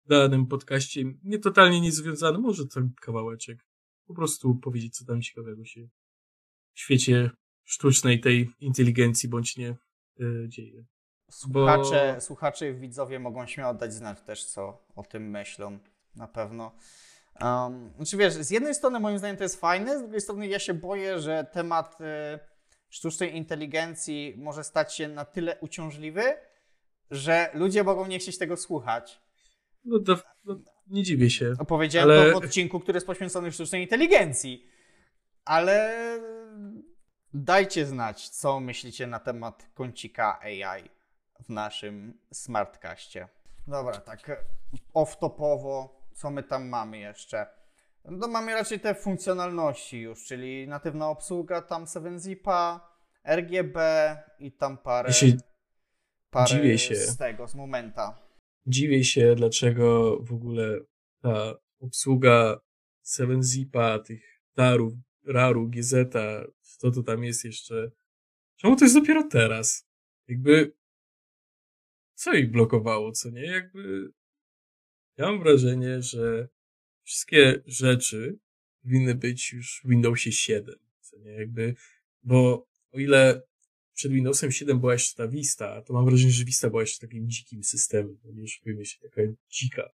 w 0.04 0.08
danym 0.08 0.46
podcaście 0.46 1.04
nie 1.22 1.38
totalnie 1.38 1.80
niezwiązany, 1.80 2.38
może 2.38 2.66
ten 2.66 2.92
kawałeczek, 3.00 3.66
po 4.06 4.14
prostu 4.14 4.54
powiedzieć, 4.54 4.96
co 4.96 5.04
tam 5.04 5.22
ciekawego 5.22 5.64
się 5.64 5.88
w 6.74 6.80
świecie 6.80 7.30
sztucznej 7.64 8.20
tej 8.20 8.50
inteligencji, 8.60 9.28
bądź 9.28 9.56
nie, 9.56 9.76
yy, 10.18 10.48
dzieje. 10.48 10.84
Słuchacze, 11.30 12.12
Bo... 12.14 12.20
słuchacze 12.20 12.70
i 12.70 12.74
widzowie 12.74 13.18
mogą 13.18 13.46
śmiało 13.46 13.74
dać 13.74 13.92
znać 13.92 14.20
też, 14.20 14.44
co 14.44 14.86
o 14.94 15.02
tym 15.02 15.30
myślą. 15.30 15.78
Na 16.16 16.28
pewno. 16.28 16.72
Um, 17.40 17.92
znaczy 17.96 18.16
wiesz, 18.16 18.32
z 18.34 18.50
jednej 18.50 18.74
strony 18.74 19.00
moim 19.00 19.18
zdaniem 19.18 19.36
to 19.36 19.42
jest 19.42 19.60
fajne, 19.60 19.98
z 19.98 20.02
drugiej 20.02 20.20
strony 20.20 20.46
ja 20.46 20.58
się 20.58 20.74
boję, 20.74 21.20
że 21.20 21.46
temat 21.52 22.00
y, 22.00 22.04
sztucznej 22.88 23.36
inteligencji 23.36 24.34
może 24.38 24.64
stać 24.64 24.94
się 24.94 25.08
na 25.08 25.24
tyle 25.24 25.58
uciążliwy, 25.60 26.22
że 27.10 27.50
ludzie 27.54 27.84
mogą 27.84 28.06
nie 28.06 28.18
chcieć 28.18 28.38
tego 28.38 28.56
słuchać. 28.56 29.20
No 29.84 29.98
to 29.98 30.18
no, 30.44 30.60
nie 30.86 31.02
dziwię 31.02 31.30
się. 31.30 31.54
Opowiedziałem 31.58 32.10
ale... 32.10 32.32
to 32.32 32.40
w 32.40 32.44
odcinku, 32.44 32.80
który 32.80 32.96
jest 32.96 33.06
poświęcony 33.06 33.52
sztucznej 33.52 33.82
inteligencji. 33.82 34.66
Ale 35.44 35.90
Dajcie 37.34 37.86
znać, 37.86 38.28
co 38.28 38.60
myślicie 38.60 39.06
na 39.06 39.18
temat 39.18 39.70
kącika 39.74 40.40
AI 40.40 40.90
w 41.44 41.48
naszym 41.48 42.18
smartcaście. 42.32 43.28
Dobra, 43.66 44.00
tak 44.00 44.46
off-topowo, 44.94 45.88
co 46.20 46.30
my 46.30 46.42
tam 46.42 46.68
mamy 46.68 46.98
jeszcze? 46.98 47.46
No 48.04 48.28
mamy 48.28 48.54
raczej 48.54 48.80
te 48.80 48.94
funkcjonalności 48.94 50.00
już, 50.00 50.24
czyli 50.24 50.68
natywna 50.68 51.08
obsługa, 51.08 51.62
tam 51.62 51.84
7zipa, 51.84 52.80
RGB 53.24 53.78
i 54.38 54.52
tam 54.52 54.78
parę, 54.78 55.10
parę 56.30 56.46
dziwię 56.46 56.78
się. 56.78 56.94
z 56.94 57.16
tego, 57.16 57.48
z 57.48 57.54
momenta. 57.54 58.18
Dziwię 58.66 59.04
się, 59.04 59.34
dlaczego 59.34 60.18
w 60.22 60.32
ogóle 60.32 60.78
ta 61.22 61.54
obsługa 61.80 62.60
7zipa, 63.04 64.02
tych 64.02 64.40
tarów, 64.54 64.92
raru, 65.26 65.68
GZ, 65.68 65.94
co 66.60 66.90
to 66.90 67.02
tam 67.02 67.24
jest 67.24 67.44
jeszcze. 67.44 67.90
Czemu 68.56 68.76
to 68.76 68.84
jest 68.84 68.94
dopiero 68.94 69.28
teraz? 69.28 69.88
Jakby. 70.28 70.76
Co 72.14 72.32
ich 72.32 72.50
blokowało, 72.50 73.12
co 73.12 73.30
nie? 73.30 73.46
Jakby. 73.46 74.12
Ja 75.20 75.26
mam 75.26 75.42
wrażenie, 75.42 76.02
że 76.02 76.48
wszystkie 77.02 77.62
rzeczy 77.66 78.38
powinny 78.82 79.14
być 79.14 79.52
już 79.52 79.80
w 79.84 79.88
Windowsie 79.88 80.32
7, 80.32 80.74
co 81.00 81.18
nie? 81.18 81.30
Jakby. 81.30 81.74
Bo 82.22 82.66
o 82.92 82.98
ile 82.98 83.42
przed 83.94 84.12
Windowsem 84.12 84.52
7 84.52 84.80
była 84.80 84.92
jeszcze 84.92 85.16
ta 85.16 85.28
Vista, 85.28 85.82
to 85.82 85.92
mam 85.92 86.04
wrażenie, 86.04 86.32
że 86.32 86.44
Vista 86.44 86.70
była 86.70 86.82
jeszcze 86.82 87.06
takim 87.06 87.30
dzikim 87.30 87.64
systemem, 87.64 88.18
nie 88.24 88.40
już 88.40 88.88
się 88.88 89.00
taka 89.00 89.22
dzika. 89.50 89.90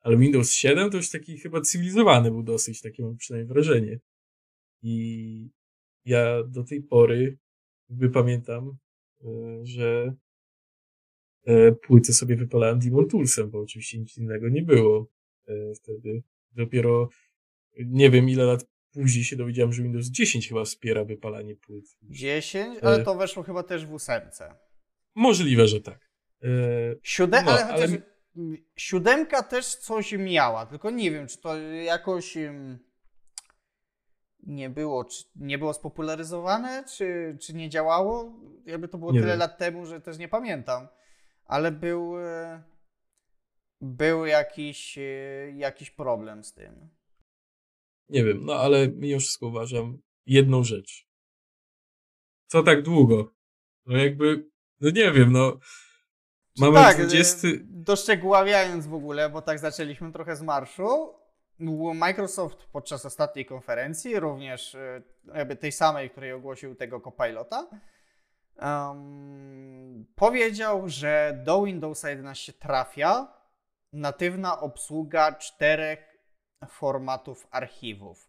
Ale 0.00 0.16
Windows 0.16 0.52
7 0.52 0.90
to 0.90 0.96
już 0.96 1.10
taki 1.10 1.38
chyba 1.38 1.60
cywilizowany 1.60 2.30
był 2.30 2.42
dosyć, 2.42 2.80
takie 2.80 3.02
mam 3.02 3.16
przynajmniej 3.16 3.48
wrażenie. 3.48 4.00
I 4.82 5.48
ja 6.04 6.42
do 6.42 6.64
tej 6.64 6.82
pory 6.82 7.38
jakby 7.90 8.10
pamiętam, 8.10 8.76
e, 9.24 9.26
że 9.62 10.14
płyty 11.82 12.12
sobie 12.12 12.36
wypalałem 12.36 12.78
Demon 12.78 13.08
Toolsem, 13.08 13.50
bo 13.50 13.60
oczywiście 13.60 13.98
nic 13.98 14.18
innego 14.18 14.48
nie 14.48 14.62
było 14.62 15.06
e, 15.46 15.74
wtedy. 15.74 16.22
Dopiero 16.52 17.08
nie 17.78 18.10
wiem 18.10 18.28
ile 18.28 18.44
lat 18.44 18.66
później 18.92 19.24
się 19.24 19.36
dowiedziałem, 19.36 19.72
że 19.72 19.82
Windows 19.82 20.06
10 20.06 20.48
chyba 20.48 20.64
wspiera 20.64 21.04
wypalanie 21.04 21.56
płyt. 21.56 21.84
10? 22.02 22.78
Ale 22.82 23.04
to 23.04 23.14
weszło 23.14 23.42
chyba 23.42 23.62
też 23.62 23.86
w 23.86 23.92
ósemce. 23.92 24.54
Możliwe, 25.14 25.66
że 25.66 25.80
tak. 25.80 26.08
Siódem, 27.02 27.44
no, 27.44 27.50
ale, 27.50 27.64
ale... 27.64 27.86
siódemka 28.76 29.42
też 29.42 29.74
coś 29.74 30.12
miała, 30.12 30.66
tylko 30.66 30.90
nie 30.90 31.10
wiem, 31.10 31.26
czy 31.26 31.38
to 31.38 31.58
jakoś 31.84 32.36
nie 34.42 34.70
było, 34.70 35.04
czy 35.04 35.24
nie 35.36 35.58
było 35.58 35.74
spopularyzowane, 35.74 36.84
czy, 36.96 37.36
czy 37.40 37.54
nie 37.54 37.68
działało. 37.68 38.40
Jakby 38.66 38.88
to 38.88 38.98
było 38.98 39.12
nie 39.12 39.20
tyle 39.20 39.32
wiem. 39.32 39.38
lat 39.38 39.58
temu, 39.58 39.86
że 39.86 40.00
też 40.00 40.18
nie 40.18 40.28
pamiętam. 40.28 40.88
Ale 41.48 41.72
był, 41.72 42.18
e, 42.18 42.62
był 43.80 44.26
jakiś, 44.26 44.98
e, 44.98 45.02
jakiś 45.56 45.90
problem 45.90 46.44
z 46.44 46.52
tym. 46.52 46.88
Nie 48.08 48.24
wiem, 48.24 48.44
no 48.44 48.54
ale 48.54 48.88
mimo 48.88 49.20
wszystko 49.20 49.46
uważam 49.46 49.98
jedną 50.26 50.64
rzecz. 50.64 51.08
Co 52.46 52.62
tak 52.62 52.82
długo? 52.82 53.34
No 53.86 53.96
jakby, 53.96 54.50
no 54.80 54.90
nie 54.90 55.12
wiem, 55.12 55.32
no. 55.32 55.58
Mamy 56.58 56.74
tak, 56.74 56.96
20. 56.96 57.48
E, 57.48 57.50
doszczegóławiając 57.64 58.86
w 58.86 58.94
ogóle, 58.94 59.30
bo 59.30 59.42
tak 59.42 59.58
zaczęliśmy 59.58 60.12
trochę 60.12 60.36
z 60.36 60.42
marszu. 60.42 61.14
Microsoft 61.94 62.66
podczas 62.72 63.06
ostatniej 63.06 63.46
konferencji, 63.46 64.20
również 64.20 64.76
jakby 65.34 65.56
tej 65.56 65.72
samej, 65.72 66.10
której 66.10 66.32
ogłosił 66.32 66.74
tego 66.74 67.00
Copilota, 67.00 67.68
um, 68.58 70.06
powiedział, 70.14 70.88
że 70.88 71.42
do 71.44 71.62
Windowsa 71.62 72.10
11 72.10 72.52
trafia 72.52 73.38
natywna 73.92 74.60
obsługa 74.60 75.32
czterech 75.32 76.16
formatów 76.68 77.46
archiwów. 77.50 78.28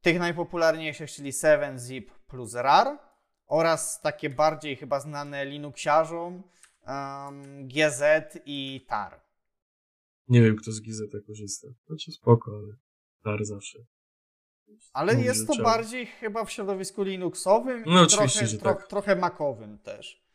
tych 0.00 0.18
najpopularniejszych, 0.18 1.10
czyli 1.10 1.32
7-zip 1.32 2.10
plus 2.26 2.54
RAR 2.54 2.98
oraz 3.46 4.00
takie 4.00 4.30
bardziej 4.30 4.76
chyba 4.76 5.00
znane 5.00 5.44
Linuxiarzom 5.44 6.42
um, 6.86 7.68
GZ 7.68 8.02
i 8.46 8.86
TAR. 8.88 9.20
Nie 10.28 10.42
wiem, 10.42 10.56
kto 10.56 10.72
z 10.72 10.80
GZ 10.80 11.00
korzysta. 11.26 11.68
Znaczy 11.86 12.12
spoko, 12.12 12.50
ale 12.50 12.74
TAR 13.22 13.44
zawsze. 13.44 13.78
Ale 14.92 15.12
Mówi, 15.14 15.26
jest 15.26 15.46
to 15.46 15.52
trzeba. 15.52 15.70
bardziej 15.70 16.06
chyba 16.06 16.44
w 16.44 16.50
środowisku 16.50 17.02
Linuxowym 17.02 17.82
No 17.86 18.04
i 18.04 18.06
trochę, 18.06 18.46
tro, 18.46 18.74
tak. 18.74 18.86
trochę 18.88 19.16
Macowym 19.16 19.78
też. 19.78 20.28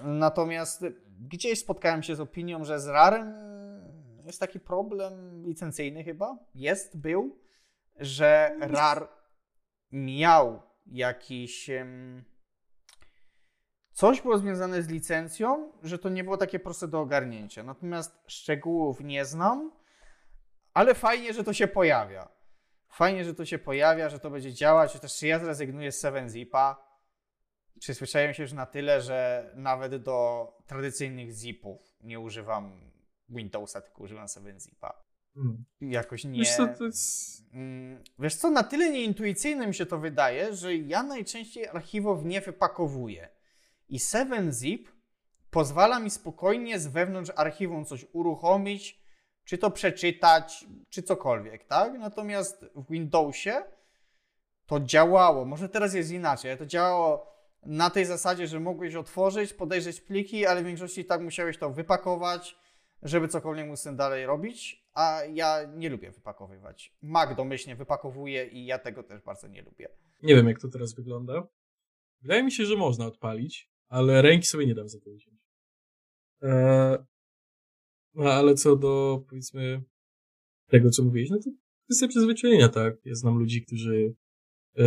Natomiast 0.00 0.84
gdzieś 1.20 1.60
spotkałem 1.60 2.02
się 2.02 2.16
z 2.16 2.20
opinią, 2.20 2.64
że 2.64 2.80
z 2.80 2.86
RARem 2.86 3.34
jest 4.24 4.40
taki 4.40 4.60
problem 4.60 5.42
licencyjny 5.46 6.04
chyba, 6.04 6.38
jest, 6.54 6.96
był, 7.00 7.38
że 7.96 8.56
RAR 8.60 9.08
miał 9.92 10.62
jakiś... 10.86 11.70
Coś 13.92 14.20
było 14.20 14.38
związane 14.38 14.82
z 14.82 14.88
licencją, 14.88 15.72
że 15.82 15.98
to 15.98 16.08
nie 16.08 16.24
było 16.24 16.36
takie 16.36 16.58
proste 16.58 16.88
do 16.88 17.00
ogarnięcia. 17.00 17.62
Natomiast 17.62 18.18
szczegółów 18.26 19.00
nie 19.00 19.24
znam, 19.24 19.72
ale 20.74 20.94
fajnie, 20.94 21.32
że 21.32 21.44
to 21.44 21.52
się 21.52 21.68
pojawia. 21.68 22.28
Fajnie, 22.92 23.24
że 23.24 23.34
to 23.34 23.44
się 23.44 23.58
pojawia, 23.58 24.08
że 24.08 24.18
to 24.18 24.30
będzie 24.30 24.52
działać. 24.52 24.92
Chociaż 24.92 25.18
czy 25.18 25.26
ja 25.26 25.38
zrezygnuję 25.38 25.92
z 25.92 26.04
7-zipa? 26.04 26.76
Przyzwyczaiłem 27.78 28.34
się 28.34 28.42
już 28.42 28.52
na 28.52 28.66
tyle, 28.66 29.00
że 29.00 29.50
nawet 29.54 29.96
do 29.96 30.48
tradycyjnych 30.66 31.30
zipów 31.30 31.96
nie 32.00 32.20
używam 32.20 32.92
Windowsa, 33.28 33.80
tylko 33.80 34.02
używam 34.02 34.26
7-zipa. 34.26 34.92
Hmm. 35.34 35.64
Jakoś 35.80 36.24
nie. 36.24 36.38
Wiesz 36.38 36.56
co, 36.56 36.84
jest... 36.84 37.44
Mm, 37.52 38.02
Wiesz 38.18 38.34
co, 38.34 38.50
na 38.50 38.62
tyle 38.62 38.90
nieintuicyjne 38.90 39.66
mi 39.66 39.74
się 39.74 39.86
to 39.86 39.98
wydaje, 39.98 40.54
że 40.54 40.76
ja 40.76 41.02
najczęściej 41.02 41.68
archiwów 41.68 42.24
nie 42.24 42.40
wypakowuję. 42.40 43.28
I 43.88 43.98
7-zip 43.98 44.88
pozwala 45.50 46.00
mi 46.00 46.10
spokojnie 46.10 46.78
z 46.78 46.86
wewnątrz 46.86 47.32
archiwum 47.36 47.84
coś 47.84 48.06
uruchomić, 48.12 49.01
czy 49.44 49.58
to 49.58 49.70
przeczytać, 49.70 50.64
czy 50.88 51.02
cokolwiek, 51.02 51.64
tak? 51.64 51.98
Natomiast 51.98 52.66
w 52.74 52.90
Windowsie 52.90 53.62
to 54.66 54.80
działało, 54.80 55.44
może 55.44 55.68
teraz 55.68 55.94
jest 55.94 56.10
inaczej, 56.10 56.50
ale 56.50 56.58
to 56.58 56.66
działało 56.66 57.32
na 57.66 57.90
tej 57.90 58.04
zasadzie, 58.04 58.46
że 58.46 58.60
mogłeś 58.60 58.94
otworzyć, 58.94 59.54
podejrzeć 59.54 60.00
pliki, 60.00 60.46
ale 60.46 60.62
w 60.62 60.66
większości 60.66 61.04
tak 61.04 61.20
musiałeś 61.20 61.58
to 61.58 61.70
wypakować, 61.70 62.58
żeby 63.02 63.28
cokolwiek 63.28 63.66
móc 63.66 63.82
tym 63.82 63.96
dalej 63.96 64.26
robić, 64.26 64.86
a 64.94 65.20
ja 65.32 65.64
nie 65.64 65.88
lubię 65.88 66.10
wypakowywać. 66.10 66.94
Mac 67.02 67.36
domyślnie 67.36 67.76
wypakowuje 67.76 68.46
i 68.46 68.66
ja 68.66 68.78
tego 68.78 69.02
też 69.02 69.22
bardzo 69.22 69.48
nie 69.48 69.62
lubię. 69.62 69.88
Nie 70.22 70.34
wiem, 70.34 70.48
jak 70.48 70.60
to 70.60 70.68
teraz 70.68 70.94
wygląda. 70.94 71.46
Wydaje 72.22 72.42
mi 72.42 72.52
się, 72.52 72.66
że 72.66 72.76
można 72.76 73.06
odpalić, 73.06 73.70
ale 73.88 74.22
ręki 74.22 74.46
sobie 74.46 74.66
nie 74.66 74.74
dam 74.74 74.88
za 74.88 75.00
to 75.00 75.10
uciąć. 75.10 75.40
Eee, 76.42 76.98
no, 78.14 78.32
ale 78.32 78.54
co 78.54 78.76
do, 78.76 79.22
powiedzmy, 79.28 79.82
tego, 80.68 80.90
co 80.90 81.02
mówiłeś, 81.04 81.30
no 81.30 81.38
to 81.44 81.50
kwestia 81.84 82.08
przyzwyczajenia, 82.08 82.68
tak? 82.68 82.94
Ja 83.04 83.14
znam 83.14 83.38
ludzi, 83.38 83.62
którzy 83.66 84.14
e, 84.78 84.84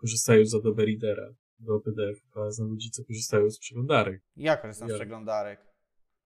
korzystają 0.00 0.46
z 0.46 0.54
Adobe 0.54 0.84
Readera 0.84 1.34
do 1.58 1.80
PDF, 1.80 2.20
a 2.34 2.50
znam 2.50 2.68
ludzi, 2.68 2.90
co 2.90 3.04
korzystają 3.04 3.50
z 3.50 3.58
przeglądarek. 3.58 4.22
Ja 4.36 4.56
korzystam 4.56 4.88
z 4.88 4.90
Ja. 4.90 4.96
przeglądarek. 4.96 5.60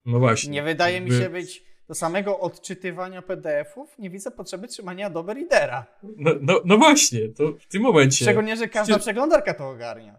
No 0.04 0.18
właśnie. 0.18 0.50
Nie 0.52 0.62
wydaje 0.62 1.00
mi 1.00 1.10
Jakby- 1.10 1.24
się 1.24 1.30
być 1.30 1.64
do 1.88 1.94
samego 1.94 2.40
odczytywania 2.40 3.22
PDF-ów, 3.22 3.98
nie 3.98 4.10
widzę 4.10 4.30
potrzeby 4.30 4.68
trzymania 4.68 5.06
Adobe 5.06 5.34
Readera. 5.34 5.86
No, 6.16 6.30
no, 6.40 6.60
no 6.64 6.78
właśnie, 6.78 7.28
to 7.28 7.52
w 7.52 7.66
tym 7.66 7.82
momencie... 7.82 8.24
Szczególnie, 8.24 8.56
że 8.56 8.68
każda 8.68 8.84
Przecież- 8.84 9.02
przeglądarka 9.02 9.54
to 9.54 9.68
ogarnia. 9.68 10.18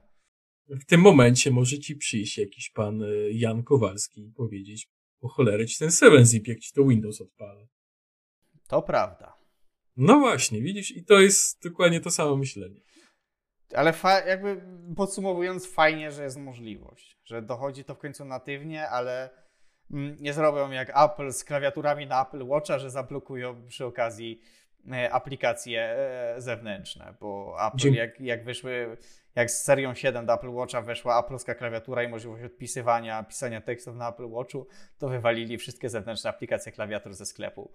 w 0.69 0.85
tym 0.85 1.01
momencie 1.01 1.51
może 1.51 1.79
ci 1.79 1.95
przyjść 1.95 2.37
jakiś 2.37 2.69
pan 2.69 3.01
y, 3.01 3.29
Jan 3.33 3.63
Kowalski 3.63 4.21
i 4.27 4.31
powiedzieć, 4.31 4.89
po 5.21 5.27
cholerę 5.27 5.65
ci 5.65 5.79
ten 5.79 5.89
7-zip, 5.89 6.47
jak 6.47 6.59
ci 6.59 6.73
to 6.73 6.83
Windows 6.83 7.21
odpala. 7.21 7.67
To 8.67 8.81
prawda. 8.81 9.33
No 9.97 10.19
właśnie, 10.19 10.61
widzisz, 10.61 10.91
i 10.91 11.05
to 11.05 11.19
jest 11.19 11.63
dokładnie 11.63 12.01
to 12.01 12.11
samo 12.11 12.37
myślenie. 12.37 12.81
Ale 13.75 13.93
jakby 14.27 14.61
podsumowując, 14.95 15.73
fajnie, 15.73 16.11
że 16.11 16.23
jest 16.23 16.37
możliwość, 16.37 17.17
że 17.23 17.41
dochodzi 17.41 17.83
to 17.83 17.95
w 17.95 17.97
końcu 17.97 18.25
natywnie, 18.25 18.89
ale 18.89 19.29
mm, 19.91 20.17
nie 20.19 20.33
zrobią 20.33 20.71
jak 20.71 20.89
Apple 21.03 21.31
z 21.31 21.43
klawiaturami 21.43 22.07
na 22.07 22.27
Apple 22.27 22.47
Watcha, 22.47 22.79
że 22.79 22.89
zablokują 22.89 23.67
przy 23.67 23.85
okazji 23.85 24.41
aplikacje 25.11 25.81
e, 25.81 26.35
zewnętrzne, 26.41 27.13
bo 27.19 27.55
Apple 27.67 27.77
Dzięki. 27.77 27.97
jak, 27.97 28.21
jak 28.21 28.45
wyszły, 28.45 28.97
jak 29.35 29.51
z 29.51 29.63
serią 29.63 29.93
7 29.93 30.25
do 30.25 30.33
Apple 30.33 30.49
Watcha 30.49 30.81
weszła 30.81 31.15
applowska 31.15 31.55
klawiatura 31.55 32.03
i 32.03 32.07
możliwość 32.07 32.43
odpisywania, 32.43 33.23
pisania 33.23 33.61
tekstów 33.61 33.95
na 33.95 34.09
Apple 34.09 34.29
Watchu, 34.29 34.67
to 34.97 35.09
wywalili 35.09 35.57
wszystkie 35.57 35.89
zewnętrzne 35.89 36.29
aplikacje 36.29 36.71
klawiatur 36.71 37.13
ze 37.13 37.25
sklepu. 37.25 37.71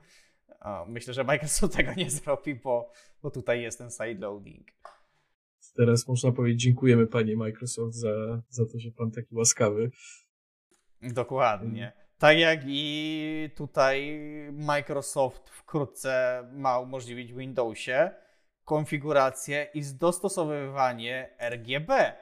Myślę, 0.86 1.14
że 1.14 1.24
Microsoft 1.24 1.74
tego 1.76 1.92
nie 1.96 2.10
zrobi, 2.10 2.54
bo, 2.54 2.90
bo 3.22 3.30
tutaj 3.30 3.62
jest 3.62 3.78
ten 3.78 3.90
sideloading. 3.90 4.66
Teraz 5.76 6.08
można 6.08 6.32
powiedzieć, 6.32 6.60
dziękujemy 6.62 7.06
panie 7.06 7.36
Microsoft 7.36 7.94
za, 7.94 8.42
za 8.48 8.64
to, 8.66 8.78
że 8.78 8.90
pan 8.90 9.10
taki 9.10 9.34
łaskawy. 9.34 9.90
Dokładnie. 11.02 11.92
Tak 12.18 12.38
jak 12.38 12.60
i 12.66 13.50
tutaj 13.56 14.20
Microsoft 14.52 15.50
wkrótce 15.50 16.42
ma 16.52 16.78
umożliwić 16.78 17.32
Windowsie 17.32 18.10
konfigurację 18.64 19.66
i 19.74 19.82
dostosowywanie 19.82 21.30
RGB 21.38 22.12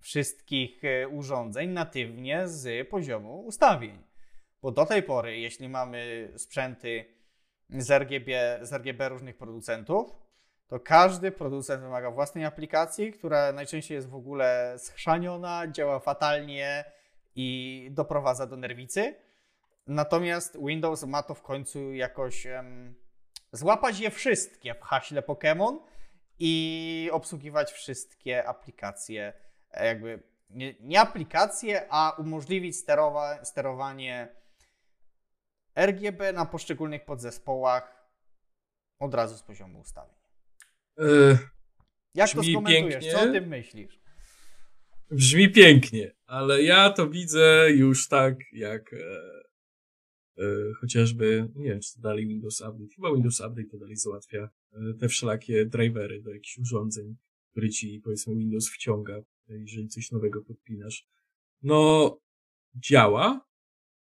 wszystkich 0.00 0.84
e, 0.84 1.08
urządzeń 1.08 1.70
natywnie 1.70 2.48
z 2.48 2.88
poziomu 2.88 3.40
ustawień. 3.40 4.02
Bo 4.62 4.70
do 4.70 4.86
tej 4.86 5.02
pory, 5.02 5.38
jeśli 5.38 5.68
mamy 5.68 6.32
sprzęty 6.36 7.04
z 7.70 7.90
RGB, 7.90 8.58
z 8.62 8.72
RGB 8.72 9.08
różnych 9.08 9.36
producentów, 9.36 10.16
to 10.66 10.80
każdy 10.80 11.32
producent 11.32 11.82
wymaga 11.82 12.10
własnej 12.10 12.44
aplikacji, 12.44 13.12
która 13.12 13.52
najczęściej 13.52 13.94
jest 13.94 14.08
w 14.08 14.14
ogóle 14.14 14.74
schrzaniona, 14.78 15.68
działa 15.68 15.98
fatalnie 15.98 16.84
i 17.34 17.88
doprowadza 17.90 18.46
do 18.46 18.56
nerwicy. 18.56 19.27
Natomiast 19.88 20.58
Windows 20.66 21.04
ma 21.04 21.22
to 21.22 21.34
w 21.34 21.42
końcu 21.42 21.92
jakoś 21.94 22.46
em, 22.46 22.94
złapać 23.52 24.00
je 24.00 24.10
wszystkie 24.10 24.74
w 24.74 24.80
haśle 24.80 25.22
Pokémon 25.22 25.78
i 26.38 27.10
obsługiwać 27.12 27.72
wszystkie 27.72 28.48
aplikacje, 28.48 29.32
e, 29.70 29.86
jakby 29.86 30.22
nie, 30.50 30.74
nie 30.80 31.00
aplikacje, 31.00 31.86
a 31.90 32.10
umożliwić 32.18 32.76
sterowa, 32.76 33.44
sterowanie 33.44 34.28
RGB 35.76 36.32
na 36.32 36.46
poszczególnych 36.46 37.04
podzespołach 37.04 38.08
od 38.98 39.14
razu 39.14 39.36
z 39.36 39.42
poziomu 39.42 39.80
ustawień. 39.80 40.16
E, 40.98 41.04
Jak 42.14 42.30
to 42.30 42.42
skomentujesz? 42.42 43.04
pięknie. 43.04 43.12
Co 43.12 43.20
o 43.20 43.32
tym 43.32 43.48
myślisz? 43.48 44.00
brzmi 45.10 45.52
pięknie, 45.52 46.14
ale 46.26 46.62
ja 46.62 46.90
to 46.90 47.08
widzę 47.08 47.70
już 47.70 48.08
tak, 48.08 48.34
jak 48.52 48.92
e, 48.92 48.96
chociażby, 50.80 51.48
nie 51.54 51.68
wiem, 51.70 51.80
czy 51.80 51.94
to 51.94 52.00
dalej 52.00 52.26
Windows 52.26 52.60
Update, 52.60 52.94
chyba 52.96 53.14
Windows 53.14 53.40
Update 53.40 53.68
to 53.70 53.78
dalej 53.78 53.96
załatwia 53.96 54.48
e, 54.72 54.94
te 55.00 55.08
wszelakie 55.08 55.66
drivery 55.66 56.22
do 56.22 56.30
jakichś 56.30 56.58
urządzeń, 56.58 57.16
które 57.50 57.68
ci, 57.70 58.00
powiedzmy, 58.04 58.36
Windows 58.36 58.68
wciąga, 58.70 59.16
e, 59.16 59.22
jeżeli 59.48 59.88
coś 59.88 60.10
nowego 60.10 60.42
podpinasz. 60.42 61.06
No, 61.62 62.18
działa, 62.74 63.46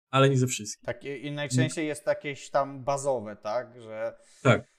ale 0.09 0.29
nie 0.29 0.37
ze 0.37 0.47
wszystkim. 0.47 0.85
Tak, 0.85 1.03
i 1.03 1.31
najczęściej 1.31 1.87
jest 1.87 2.07
jakieś 2.07 2.49
tam 2.49 2.83
bazowe, 2.83 3.35
tak? 3.35 3.81
Że 3.81 4.13
Tak. 4.43 4.73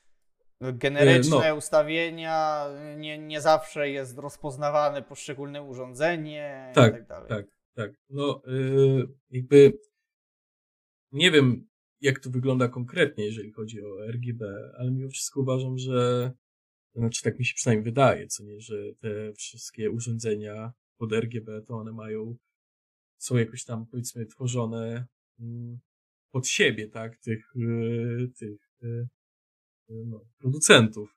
generyczne 0.61 1.37
E, 1.37 1.51
no. 1.51 1.57
ustawienia, 1.57 2.67
nie, 2.97 3.19
nie 3.19 3.41
zawsze 3.41 3.91
jest 3.91 4.19
rozpoznawane 4.19 5.03
poszczególne 5.03 5.63
urządzenie 5.63 6.73
Tak, 6.75 6.93
i 6.95 6.97
tak 6.97 7.07
dalej. 7.07 7.29
tak. 7.29 7.47
Tak, 7.77 7.91
no 8.11 8.43
yy, 8.47 9.09
jakby 9.31 9.73
nie 11.15 11.31
wiem, 11.31 11.67
jak 12.01 12.19
to 12.19 12.31
wygląda 12.31 12.69
konkretnie, 12.69 13.25
jeżeli 13.25 13.53
chodzi 13.53 13.85
o 13.85 14.07
RGB, 14.07 14.43
ale 14.79 14.91
mimo 14.91 15.11
wszystko 15.11 15.41
uważam, 15.41 15.79
że 15.79 16.33
znaczy 16.95 17.23
tak 17.23 17.39
mi 17.39 17.45
się 17.45 17.55
przynajmniej 17.55 17.85
wydaje, 17.85 18.27
co 18.27 18.45
nie, 18.45 18.61
że 18.61 18.95
te 18.95 19.33
wszystkie 19.33 19.91
urządzenia 19.91 20.73
pod 20.99 21.13
RGB 21.13 21.63
to 21.67 21.75
one 21.75 21.93
mają, 21.93 22.37
są 23.19 23.37
jakoś 23.37 23.65
tam 23.65 23.87
powiedzmy 23.87 24.27
tworzone 24.27 25.07
mm, 25.41 25.79
pod 26.31 26.49
siebie, 26.49 26.89
tak, 26.89 27.19
tych, 27.19 27.53
yy, 27.55 28.31
tych 28.39 28.79
yy, 28.83 29.09
no, 29.89 30.25
producentów. 30.39 31.14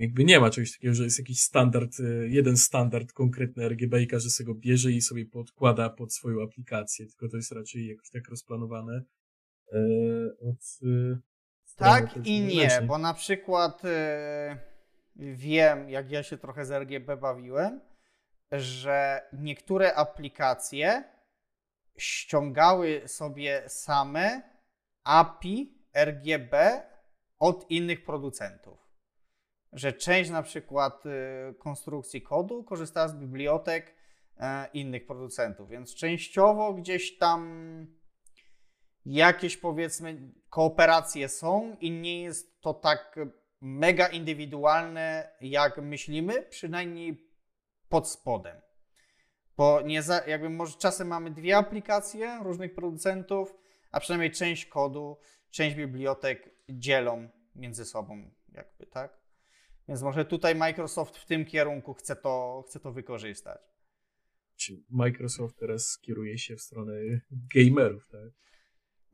Jakby 0.00 0.24
nie 0.24 0.40
ma 0.40 0.50
czegoś 0.50 0.72
takiego, 0.72 0.94
że 0.94 1.04
jest 1.04 1.18
jakiś 1.18 1.42
standard, 1.42 2.00
e, 2.00 2.28
jeden 2.28 2.56
standard 2.56 3.12
konkretny 3.12 3.68
RGB 3.68 4.02
i 4.02 4.06
każdy 4.06 4.30
sobie 4.30 4.46
go 4.46 4.54
bierze 4.54 4.92
i 4.92 5.00
sobie 5.00 5.26
podkłada 5.26 5.90
pod 5.90 6.14
swoją 6.14 6.42
aplikację, 6.42 7.06
tylko 7.06 7.28
to 7.28 7.36
jest 7.36 7.52
raczej 7.52 7.86
jakoś 7.86 8.10
tak 8.10 8.28
rozplanowane 8.28 9.02
e, 9.72 9.78
od 10.48 10.56
e, 10.82 11.18
Tak 11.76 12.26
i 12.26 12.40
nie, 12.40 12.82
bo 12.86 12.98
na 12.98 13.14
przykład 13.14 13.82
wiem, 15.16 15.90
jak 15.90 16.10
ja 16.10 16.22
się 16.22 16.38
trochę 16.38 16.64
z 16.64 16.70
RGB 16.70 17.16
bawiłem, 17.16 17.80
że 18.52 19.20
niektóre 19.32 19.94
aplikacje 19.94 21.04
ściągały 21.98 23.02
sobie 23.06 23.62
same 23.68 24.42
API 25.04 25.84
RGB 25.94 26.82
od 27.38 27.70
innych 27.70 28.04
producentów. 28.04 28.89
Że 29.72 29.92
część 29.92 30.30
na 30.30 30.42
przykład 30.42 31.06
y, 31.06 31.54
konstrukcji 31.54 32.22
kodu 32.22 32.64
korzystała 32.64 33.08
z 33.08 33.14
bibliotek 33.14 33.94
e, 34.36 34.68
innych 34.72 35.06
producentów, 35.06 35.68
więc 35.68 35.94
częściowo 35.94 36.74
gdzieś 36.74 37.18
tam 37.18 37.86
jakieś 39.06 39.56
powiedzmy 39.56 40.32
kooperacje 40.48 41.28
są 41.28 41.76
i 41.80 41.90
nie 41.90 42.22
jest 42.22 42.60
to 42.60 42.74
tak 42.74 43.18
mega 43.60 44.08
indywidualne, 44.08 45.30
jak 45.40 45.78
myślimy, 45.78 46.42
przynajmniej 46.42 47.30
pod 47.88 48.08
spodem. 48.08 48.56
Bo 49.56 49.80
nie 49.80 50.02
za, 50.02 50.26
jakby 50.26 50.50
może 50.50 50.78
czasem 50.78 51.08
mamy 51.08 51.30
dwie 51.30 51.56
aplikacje 51.56 52.38
różnych 52.42 52.74
producentów, 52.74 53.54
a 53.90 54.00
przynajmniej 54.00 54.30
część 54.30 54.66
kodu, 54.66 55.16
część 55.50 55.76
bibliotek 55.76 56.50
dzielą 56.68 57.28
między 57.54 57.84
sobą, 57.84 58.30
jakby, 58.52 58.86
tak? 58.86 59.20
Więc 59.88 60.02
może 60.02 60.24
tutaj 60.24 60.54
Microsoft 60.54 61.16
w 61.16 61.26
tym 61.26 61.44
kierunku 61.44 61.94
chce 61.94 62.16
to, 62.16 62.64
chce 62.68 62.80
to 62.80 62.92
wykorzystać. 62.92 63.60
Czy 64.56 64.82
Microsoft 64.90 65.58
teraz 65.58 65.98
kieruje 65.98 66.38
się 66.38 66.56
w 66.56 66.60
stronę 66.60 66.92
gamerów, 67.54 68.08
tak? 68.08 68.30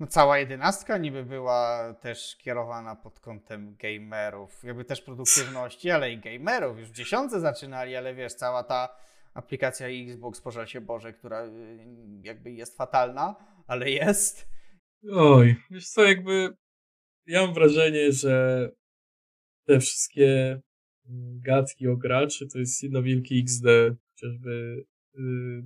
No 0.00 0.06
cała 0.06 0.38
jedenastka 0.38 0.98
niby 0.98 1.24
była 1.24 1.94
też 1.94 2.36
kierowana 2.36 2.96
pod 2.96 3.20
kątem 3.20 3.76
gamerów, 3.76 4.64
jakby 4.64 4.84
też 4.84 5.02
produktywności, 5.02 5.90
ale 5.90 6.12
i 6.12 6.18
gamerów. 6.18 6.78
Już 6.78 6.88
w 6.88 6.94
dziesiątce 6.94 7.40
zaczynali, 7.40 7.96
ale 7.96 8.14
wiesz, 8.14 8.34
cała 8.34 8.64
ta 8.64 8.96
aplikacja 9.34 9.86
Xbox, 9.86 10.40
pożal 10.40 10.66
się 10.66 10.80
Boże, 10.80 11.12
która 11.12 11.46
y, 11.46 11.78
jakby 12.22 12.52
jest 12.52 12.76
fatalna, 12.76 13.34
ale 13.66 13.90
jest. 13.90 14.48
Oj, 15.12 15.56
wiesz 15.70 15.88
co, 15.88 16.04
jakby 16.04 16.56
ja 17.26 17.42
mam 17.42 17.54
wrażenie, 17.54 18.12
że 18.12 18.68
te 19.66 19.80
wszystkie 19.80 20.60
gadki 21.40 21.88
o 21.88 21.96
graczy 21.96 22.46
to 22.52 22.58
jest 22.58 22.82
jedno 22.82 23.02
wielkie 23.02 23.34
XD, 23.34 23.66
chociażby 24.10 24.84
yy, 25.14 25.64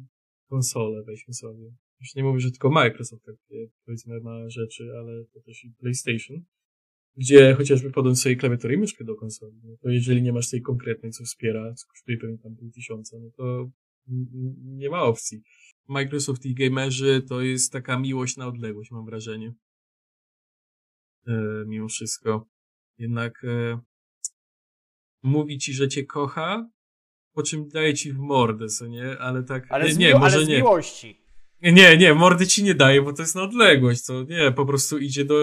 konsole 0.48 1.02
weźmy 1.02 1.34
sobie. 1.34 1.74
Już 2.00 2.14
nie 2.14 2.24
mówię, 2.24 2.40
że 2.40 2.50
tylko 2.50 2.70
Microsoft 2.70 3.24
takie 3.24 3.66
powiedzmy 3.84 4.20
ma 4.20 4.50
rzeczy, 4.50 4.92
ale 4.98 5.24
to 5.24 5.40
też 5.40 5.64
i 5.64 5.70
PlayStation, 5.70 6.44
gdzie 7.16 7.54
chociażby 7.54 7.90
podąć 7.90 8.20
sobie 8.20 8.36
klawiaturę 8.36 8.74
i 8.74 8.78
myszkę 8.78 9.04
do 9.04 9.14
konsoli. 9.14 9.60
No 9.64 9.76
to 9.82 9.88
jeżeli 9.88 10.22
nie 10.22 10.32
masz 10.32 10.50
tej 10.50 10.62
konkretnej, 10.62 11.12
co 11.12 11.24
wspiera, 11.24 11.74
co 11.74 11.86
kosztuje 11.86 12.18
pewnie 12.18 12.38
tam 12.38 12.56
pół 12.56 12.70
tysiąca, 12.70 13.16
no 13.20 13.30
to 13.36 13.70
nie 14.64 14.90
ma 14.90 15.02
opcji. 15.02 15.42
Microsoft 15.88 16.46
i 16.46 16.54
gamerzy 16.54 17.22
to 17.28 17.42
jest 17.42 17.72
taka 17.72 17.98
miłość 17.98 18.36
na 18.36 18.46
odległość, 18.46 18.90
mam 18.90 19.04
wrażenie. 19.04 19.54
E, 21.26 21.64
mimo 21.66 21.88
wszystko. 21.88 22.48
Jednak 22.98 23.44
e, 23.44 23.80
mówi 25.22 25.58
ci, 25.58 25.72
że 25.72 25.88
cię 25.88 26.04
kocha, 26.06 26.68
po 27.32 27.42
czym 27.42 27.68
daje 27.68 27.94
ci 27.94 28.12
w 28.12 28.18
mordę, 28.18 28.68
co 28.68 28.86
nie? 28.86 29.18
Ale 29.18 29.42
tak. 29.42 29.66
Ale 29.72 29.88
nie, 29.88 30.08
nie 30.08 30.14
może 30.18 30.36
ale 30.36 30.44
z 30.44 30.48
nie. 30.48 30.56
miłości. 30.56 31.20
Nie, 31.62 31.96
nie, 31.96 32.14
mordy 32.14 32.46
ci 32.46 32.64
nie 32.64 32.74
daje, 32.74 33.02
bo 33.02 33.12
to 33.12 33.22
jest 33.22 33.34
na 33.34 33.42
odległość, 33.42 34.00
co 34.00 34.22
nie, 34.22 34.52
po 34.52 34.66
prostu 34.66 34.98
idzie 34.98 35.24
do, 35.24 35.36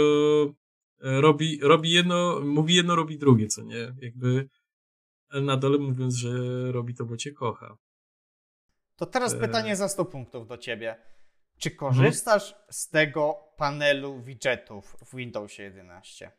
e, 1.01 1.21
robi, 1.21 1.59
robi 1.61 1.91
jedno, 1.91 2.39
mówi 2.39 2.75
jedno, 2.75 2.95
robi 2.95 3.17
drugie, 3.17 3.47
co 3.47 3.63
nie, 3.63 3.93
jakby 4.01 4.49
na 5.34 5.57
dole 5.57 5.78
mówiąc, 5.78 6.15
że 6.15 6.32
robi 6.71 6.95
to, 6.95 7.05
bo 7.05 7.17
cię 7.17 7.32
kocha. 7.32 7.78
To 8.95 9.05
teraz 9.05 9.34
E. 9.34 9.39
pytanie 9.39 9.75
za 9.75 9.89
100 9.89 10.05
punktów 10.05 10.47
do 10.47 10.57
ciebie. 10.57 10.95
Czy 11.57 11.71
korzystasz 11.71 12.55
z 12.71 12.89
tego 12.89 13.36
panelu 13.57 14.21
widgetów 14.21 14.97
w 15.05 15.15
Windowsie 15.15 15.63
11? 15.63 16.32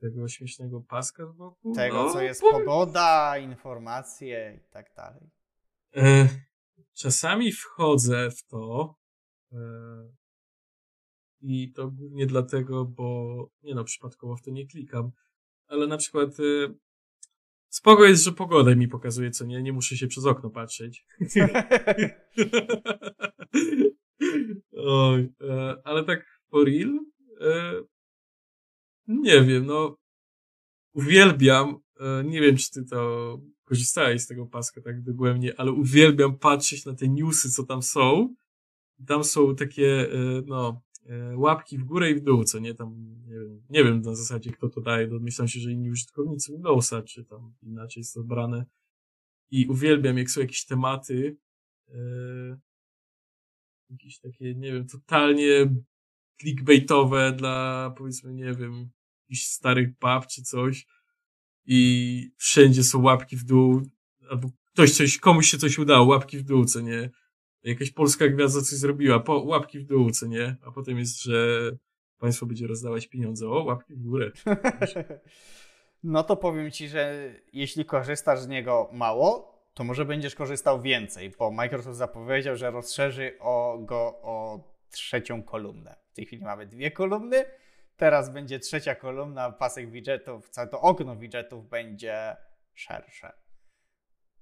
Tego 0.00 0.28
śmiesznego 0.28 0.80
paska 0.80 1.26
z 1.26 1.32
boku? 1.32 1.72
Tego, 1.74 2.02
No, 2.04 2.12
co 2.12 2.22
jest 2.22 2.40
powiem- 2.40 2.66
pogoda, 2.66 3.38
informacje 3.38 4.60
i 4.66 4.70
tak 4.72 4.94
dalej. 4.96 5.30
E, 5.96 6.28
czasami 6.94 7.52
wchodzę 7.52 8.30
w 8.30 8.42
to 8.46 8.94
e, 9.52 9.58
i 11.40 11.72
to 11.72 11.90
głównie 11.90 12.26
dlatego, 12.26 12.84
bo 12.84 13.34
nie 13.62 13.74
no, 13.74 13.84
przypadkowo 13.84 14.36
w 14.36 14.42
to 14.42 14.50
nie 14.50 14.66
klikam, 14.66 15.10
ale 15.66 15.86
na 15.86 15.96
przykład 15.96 16.30
e, 16.40 16.74
spoko 17.68 18.04
jest, 18.04 18.24
że 18.24 18.32
pogodę 18.32 18.76
mi 18.76 18.88
pokazuje, 18.88 19.30
co 19.30 19.44
nie, 19.44 19.62
nie 19.62 19.72
muszę 19.72 19.96
się 19.96 20.06
przez 20.06 20.26
okno 20.26 20.50
patrzeć. 20.50 21.06
Oj, 24.86 25.32
e, 25.40 25.76
ale 25.84 26.04
tak 26.04 26.26
for 26.50 26.66
real? 26.66 26.98
Nie 29.08 29.44
wiem, 29.44 29.66
no 29.66 29.96
uwielbiam, 30.92 31.80
e, 32.00 32.24
nie 32.24 32.40
wiem 32.40 32.56
czy 32.56 32.70
ty 32.70 32.84
to 32.84 33.40
korzystałeś 33.64 34.22
z 34.22 34.26
tego 34.26 34.46
paska 34.46 34.80
tak 34.80 35.02
dogłębnie, 35.02 35.60
ale 35.60 35.72
uwielbiam 35.72 36.38
patrzeć 36.38 36.84
na 36.84 36.94
te 36.94 37.08
newsy, 37.08 37.50
co 37.50 37.64
tam 37.64 37.82
są. 37.82 38.34
Tam 39.06 39.24
są 39.24 39.56
takie, 39.56 40.12
e, 40.12 40.42
no, 40.46 40.82
e, 41.06 41.36
łapki 41.36 41.78
w 41.78 41.84
górę 41.84 42.10
i 42.10 42.14
w 42.14 42.20
dół, 42.20 42.44
co 42.44 42.58
nie 42.58 42.74
tam, 42.74 43.18
nie 43.26 43.34
wiem, 43.34 43.62
nie 43.70 43.84
wiem 43.84 44.00
na 44.00 44.14
zasadzie 44.14 44.50
kto 44.52 44.68
to 44.68 44.80
daje, 44.80 45.08
domyślam 45.08 45.48
się, 45.48 45.60
że 45.60 45.72
inni 45.72 45.90
użytkownicy 45.90 46.52
Windowsa, 46.52 47.02
czy 47.02 47.24
tam 47.24 47.54
inaczej 47.62 48.00
jest 48.00 48.14
to 48.14 48.22
brane. 48.24 48.64
I 49.50 49.66
uwielbiam, 49.66 50.18
jak 50.18 50.30
są 50.30 50.40
jakieś 50.40 50.64
tematy, 50.64 51.36
e, 51.88 51.98
jakieś 53.90 54.18
takie, 54.18 54.54
nie 54.54 54.72
wiem, 54.72 54.86
totalnie 54.86 55.74
clickbaitowe 56.40 57.32
dla, 57.32 57.90
powiedzmy, 57.98 58.34
nie 58.34 58.54
wiem, 58.54 58.90
jakichś 59.28 59.46
starych 59.46 59.98
bab 59.98 60.26
czy 60.26 60.42
coś 60.42 60.86
i 61.66 62.30
wszędzie 62.36 62.84
są 62.84 63.02
łapki 63.02 63.36
w 63.36 63.44
dół, 63.44 63.82
albo 64.30 64.50
ktoś 64.72 64.92
coś, 64.92 65.18
komuś 65.18 65.50
się 65.50 65.58
coś 65.58 65.78
udało, 65.78 66.06
łapki 66.06 66.38
w 66.38 66.42
dół, 66.42 66.64
co 66.64 66.80
nie? 66.80 67.10
Jakaś 67.62 67.90
polska 67.90 68.28
gwiazda 68.28 68.60
coś 68.60 68.78
zrobiła, 68.78 69.20
po, 69.20 69.42
łapki 69.42 69.78
w 69.78 69.84
dół, 69.84 70.10
co 70.10 70.26
nie? 70.26 70.56
A 70.62 70.70
potem 70.72 70.98
jest, 70.98 71.22
że 71.22 71.70
państwo 72.18 72.46
będzie 72.46 72.66
rozdawać 72.66 73.06
pieniądze, 73.06 73.48
o, 73.48 73.64
łapki 73.64 73.94
w 73.94 74.02
górę. 74.02 74.30
No 76.02 76.24
to 76.24 76.36
powiem 76.36 76.70
ci, 76.70 76.88
że 76.88 77.34
jeśli 77.52 77.84
korzystasz 77.84 78.40
z 78.40 78.48
niego 78.48 78.90
mało, 78.92 79.58
to 79.74 79.84
może 79.84 80.04
będziesz 80.04 80.34
korzystał 80.34 80.82
więcej, 80.82 81.30
bo 81.38 81.50
Microsoft 81.50 81.98
zapowiedział, 81.98 82.56
że 82.56 82.70
rozszerzy 82.70 83.36
o 83.40 83.78
go 83.80 83.98
o 84.22 84.60
trzecią 84.90 85.42
kolumnę. 85.42 85.96
W 86.12 86.14
tej 86.14 86.26
chwili 86.26 86.42
mamy 86.42 86.66
dwie 86.66 86.90
kolumny, 86.90 87.44
teraz 87.98 88.32
będzie 88.32 88.58
trzecia 88.58 88.94
kolumna, 88.94 89.52
pasek 89.52 89.90
widgetów, 89.90 90.50
całe 90.50 90.68
to 90.68 90.80
okno 90.80 91.16
widgetów 91.16 91.68
będzie 91.68 92.36
szersze. 92.74 93.32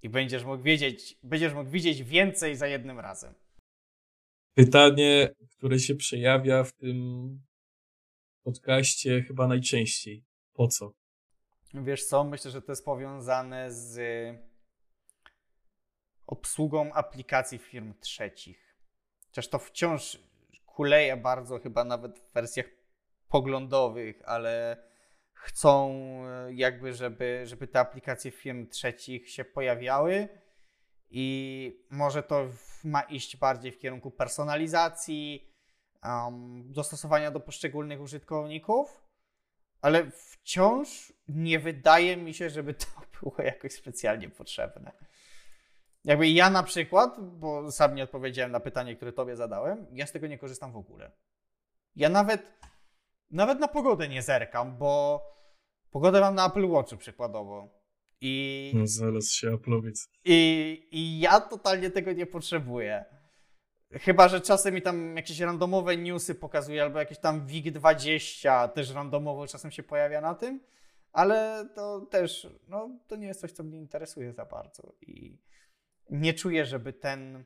I 0.02 0.08
będziesz 0.08 0.44
mógł 0.44 0.62
wiedzieć, 0.62 1.18
będziesz 1.22 1.54
mógł 1.54 1.70
widzieć 1.70 2.02
więcej 2.02 2.56
za 2.56 2.66
jednym 2.66 3.00
razem. 3.00 3.34
Pytanie, 4.54 5.34
które 5.50 5.78
się 5.78 5.94
przejawia 5.94 6.64
w 6.64 6.72
tym 6.72 7.28
podcaście 8.42 9.22
chyba 9.22 9.46
najczęściej. 9.46 10.24
Po 10.52 10.68
co? 10.68 10.92
Wiesz 11.74 12.04
co, 12.04 12.24
myślę, 12.24 12.50
że 12.50 12.62
to 12.62 12.72
jest 12.72 12.84
powiązane 12.84 13.72
z 13.72 13.98
obsługą 16.26 16.92
aplikacji 16.92 17.58
firm 17.58 17.94
trzecich. 18.00 18.76
Chociaż 19.26 19.48
to 19.48 19.58
wciąż 19.58 20.18
kuleje 20.66 21.16
bardzo, 21.16 21.58
chyba 21.58 21.84
nawet 21.84 22.18
w 22.18 22.32
wersjach 22.32 22.66
poglądowych, 23.28 24.22
ale 24.24 24.76
chcą 25.32 25.92
e, 26.26 26.54
jakby, 26.54 26.94
żeby, 26.94 27.42
żeby 27.44 27.66
te 27.68 27.80
aplikacje 27.80 28.30
firm 28.30 28.68
trzecich 28.68 29.30
się 29.30 29.44
pojawiały 29.44 30.28
i 31.10 31.86
może 31.90 32.22
to 32.22 32.48
ma 32.84 33.02
iść 33.02 33.36
bardziej 33.36 33.72
w 33.72 33.78
kierunku 33.78 34.10
personalizacji, 34.10 35.52
um, 36.02 36.72
dostosowania 36.72 37.30
do 37.30 37.40
poszczególnych 37.40 38.00
użytkowników, 38.00 39.04
ale 39.80 40.10
wciąż 40.10 41.12
nie 41.28 41.58
wydaje 41.58 42.16
mi 42.16 42.34
się, 42.34 42.50
żeby 42.50 42.74
to 42.74 42.86
było 43.20 43.36
jakoś 43.38 43.72
specjalnie 43.72 44.28
potrzebne. 44.28 44.92
Jakby 46.04 46.28
ja 46.28 46.50
na 46.50 46.62
przykład, 46.62 47.20
bo 47.20 47.72
sam 47.72 47.94
nie 47.94 48.04
odpowiedziałem 48.04 48.52
na 48.52 48.60
pytanie, 48.60 48.96
które 48.96 49.12
tobie 49.12 49.36
zadałem, 49.36 49.86
ja 49.92 50.06
z 50.06 50.12
tego 50.12 50.26
nie 50.26 50.38
korzystam 50.38 50.72
w 50.72 50.76
ogóle. 50.76 51.12
Ja 51.96 52.08
nawet, 52.08 52.42
nawet 53.30 53.60
na 53.60 53.68
pogodę 53.68 54.08
nie 54.08 54.22
zerkam, 54.22 54.76
bo 54.78 55.22
pogodę 55.90 56.20
mam 56.20 56.34
na 56.34 56.46
Apple 56.46 56.68
Watchu 56.68 56.96
przykładowo. 56.96 57.68
I, 58.20 58.72
No, 58.74 58.86
zaraz 58.86 59.30
się 59.30 59.54
aplowiec. 59.54 60.08
i, 60.24 60.88
I 60.90 61.20
ja 61.20 61.40
totalnie 61.40 61.90
tego 61.90 62.12
nie 62.12 62.26
potrzebuję. 62.26 63.04
Chyba, 63.92 64.28
że 64.28 64.40
czasem 64.40 64.74
mi 64.74 64.82
tam 64.82 65.16
jakieś 65.16 65.40
randomowe 65.40 65.96
newsy 65.96 66.34
pokazuje, 66.34 66.82
albo 66.82 66.98
jakieś 66.98 67.18
tam 67.18 67.46
WIG20 67.46 68.68
też 68.68 68.94
randomowo 68.94 69.46
czasem 69.46 69.70
się 69.70 69.82
pojawia 69.82 70.20
na 70.20 70.34
tym, 70.34 70.60
ale 71.12 71.68
to 71.74 72.00
też, 72.00 72.46
no, 72.68 72.90
to 73.06 73.16
nie 73.16 73.26
jest 73.26 73.40
coś, 73.40 73.52
co 73.52 73.62
mnie 73.62 73.78
interesuje 73.78 74.32
za 74.32 74.44
bardzo 74.44 74.92
i 75.00 75.38
nie 76.10 76.34
czuję, 76.34 76.66
żeby 76.66 76.92
ten, 76.92 77.44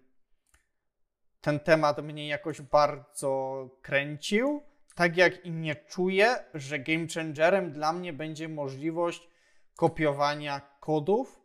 ten 1.40 1.60
temat 1.60 2.02
mnie 2.04 2.28
jakoś 2.28 2.60
bardzo 2.60 3.68
kręcił, 3.82 4.62
tak 5.00 5.16
jak 5.16 5.44
i 5.44 5.50
nie 5.50 5.76
czuję, 5.76 6.36
że 6.54 6.78
game 6.78 7.06
changerem 7.14 7.72
dla 7.72 7.92
mnie 7.92 8.12
będzie 8.12 8.48
możliwość 8.48 9.28
kopiowania 9.76 10.60
kodów, 10.80 11.42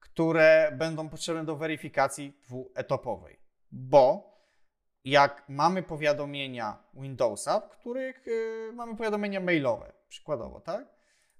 które 0.00 0.72
będą 0.78 1.08
potrzebne 1.08 1.44
do 1.44 1.56
weryfikacji 1.56 2.32
dwuetapowej. 2.42 3.38
Bo 3.72 4.34
jak 5.04 5.44
mamy 5.48 5.82
powiadomienia 5.82 6.78
Windowsa, 6.94 7.60
w 7.60 7.68
których 7.68 8.26
yy, 8.26 8.72
mamy 8.74 8.96
powiadomienia 8.96 9.40
mailowe, 9.40 9.92
przykładowo, 10.08 10.60
tak? 10.60 10.86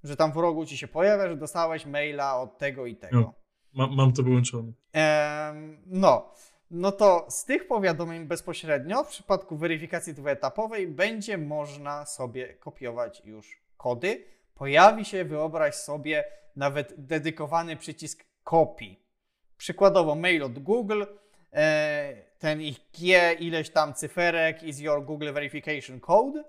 Że 0.04 0.16
tam 0.16 0.32
w 0.32 0.36
rogu 0.36 0.66
ci 0.66 0.78
się 0.78 0.88
pojawia, 0.88 1.28
że 1.28 1.36
dostałeś 1.36 1.86
maila 1.86 2.40
od 2.40 2.58
tego 2.58 2.86
i 2.86 2.96
tego. 2.96 3.20
No, 3.20 3.34
mam, 3.72 3.96
mam 3.96 4.12
to 4.12 4.22
wyłączone. 4.22 4.72
Ehm, 4.92 5.82
no, 5.86 6.34
no 6.70 6.92
to 6.92 7.26
z 7.30 7.44
tych 7.44 7.66
powiadomień 7.66 8.24
bezpośrednio 8.24 9.04
w 9.04 9.08
przypadku 9.08 9.56
weryfikacji 9.56 10.14
dwuetapowej 10.14 10.88
będzie 10.88 11.38
można 11.38 12.06
sobie 12.06 12.54
kopiować 12.54 13.22
już 13.24 13.62
kody. 13.76 14.24
Pojawi 14.54 15.04
się, 15.04 15.24
wyobraź 15.24 15.74
sobie, 15.74 16.24
nawet 16.56 16.94
dedykowany 16.98 17.76
przycisk 17.76 18.24
kopii. 18.44 19.02
Przykładowo 19.56 20.14
mail 20.14 20.42
od 20.42 20.58
Google, 20.58 21.04
e, 21.52 22.22
ten 22.38 22.60
ich 22.60 22.78
G, 22.98 23.32
ileś 23.32 23.70
tam 23.70 23.94
cyferek 23.94 24.62
is 24.62 24.80
your 24.80 25.04
Google 25.04 25.32
Verification 25.32 26.00
Code, 26.00 26.44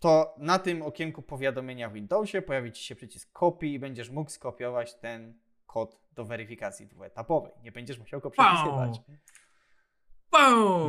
to 0.00 0.34
na 0.38 0.58
tym 0.58 0.82
okienku 0.82 1.22
powiadomienia 1.22 1.88
w 1.88 1.92
Windowsie 1.92 2.42
pojawi 2.42 2.72
Ci 2.72 2.84
się 2.84 2.94
przycisk 2.94 3.32
kopii 3.32 3.74
i 3.74 3.78
będziesz 3.78 4.10
mógł 4.10 4.30
skopiować 4.30 4.94
ten 4.94 5.34
kod 5.66 6.00
do 6.12 6.24
weryfikacji 6.24 6.86
dwuetapowej. 6.86 7.52
Nie 7.62 7.72
będziesz 7.72 7.98
musiał 7.98 8.20
go 8.20 8.30
przepisywać. 8.30 8.90
Wow. 9.08 9.16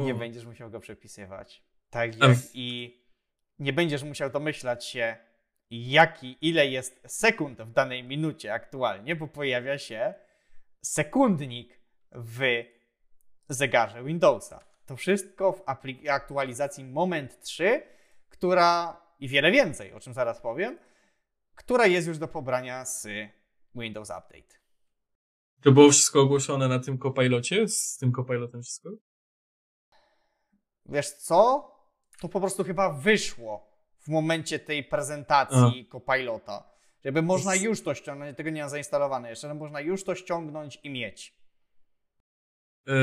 Nie 0.06 0.16
będziesz 0.16 0.46
musiał 0.46 0.70
go 0.70 0.80
przepisywać. 0.80 1.64
Tak 1.90 2.20
jak 2.20 2.38
i 2.54 3.00
nie 3.60 3.74
będziesz 3.74 4.04
musiał 4.04 4.30
domyślać 4.30 4.86
się, 4.86 5.18
jaki, 5.70 6.38
ile 6.42 6.68
jest 6.68 7.02
sekund 7.08 7.62
w 7.62 7.72
danej 7.72 8.04
minucie 8.04 8.54
aktualnie, 8.54 9.16
bo 9.16 9.28
pojawia 9.28 9.78
się 9.78 10.14
sekundnik 10.82 11.80
w 12.12 12.64
zegarze 13.50 14.04
Windowsa. 14.04 14.66
To 14.86 14.96
wszystko 14.96 15.52
w 15.52 15.64
aktualizacji 16.10 16.84
Moment 16.84 17.40
3, 17.42 17.84
która 18.30 19.02
i 19.20 19.28
wiele 19.28 19.52
więcej, 19.52 19.94
o 19.94 20.00
czym 20.00 20.14
zaraz 20.14 20.42
powiem, 20.42 20.80
która 21.56 21.88
jest 21.88 22.08
już 22.08 22.18
do 22.18 22.28
pobrania 22.28 22.86
z 22.86 23.08
Windows 23.76 24.10
Update. 24.10 24.62
To 25.62 25.72
było 25.72 25.90
wszystko 25.90 26.22
ogłoszone 26.22 26.68
na 26.68 26.80
tym 26.80 27.00
Copilocie? 27.00 27.68
Z 27.68 27.98
tym 27.98 28.14
Copilotem 28.14 28.62
wszystko? 28.62 28.90
Wiesz 30.86 31.12
co? 31.12 31.72
To 32.22 32.30
po 32.30 32.40
prostu 32.40 32.64
chyba 32.64 32.90
wyszło 32.90 33.72
w 34.00 34.08
momencie 34.08 34.60
tej 34.60 34.84
prezentacji 34.84 35.88
A. 35.88 35.92
Copilota. 35.92 36.72
Żeby 37.06 37.22
można 37.22 37.56
już 37.56 37.84
to 37.84 37.94
ściągnąć, 37.94 38.38
tego 38.38 38.50
nie 38.50 38.62
mam 38.62 38.70
zainstalowane 38.70 39.30
jeszcze, 39.30 39.48
ale 39.48 39.60
można 39.60 39.82
już 39.82 40.04
to 40.04 40.16
ściągnąć 40.16 40.80
i 40.84 40.90
mieć. 40.90 41.36
E, 42.88 42.94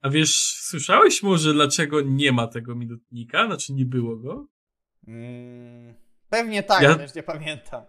a 0.00 0.10
wiesz, 0.10 0.36
słyszałeś 0.60 1.22
może, 1.22 1.52
dlaczego 1.52 2.00
nie 2.00 2.32
ma 2.32 2.46
tego 2.46 2.74
minutnika? 2.74 3.46
Znaczy 3.46 3.72
nie 3.72 3.84
było 3.84 4.16
go? 4.16 4.46
Mm, 5.06 5.94
pewnie 6.28 6.62
tak, 6.62 6.82
ja, 6.82 6.94
też 6.94 7.14
nie 7.14 7.22
pamiętam. 7.22 7.84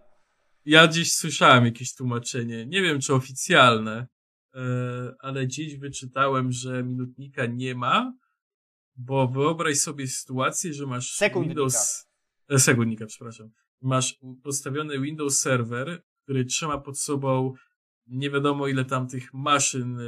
Ja 0.65 0.87
gdzieś 0.87 1.13
słyszałem 1.13 1.65
jakieś 1.65 1.95
tłumaczenie. 1.95 2.65
Nie 2.65 2.81
wiem, 2.81 3.01
czy 3.01 3.13
oficjalne, 3.13 4.07
e, 4.55 4.59
ale 5.19 5.45
gdzieś 5.45 5.77
wyczytałem, 5.77 6.51
że 6.51 6.83
minutnika 6.83 7.45
nie 7.45 7.75
ma, 7.75 8.13
bo 8.95 9.27
wyobraź 9.27 9.77
sobie 9.77 10.07
sytuację, 10.07 10.73
że 10.73 10.85
masz 10.85 11.15
sekundnika. 11.15 11.49
Windows... 11.49 12.07
E, 12.49 12.59
sekundnika, 12.59 13.05
przepraszam. 13.05 13.49
Masz 13.81 14.19
postawiony 14.43 14.99
Windows 14.99 15.41
Server, 15.41 16.03
który 16.23 16.45
trzyma 16.45 16.77
pod 16.77 16.99
sobą 16.99 17.53
nie 18.07 18.29
wiadomo 18.29 18.67
ile 18.67 18.85
tam 18.85 19.07
tych 19.07 19.33
maszyn 19.33 19.99
e, 19.99 20.03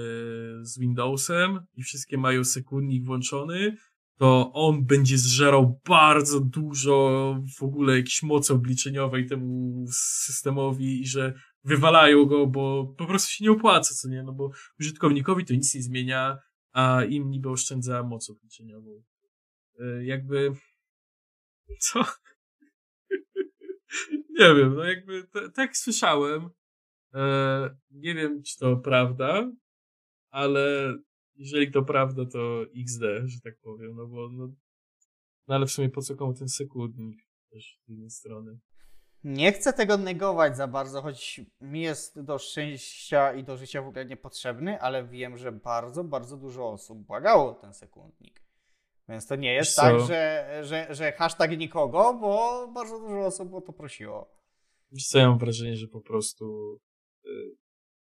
z 0.62 0.80
Windowsem 0.80 1.60
i 1.74 1.84
wszystkie 1.84 2.18
mają 2.18 2.44
sekundnik 2.44 3.06
włączony, 3.06 3.78
to 4.18 4.52
on 4.54 4.86
będzie 4.86 5.18
zżerał 5.18 5.80
bardzo 5.86 6.40
dużo 6.40 7.36
w 7.60 7.64
ogóle 7.64 7.98
jakiejś 7.98 8.24
mocy 8.24 8.54
obliczeniowej 8.54 9.28
temu 9.28 9.86
systemowi 10.26 11.02
i 11.02 11.08
że 11.08 11.34
wywalają 11.64 12.26
go, 12.26 12.48
bo 12.48 12.94
po 12.98 13.06
prostu 13.06 13.32
się 13.32 13.44
nie 13.44 13.52
opłaca, 13.52 13.96
co 13.96 14.10
nie? 14.10 14.24
No 14.24 14.34
bo 14.34 14.52
użytkownikowi 14.80 15.46
to 15.46 15.54
nic 15.54 15.76
nie 15.76 15.82
zmienia, 15.82 16.38
a 16.78 17.04
im 17.04 17.30
niby 17.30 17.50
oszczędza 17.50 18.04
moc 18.04 18.30
obliczeniową. 18.30 19.04
E, 19.80 20.06
jakby... 20.06 20.54
Co? 21.80 22.00
nie 24.40 24.56
wiem, 24.56 24.76
no 24.76 24.84
jakby 24.84 25.28
tak 25.54 25.78
słyszałem, 25.78 26.50
E, 27.14 27.78
nie 27.92 28.16
wiem, 28.16 28.44
czy 28.44 28.58
to 28.58 28.78
prawda, 28.78 29.52
ale 30.30 30.96
jeżeli 31.36 31.72
to 31.72 31.84
prawda, 31.84 32.26
to 32.26 32.66
XD, 32.76 33.02
że 33.26 33.42
tak 33.44 33.60
powiem, 33.60 33.96
no 33.96 34.08
bo 34.08 34.30
no, 34.30 34.48
no 35.48 35.56
ale 35.56 35.66
w 35.66 35.72
sumie 35.72 35.90
po 35.90 36.02
co 36.02 36.16
komu 36.16 36.34
ten 36.34 36.50
sekundnik 36.50 37.20
też 37.52 37.80
z 37.86 37.90
jednej 37.90 38.10
strony. 38.10 38.60
Nie 39.24 39.52
chcę 39.52 39.74
tego 39.74 39.98
negować 39.98 40.58
za 40.58 40.68
bardzo, 40.68 41.02
choć 41.02 41.42
mi 41.62 41.82
jest 41.82 42.22
do 42.22 42.38
szczęścia 42.38 43.34
i 43.34 43.44
do 43.44 43.58
życia 43.58 43.82
w 43.82 43.88
ogóle 43.88 44.06
niepotrzebny, 44.06 44.82
ale 44.82 45.08
wiem, 45.08 45.38
że 45.38 45.52
bardzo, 45.52 46.04
bardzo 46.04 46.38
dużo 46.38 46.70
osób 46.70 46.98
błagało 46.98 47.54
ten 47.54 47.74
sekundnik. 47.74 48.42
Więc 49.10 49.28
to 49.28 49.36
nie 49.36 49.54
jest 49.54 49.76
tak, 49.76 50.00
że, 50.00 50.50
że, 50.64 50.88
że 50.96 51.12
hashtag 51.12 51.58
nikogo, 51.58 52.14
bo 52.14 52.68
bardzo 52.68 53.00
dużo 53.00 53.26
osób 53.26 53.54
o 53.54 53.62
to 53.62 53.74
prosiło. 53.74 54.38
Wiesz 54.92 55.08
co, 55.08 55.18
ja 55.20 55.30
mam 55.30 55.38
wrażenie, 55.38 55.76
że 55.76 55.88
po 55.88 56.02
prostu 56.02 56.78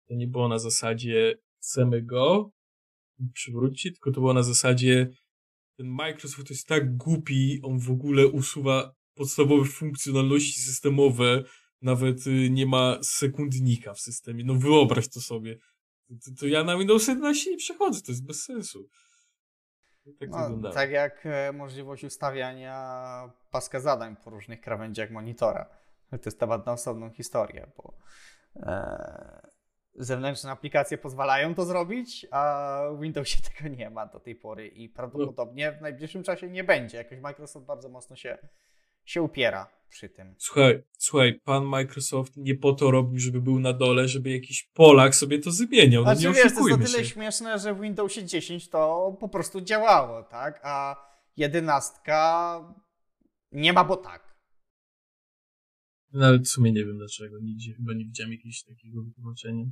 to 0.08 0.14
nie 0.14 0.26
było 0.26 0.48
na 0.48 0.58
zasadzie 0.58 1.38
chcemy 1.58 2.02
go 2.02 2.50
przywrócić, 3.32 3.94
tylko 3.94 4.10
to 4.10 4.20
było 4.20 4.34
na 4.34 4.42
zasadzie 4.42 5.10
ten 5.76 5.86
Microsoft 5.86 6.50
jest 6.50 6.68
tak 6.68 6.96
głupi, 6.96 7.60
on 7.62 7.78
w 7.78 7.90
ogóle 7.90 8.26
usuwa 8.26 8.94
podstawowe 9.20 9.64
funkcjonalności 9.64 10.60
systemowe, 10.60 11.42
nawet 11.82 12.26
y, 12.26 12.50
nie 12.50 12.66
ma 12.66 12.98
sekundnika 13.02 13.94
w 13.94 14.00
systemie. 14.00 14.44
No 14.44 14.54
wyobraź 14.54 15.08
to 15.08 15.20
sobie. 15.20 15.56
To, 16.08 16.30
to 16.40 16.46
ja 16.46 16.64
na 16.64 16.78
Windows 16.78 17.08
11 17.08 17.50
nie 17.50 17.56
przechodzę, 17.56 18.00
to 18.02 18.12
jest 18.12 18.26
bez 18.26 18.44
sensu. 18.44 18.88
Tak, 20.20 20.30
no, 20.30 20.70
tak 20.70 20.90
jak 20.90 21.26
e, 21.26 21.52
możliwość 21.52 22.04
ustawiania 22.04 23.32
paska 23.50 23.80
zadań 23.80 24.16
po 24.24 24.30
różnych 24.30 24.60
krawędziach 24.60 25.10
monitora. 25.10 25.66
To 26.10 26.18
jest 26.24 26.40
temat 26.40 26.66
na 26.66 26.72
osobną 26.72 27.10
historię, 27.10 27.70
bo 27.76 27.98
E, 28.56 29.50
zewnętrzne 29.94 30.50
aplikacje 30.50 30.98
pozwalają 30.98 31.54
to 31.54 31.64
zrobić, 31.64 32.26
a 32.30 32.82
w 32.92 33.00
Windowsie 33.00 33.38
tego 33.56 33.68
nie 33.76 33.90
ma 33.90 34.06
do 34.06 34.20
tej 34.20 34.34
pory 34.34 34.68
i 34.68 34.88
prawdopodobnie 34.88 35.72
w 35.72 35.80
najbliższym 35.80 36.22
czasie 36.22 36.48
nie 36.48 36.64
będzie. 36.64 36.98
Jakoś 36.98 37.20
Microsoft 37.20 37.66
bardzo 37.66 37.88
mocno 37.88 38.16
się, 38.16 38.38
się 39.10 39.22
upiera 39.22 39.66
przy 39.88 40.08
tym. 40.08 40.34
Słuchaj, 40.38 40.82
słuchaj, 40.98 41.40
pan 41.44 41.64
Microsoft 41.64 42.36
nie 42.36 42.54
po 42.54 42.72
to 42.72 42.90
robił, 42.90 43.20
żeby 43.20 43.40
był 43.40 43.60
na 43.60 43.72
dole, 43.72 44.08
żeby 44.08 44.30
jakiś 44.30 44.70
Polak 44.74 45.14
sobie 45.14 45.38
to 45.38 45.50
zmieniał. 45.50 46.04
No 46.04 46.14
znaczy, 46.14 46.28
nie 46.28 46.34
wiesz, 46.34 46.54
to 46.54 46.68
jest 46.68 46.82
o 46.82 46.86
tyle 46.86 47.04
się. 47.04 47.04
śmieszne, 47.04 47.58
że 47.58 47.74
w 47.74 47.80
Windowsie 47.80 48.24
10 48.24 48.68
to 48.68 49.16
po 49.20 49.28
prostu 49.28 49.60
działało, 49.60 50.22
tak? 50.22 50.60
A 50.62 50.96
jedenastka 51.36 52.60
nie 53.52 53.72
ma, 53.72 53.84
bo 53.84 53.96
tak. 53.96 54.36
Nawet 56.12 56.42
w 56.42 56.48
sumie 56.48 56.72
nie 56.72 56.84
wiem 56.84 56.98
dlaczego. 56.98 57.38
Nigdzie 57.40 57.74
chyba 57.74 57.92
nie 57.94 58.04
widziałem 58.04 58.32
jakiegoś 58.32 58.62
takiego 58.62 59.02
wytłumaczenia. 59.02 59.64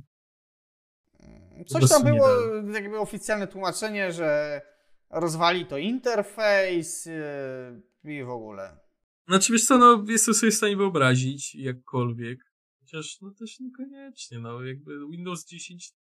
Mm, 1.19 1.65
coś 1.65 1.89
tam 1.89 2.03
było, 2.03 2.27
jakby 2.73 2.99
oficjalne 2.99 3.47
tłumaczenie, 3.47 4.11
że 4.11 4.61
rozwali 5.09 5.65
to 5.65 5.77
interfejs 5.77 7.05
yy, 7.05 8.13
i 8.13 8.23
w 8.23 8.29
ogóle. 8.29 8.88
Znaczy 9.29 9.53
wiesz 9.53 9.65
co, 9.65 9.77
no 9.77 10.05
jestem 10.07 10.33
sobie 10.33 10.51
w 10.51 10.55
stanie 10.55 10.77
wyobrazić 10.77 11.55
jakkolwiek, 11.55 12.39
chociaż 12.79 13.21
no 13.21 13.31
też 13.31 13.59
niekoniecznie, 13.59 14.39
no 14.39 14.63
jakby 14.63 15.07
Windows 15.11 15.45
10 15.45 15.91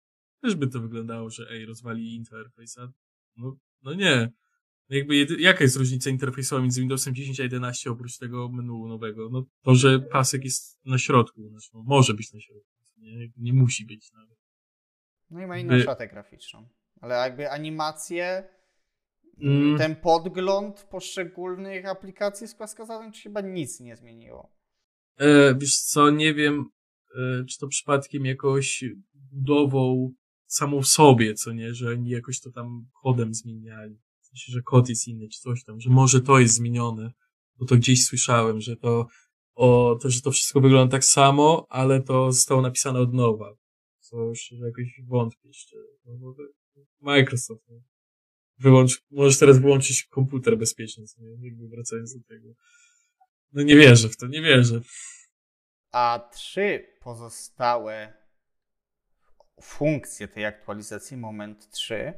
też 0.43 0.55
by 0.55 0.69
to 0.69 0.81
wyglądało, 0.81 1.31
że 1.31 1.51
ej, 1.51 1.67
rozwali 1.67 2.15
interfejs, 2.15 2.79
a 2.79 2.93
no, 3.37 3.57
no 3.83 3.95
nie. 3.95 4.33
Jakby 4.89 5.17
jedy, 5.17 5.41
jaka 5.41 5.65
jest 5.65 5.77
różnica 5.77 6.11
interfejsowa 6.11 6.63
między 6.63 6.81
Windowsem 6.81 7.15
10 7.15 7.41
a 7.41 7.43
11 7.43 7.91
oprócz 7.91 8.19
tego 8.19 8.49
menu 8.49 8.89
nowego? 8.89 9.29
No 9.33 9.47
to, 9.63 9.75
że 9.75 10.01
pasek 10.01 10.45
jest 10.45 10.81
na 10.85 10.99
środku, 10.99 11.49
znaczy, 11.49 11.69
no, 11.75 11.83
może 11.83 12.15
być 12.15 12.33
na 12.33 12.41
środku, 12.41 12.71
nie, 12.97 13.29
nie 13.37 13.53
musi 13.53 13.87
być 13.87 14.13
nawet. 14.13 14.39
No 15.31 15.43
i 15.43 15.47
ma 15.47 15.59
inną 15.59 15.75
By... 15.75 15.83
szatę 15.83 16.09
graficzną. 16.09 16.69
Ale 17.01 17.15
jakby 17.15 17.51
animacje, 17.51 18.49
mm. 19.43 19.79
ten 19.79 19.97
podgląd 19.97 20.87
poszczególnych 20.91 21.87
aplikacji 21.87 22.49
z 22.49 22.55
klaskazami, 22.55 23.13
to 23.13 23.19
chyba 23.23 23.41
nic 23.41 23.81
nie 23.81 23.97
zmieniło. 23.97 24.53
E, 25.17 25.55
wiesz 25.55 25.81
co, 25.81 26.11
nie 26.11 26.35
wiem, 26.35 26.65
e, 27.17 27.45
czy 27.45 27.59
to 27.59 27.69
przypadkiem 27.69 28.25
jakoś 28.25 28.85
budową 29.15 30.13
samą 30.47 30.83
sobie, 30.83 31.35
co 31.35 31.53
nie, 31.53 31.75
że 31.75 31.91
oni 31.91 32.11
jakoś 32.11 32.41
to 32.41 32.51
tam 32.51 32.87
kodem 33.03 33.35
zmieniali. 33.35 33.99
W 34.21 34.27
sensie, 34.27 34.53
że 34.53 34.63
kod 34.63 34.89
jest 34.89 35.09
inny, 35.09 35.29
czy 35.29 35.41
coś 35.41 35.65
tam, 35.65 35.81
że 35.81 35.91
może 35.91 36.21
to 36.21 36.39
jest 36.39 36.55
zmienione, 36.55 37.13
bo 37.57 37.67
to 37.67 37.77
gdzieś 37.77 38.05
słyszałem, 38.05 38.61
że 38.61 38.77
to, 38.77 39.07
o, 39.55 39.99
to, 40.03 40.11
że 40.11 40.21
to 40.21 40.31
wszystko 40.31 40.61
wygląda 40.61 40.93
tak 40.93 41.05
samo, 41.05 41.67
ale 41.69 42.03
to 42.03 42.33
zostało 42.33 42.63
napisane 42.63 42.99
od 43.01 43.15
nowa. 43.15 43.55
Co 44.01 44.17
już 44.17 44.53
jakoś 44.53 45.01
wątpię 45.07 45.49
jeszcze. 45.49 45.77
No, 46.05 46.35
Microsoft. 47.01 47.63
No. 47.69 47.77
Wyłącz, 48.59 49.03
możesz 49.11 49.39
teraz 49.39 49.59
wyłączyć 49.59 50.05
komputer 50.05 50.59
bezpiecznie, 50.59 51.05
nie? 51.19 51.49
Jakby 51.49 51.69
wracając 51.69 52.15
do 52.15 52.25
tego. 52.25 52.49
No 53.53 53.63
nie 53.63 53.77
wierzę 53.77 54.09
w 54.09 54.17
to, 54.17 54.27
nie 54.27 54.43
wierzę. 54.43 54.81
A 55.93 56.29
trzy 56.33 56.87
pozostałe 57.01 58.13
funkcje 59.63 60.29
tej 60.29 60.45
aktualizacji 60.45 61.17
Moment 61.17 61.71
3 61.71 62.13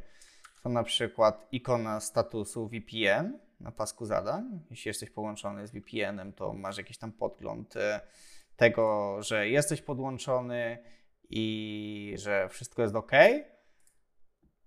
to 0.62 0.68
na 0.68 0.82
przykład 0.82 1.48
ikona 1.52 2.00
statusu 2.00 2.68
VPN 2.68 3.38
na 3.60 3.72
pasku 3.72 4.06
zadań. 4.06 4.60
Jeśli 4.70 4.88
jesteś 4.88 5.10
połączony 5.10 5.66
z 5.66 5.70
VPN-em, 5.70 6.32
to 6.32 6.52
masz 6.52 6.78
jakiś 6.78 6.98
tam 6.98 7.12
podgląd 7.12 7.76
e, 7.76 8.00
tego, 8.56 9.16
że 9.22 9.48
jesteś 9.48 9.82
podłączony 9.82 10.78
i 11.30 12.14
że 12.18 12.48
wszystko 12.48 12.82
jest 12.82 12.94
ok. 12.94 13.12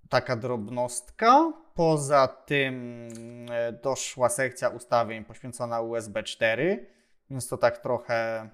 Taka 0.09 0.35
drobnostka. 0.35 1.53
Poza 1.73 2.27
tym 2.27 3.05
e, 3.51 3.71
doszła 3.71 4.29
sekcja 4.29 4.69
ustawień 4.69 5.25
poświęcona 5.25 5.81
USB 5.81 6.23
4, 6.23 6.85
więc 7.29 7.47
to 7.47 7.57
tak 7.57 7.77
trochę 7.77 8.49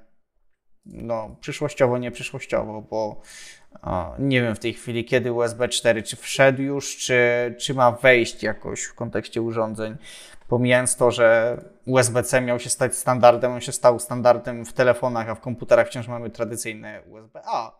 no, 0.85 1.35
przyszłościowo, 1.39 1.97
nie 1.97 2.11
przyszłościowo, 2.11 2.81
bo 2.81 3.21
o, 3.81 4.15
nie 4.19 4.41
wiem 4.41 4.55
w 4.55 4.59
tej 4.59 4.73
chwili, 4.73 5.05
kiedy 5.05 5.33
USB 5.33 5.67
4, 5.69 6.03
czy 6.03 6.15
wszedł 6.15 6.61
już, 6.61 6.97
czy, 6.97 7.55
czy 7.59 7.73
ma 7.73 7.91
wejść 7.91 8.43
jakoś 8.43 8.83
w 8.83 8.95
kontekście 8.95 9.41
urządzeń. 9.41 9.97
Pomijając 10.47 10.95
to, 10.95 11.11
że 11.11 11.57
USB-C 11.85 12.41
miał 12.41 12.59
się 12.59 12.69
stać 12.69 12.95
standardem, 12.95 13.51
on 13.51 13.61
się 13.61 13.71
stał 13.71 13.99
standardem 13.99 14.65
w 14.65 14.73
telefonach, 14.73 15.29
a 15.29 15.35
w 15.35 15.39
komputerach 15.39 15.87
wciąż 15.87 16.07
mamy 16.07 16.29
tradycyjne 16.29 17.01
USB-A. 17.01 17.79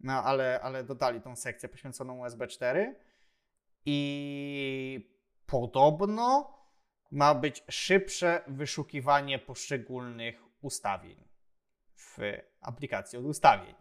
No, 0.00 0.12
ale, 0.24 0.60
ale 0.62 0.84
dodali 0.84 1.20
tą 1.20 1.36
sekcję 1.36 1.68
poświęconą 1.68 2.18
USB 2.18 2.46
4 2.46 2.94
i 3.86 5.10
podobno 5.46 6.58
ma 7.10 7.34
być 7.34 7.64
szybsze 7.68 8.42
wyszukiwanie 8.46 9.38
poszczególnych 9.38 10.42
ustawień 10.60 11.28
w 11.96 12.18
aplikacji 12.60 13.18
od 13.18 13.24
ustawień. 13.24 13.74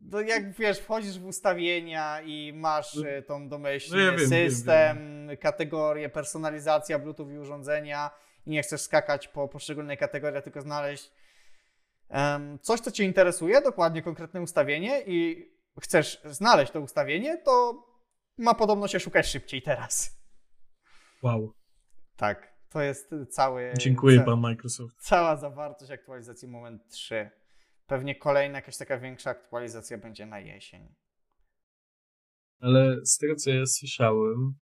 No 0.00 0.20
jak 0.20 0.52
wiesz, 0.52 0.78
wchodzisz 0.78 1.18
w 1.18 1.26
ustawienia 1.26 2.22
i 2.22 2.52
masz 2.52 2.96
e, 2.96 3.22
tą 3.22 3.48
domyślny 3.48 4.06
no 4.06 4.12
ja 4.12 4.18
system, 4.18 4.98
wiem, 4.98 5.28
wiem. 5.28 5.36
kategorię, 5.36 6.08
personalizacja 6.08 6.98
Bluetooth 6.98 7.30
i 7.30 7.38
urządzenia 7.38 8.10
i 8.46 8.50
nie 8.50 8.62
chcesz 8.62 8.80
skakać 8.80 9.28
po 9.28 9.48
poszczególnej 9.48 9.98
kategorii, 9.98 10.42
tylko 10.42 10.60
znaleźć 10.60 11.12
um, 12.10 12.58
coś, 12.58 12.80
co 12.80 12.90
Cię 12.90 13.04
interesuje, 13.04 13.60
dokładnie 13.60 14.02
konkretne 14.02 14.42
ustawienie 14.42 15.02
i 15.06 15.50
chcesz 15.80 16.20
znaleźć 16.24 16.72
to 16.72 16.80
ustawienie, 16.80 17.38
to 17.44 17.84
ma 18.38 18.54
podobno 18.54 18.88
się 18.88 19.00
szukać 19.00 19.26
szybciej 19.26 19.62
teraz. 19.62 20.18
Wow. 21.22 21.52
Tak. 22.16 22.58
To 22.68 22.82
jest 22.82 23.14
cały. 23.30 23.72
Dziękuję, 23.78 24.18
ca 24.18 24.24
pan 24.24 24.40
Microsoft. 24.40 24.96
Cała 25.00 25.36
zawartość 25.36 25.90
aktualizacji 25.90 26.48
Moment 26.48 26.88
3. 26.88 27.30
Pewnie 27.86 28.14
kolejna 28.14 28.58
jakaś 28.58 28.76
taka 28.76 28.98
większa 28.98 29.30
aktualizacja 29.30 29.98
będzie 29.98 30.26
na 30.26 30.40
jesień. 30.40 30.94
Ale 32.60 33.06
z 33.06 33.18
tego, 33.18 33.34
co 33.36 33.50
ja 33.50 33.66
słyszałem, 33.66 34.54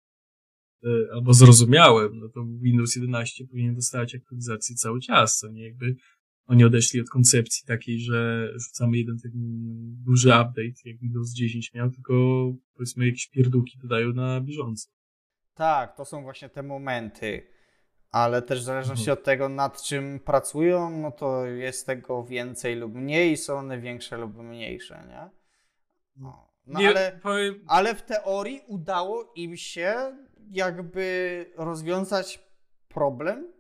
e, 0.85 0.89
albo 1.15 1.35
zrozumiałem, 1.35 2.19
no 2.19 2.29
to 2.29 2.45
Windows 2.61 2.97
11 2.97 3.47
powinien 3.47 3.75
dostawać 3.75 4.15
aktualizację 4.15 4.77
cały 4.77 5.01
czas, 5.01 5.39
co 5.39 5.49
nie 5.49 5.65
jakby 5.65 5.97
oni 6.47 6.65
odeszli 6.65 7.01
od 7.01 7.09
koncepcji 7.09 7.67
takiej, 7.67 8.01
że 8.01 8.49
rzucamy 8.57 8.97
jeden 8.97 9.19
taki 9.19 9.39
duży 10.05 10.29
update, 10.29 10.81
jak 10.85 10.99
Windows 10.99 11.33
10 11.33 11.75
miał, 11.75 11.91
tylko 11.91 12.15
powiedzmy 12.75 13.07
jakieś 13.07 13.29
pierdółki 13.29 13.79
dodają 13.79 14.13
na 14.13 14.41
bieżąco. 14.41 14.89
Tak, 15.55 15.97
to 15.97 16.05
są 16.05 16.23
właśnie 16.23 16.49
te 16.49 16.63
momenty 16.63 17.57
ale 18.17 18.43
też 18.43 18.61
w 18.61 18.65
zależności 18.65 19.11
mhm. 19.11 19.19
od 19.19 19.25
tego, 19.25 19.49
nad 19.49 19.83
czym 19.83 20.21
pracują, 20.21 20.91
no 20.91 21.11
to 21.11 21.47
jest 21.47 21.87
tego 21.87 22.25
więcej 22.25 22.77
lub 22.77 22.95
mniej, 22.95 23.37
są 23.37 23.59
one 23.59 23.79
większe 23.79 24.17
lub 24.17 24.37
mniejsze, 24.37 25.05
nie? 25.09 25.31
No, 26.17 26.49
no 26.67 26.81
nie, 26.81 26.89
ale, 26.89 27.21
powiem... 27.23 27.65
ale 27.67 27.95
w 27.95 28.03
teorii 28.03 28.61
udało 28.67 29.33
im 29.35 29.57
się 29.57 30.17
jakby 30.51 31.47
rozwiązać 31.57 32.47
problem, 32.89 33.53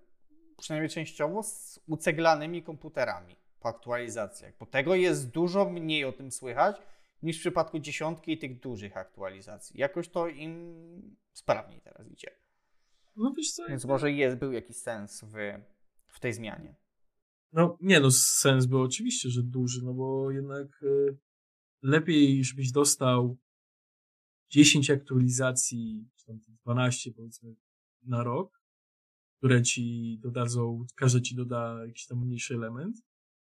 przynajmniej 0.57 0.91
częściowo, 0.91 1.43
z 1.43 1.81
uceglanymi 1.87 2.62
komputerami 2.62 3.37
po 3.61 3.69
aktualizacjach, 3.69 4.53
bo 4.61 4.66
tego 4.66 4.95
jest 4.95 5.31
dużo 5.31 5.70
mniej 5.70 6.05
o 6.05 6.12
tym 6.12 6.33
słychać 6.33 6.77
niż 7.23 7.37
w 7.37 7.41
przypadku 7.41 7.78
dziesiątki 7.78 8.33
i 8.33 8.39
tych 8.39 8.61
dużych 8.61 8.97
aktualizacji. 8.97 9.81
Jakoś 9.81 10.09
to 10.09 10.28
im 10.28 11.16
sprawniej 11.33 11.81
teraz 11.81 12.09
idzie. 12.09 12.31
No 13.16 13.35
wiesz 13.37 13.53
co? 13.53 13.66
Więc 13.69 13.85
może 13.85 14.12
jest, 14.12 14.37
był 14.37 14.53
jakiś 14.53 14.77
sens 14.77 15.24
w, 15.24 15.35
w 16.09 16.20
tej 16.20 16.33
zmianie. 16.33 16.74
No 17.53 17.78
nie 17.81 18.01
no, 18.01 18.11
sens 18.11 18.66
był 18.66 18.83
oczywiście, 18.83 19.31
że 19.31 19.43
duży, 19.43 19.85
no 19.85 19.95
bo 19.95 20.31
jednak 20.31 20.83
y, 20.83 21.16
lepiej, 21.83 22.45
żebyś 22.45 22.73
dostał 22.73 23.37
10 24.49 24.91
aktualizacji, 24.91 26.09
czy 26.16 26.27
tam 26.27 26.39
12 26.65 27.12
powiedzmy 27.12 27.55
na 28.03 28.23
rok, 28.23 28.56
które 29.39 29.63
ci 29.63 30.19
dodadzą, 30.23 30.87
każda 30.95 31.21
ci 31.21 31.35
doda 31.35 31.87
jakiś 31.87 32.07
tam 32.07 32.19
mniejszy 32.19 32.55
element, 32.55 32.97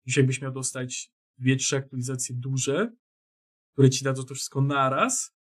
niż 0.06 0.16
jakbyś 0.16 0.40
miał 0.40 0.52
dostać 0.52 1.12
dwie, 1.38 1.56
trzy 1.56 1.76
aktualizacje 1.76 2.36
duże, 2.38 2.92
które 3.72 3.90
ci 3.90 4.04
dadzą 4.04 4.24
to 4.24 4.34
wszystko 4.34 4.60
naraz 4.60 5.36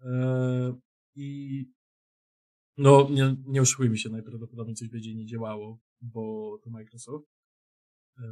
yy, 0.00 0.08
i 1.14 1.64
no, 2.78 3.08
nie, 3.10 3.36
nie 3.46 3.60
oszukujmy 3.60 3.98
się, 3.98 4.08
najprawdopodobniej 4.08 4.76
coś 4.76 4.88
będzie 4.88 5.14
nie 5.14 5.26
działało, 5.26 5.78
bo 6.00 6.58
to 6.62 6.70
Microsoft. 6.70 7.26
E, 8.18 8.22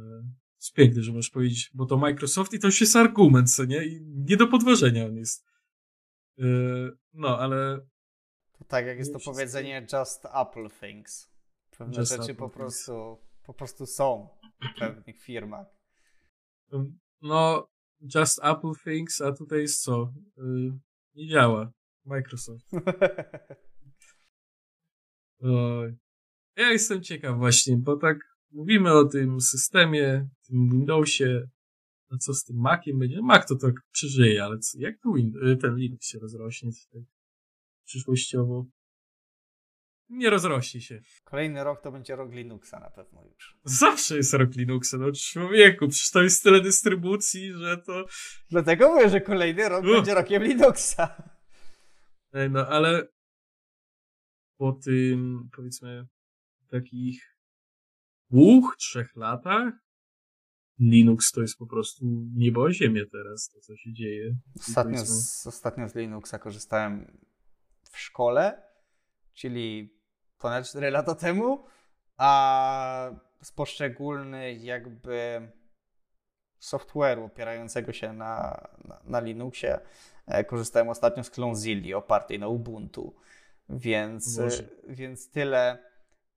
jest 0.59 0.73
piękne, 0.73 1.01
że 1.01 1.11
możesz 1.11 1.29
powiedzieć, 1.29 1.71
bo 1.73 1.85
to 1.85 1.97
Microsoft 1.97 2.53
i 2.53 2.59
to 2.59 2.67
już 2.67 2.81
jest 2.81 2.95
argument, 2.95 3.55
co 3.55 3.65
nie? 3.65 3.85
I 3.85 4.01
nie 4.01 4.37
do 4.37 4.47
podważenia 4.47 5.05
on 5.05 5.15
jest. 5.15 5.45
E, 6.39 6.43
no, 7.13 7.39
ale... 7.39 7.79
To 8.59 8.65
tak 8.65 8.85
jak 8.85 8.97
jest 8.97 9.13
to 9.13 9.19
powiedzenie 9.19 9.87
just 9.93 10.25
Apple 10.25 10.69
things. 10.79 11.29
Pewne 11.77 11.97
just 11.97 12.11
rzeczy 12.11 12.35
po 12.35 12.49
prostu, 12.49 13.17
po 13.43 13.53
prostu 13.53 13.85
są 13.85 14.29
w 14.75 14.79
pewnych 14.79 15.21
firmach. 15.21 15.67
No, 17.21 17.69
just 18.15 18.39
Apple 18.43 18.73
things, 18.83 19.21
a 19.21 19.31
tutaj 19.31 19.59
jest 19.59 19.83
co? 19.83 20.13
E, 20.37 20.41
nie 21.15 21.27
działa. 21.27 21.71
Microsoft. 22.05 22.65
Ja 26.55 26.71
jestem 26.71 27.03
ciekaw 27.03 27.37
właśnie, 27.37 27.77
bo 27.77 27.97
tak 27.97 28.17
mówimy 28.51 28.93
o 28.93 29.05
tym 29.05 29.41
systemie, 29.41 30.29
tym 30.47 30.69
Windowsie, 30.69 31.49
no 32.11 32.17
co 32.17 32.33
z 32.33 32.43
tym 32.43 32.55
Maciem 32.55 32.99
będzie? 32.99 33.21
Mac 33.21 33.47
to 33.47 33.55
tak 33.55 33.73
przeżyje, 33.91 34.43
ale 34.43 34.59
co, 34.59 34.77
jak 34.79 34.99
to 34.99 35.13
Windows, 35.13 35.43
y, 35.43 35.57
ten 35.57 35.75
Linux 35.75 36.07
się 36.07 36.19
rozrośnie 36.19 36.71
tak 36.93 37.01
przyszłościowo? 37.85 38.65
Nie 40.09 40.29
rozrośnie 40.29 40.81
się. 40.81 41.01
Kolejny 41.23 41.63
rok 41.63 41.81
to 41.81 41.91
będzie 41.91 42.15
rok 42.15 42.31
Linuxa 42.31 42.79
na 42.79 42.89
pewno 42.89 43.25
już. 43.25 43.57
Zawsze 43.63 44.17
jest 44.17 44.33
rok 44.33 44.55
Linuxa, 44.55 44.97
no 44.97 45.11
człowieku, 45.11 45.87
przecież 45.87 46.11
to 46.11 46.23
jest 46.23 46.43
tyle 46.43 46.61
dystrybucji, 46.61 47.53
że 47.53 47.77
to... 47.77 48.05
Dlatego 48.49 48.93
mówię, 48.93 49.09
że 49.09 49.21
kolejny 49.21 49.69
rok 49.69 49.85
będzie 49.85 50.13
rokiem 50.13 50.43
Linuxa. 50.43 51.23
Ej, 52.33 52.51
no 52.51 52.67
ale 52.67 53.07
po 54.57 54.71
tym, 54.71 55.49
powiedzmy, 55.55 56.07
takich 56.69 57.37
dwóch, 58.29 58.75
trzech 58.77 59.15
latach 59.15 59.73
Linux 60.79 61.31
to 61.31 61.41
jest 61.41 61.57
po 61.57 61.67
prostu 61.67 62.05
niebo 62.35 62.65
a 62.65 62.71
ziemię 62.71 63.05
teraz, 63.11 63.49
to 63.49 63.59
co 63.59 63.77
się 63.77 63.93
dzieje. 63.93 64.35
Ostatnio 64.59 65.05
z, 65.05 65.47
ostatnio 65.47 65.89
z 65.89 65.95
Linuxa 65.95 66.39
korzystałem 66.39 67.17
w 67.91 67.97
szkole, 67.97 68.63
czyli 69.33 69.96
ponad 70.37 70.67
4 70.67 70.91
lata 70.91 71.15
temu, 71.15 71.65
a 72.17 73.11
z 73.41 73.51
poszczególnych 73.51 74.63
jakby 74.63 75.51
software'u 76.59 77.25
opierającego 77.25 77.93
się 77.93 78.13
na, 78.13 78.67
na, 78.85 78.99
na 79.03 79.19
Linuxie 79.19 79.79
e, 80.25 80.43
korzystałem 80.43 80.89
ostatnio 80.89 81.23
z 81.23 81.29
Clonezilli 81.29 81.93
opartej 81.93 82.39
na 82.39 82.47
Ubuntu. 82.47 83.15
Więc, 83.69 84.39
więc 84.87 85.31
tyle, 85.31 85.77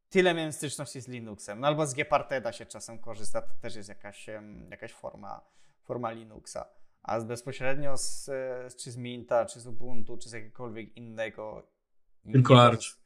tyle 0.09 0.35
miałem 0.35 0.53
styczności 0.53 1.01
z 1.01 1.09
Linuxem. 1.09 1.61
No 1.61 1.67
albo 1.67 1.87
z 1.87 1.95
Gparteda 1.95 2.53
się 2.53 2.67
czasem 2.67 2.99
korzysta, 2.99 3.43
to 3.43 3.53
też 3.61 3.77
jest 3.77 3.89
jakaś, 3.89 4.27
jakaś 4.71 4.93
forma, 4.93 5.41
forma 5.85 6.11
Linuxa. 6.11 6.67
A 7.03 7.21
bezpośrednio 7.21 7.97
z, 7.97 8.25
z, 8.25 8.77
czy 8.77 8.91
z 8.91 8.97
Minta, 8.97 9.47
czy 9.47 9.61
z 9.61 9.67
Ubuntu, 9.67 10.19
czy 10.19 10.29
z 10.29 10.33
jakiegokolwiek 10.33 10.97
innego. 10.97 11.67
Tylko 12.33 12.63
Arch. 12.63 13.01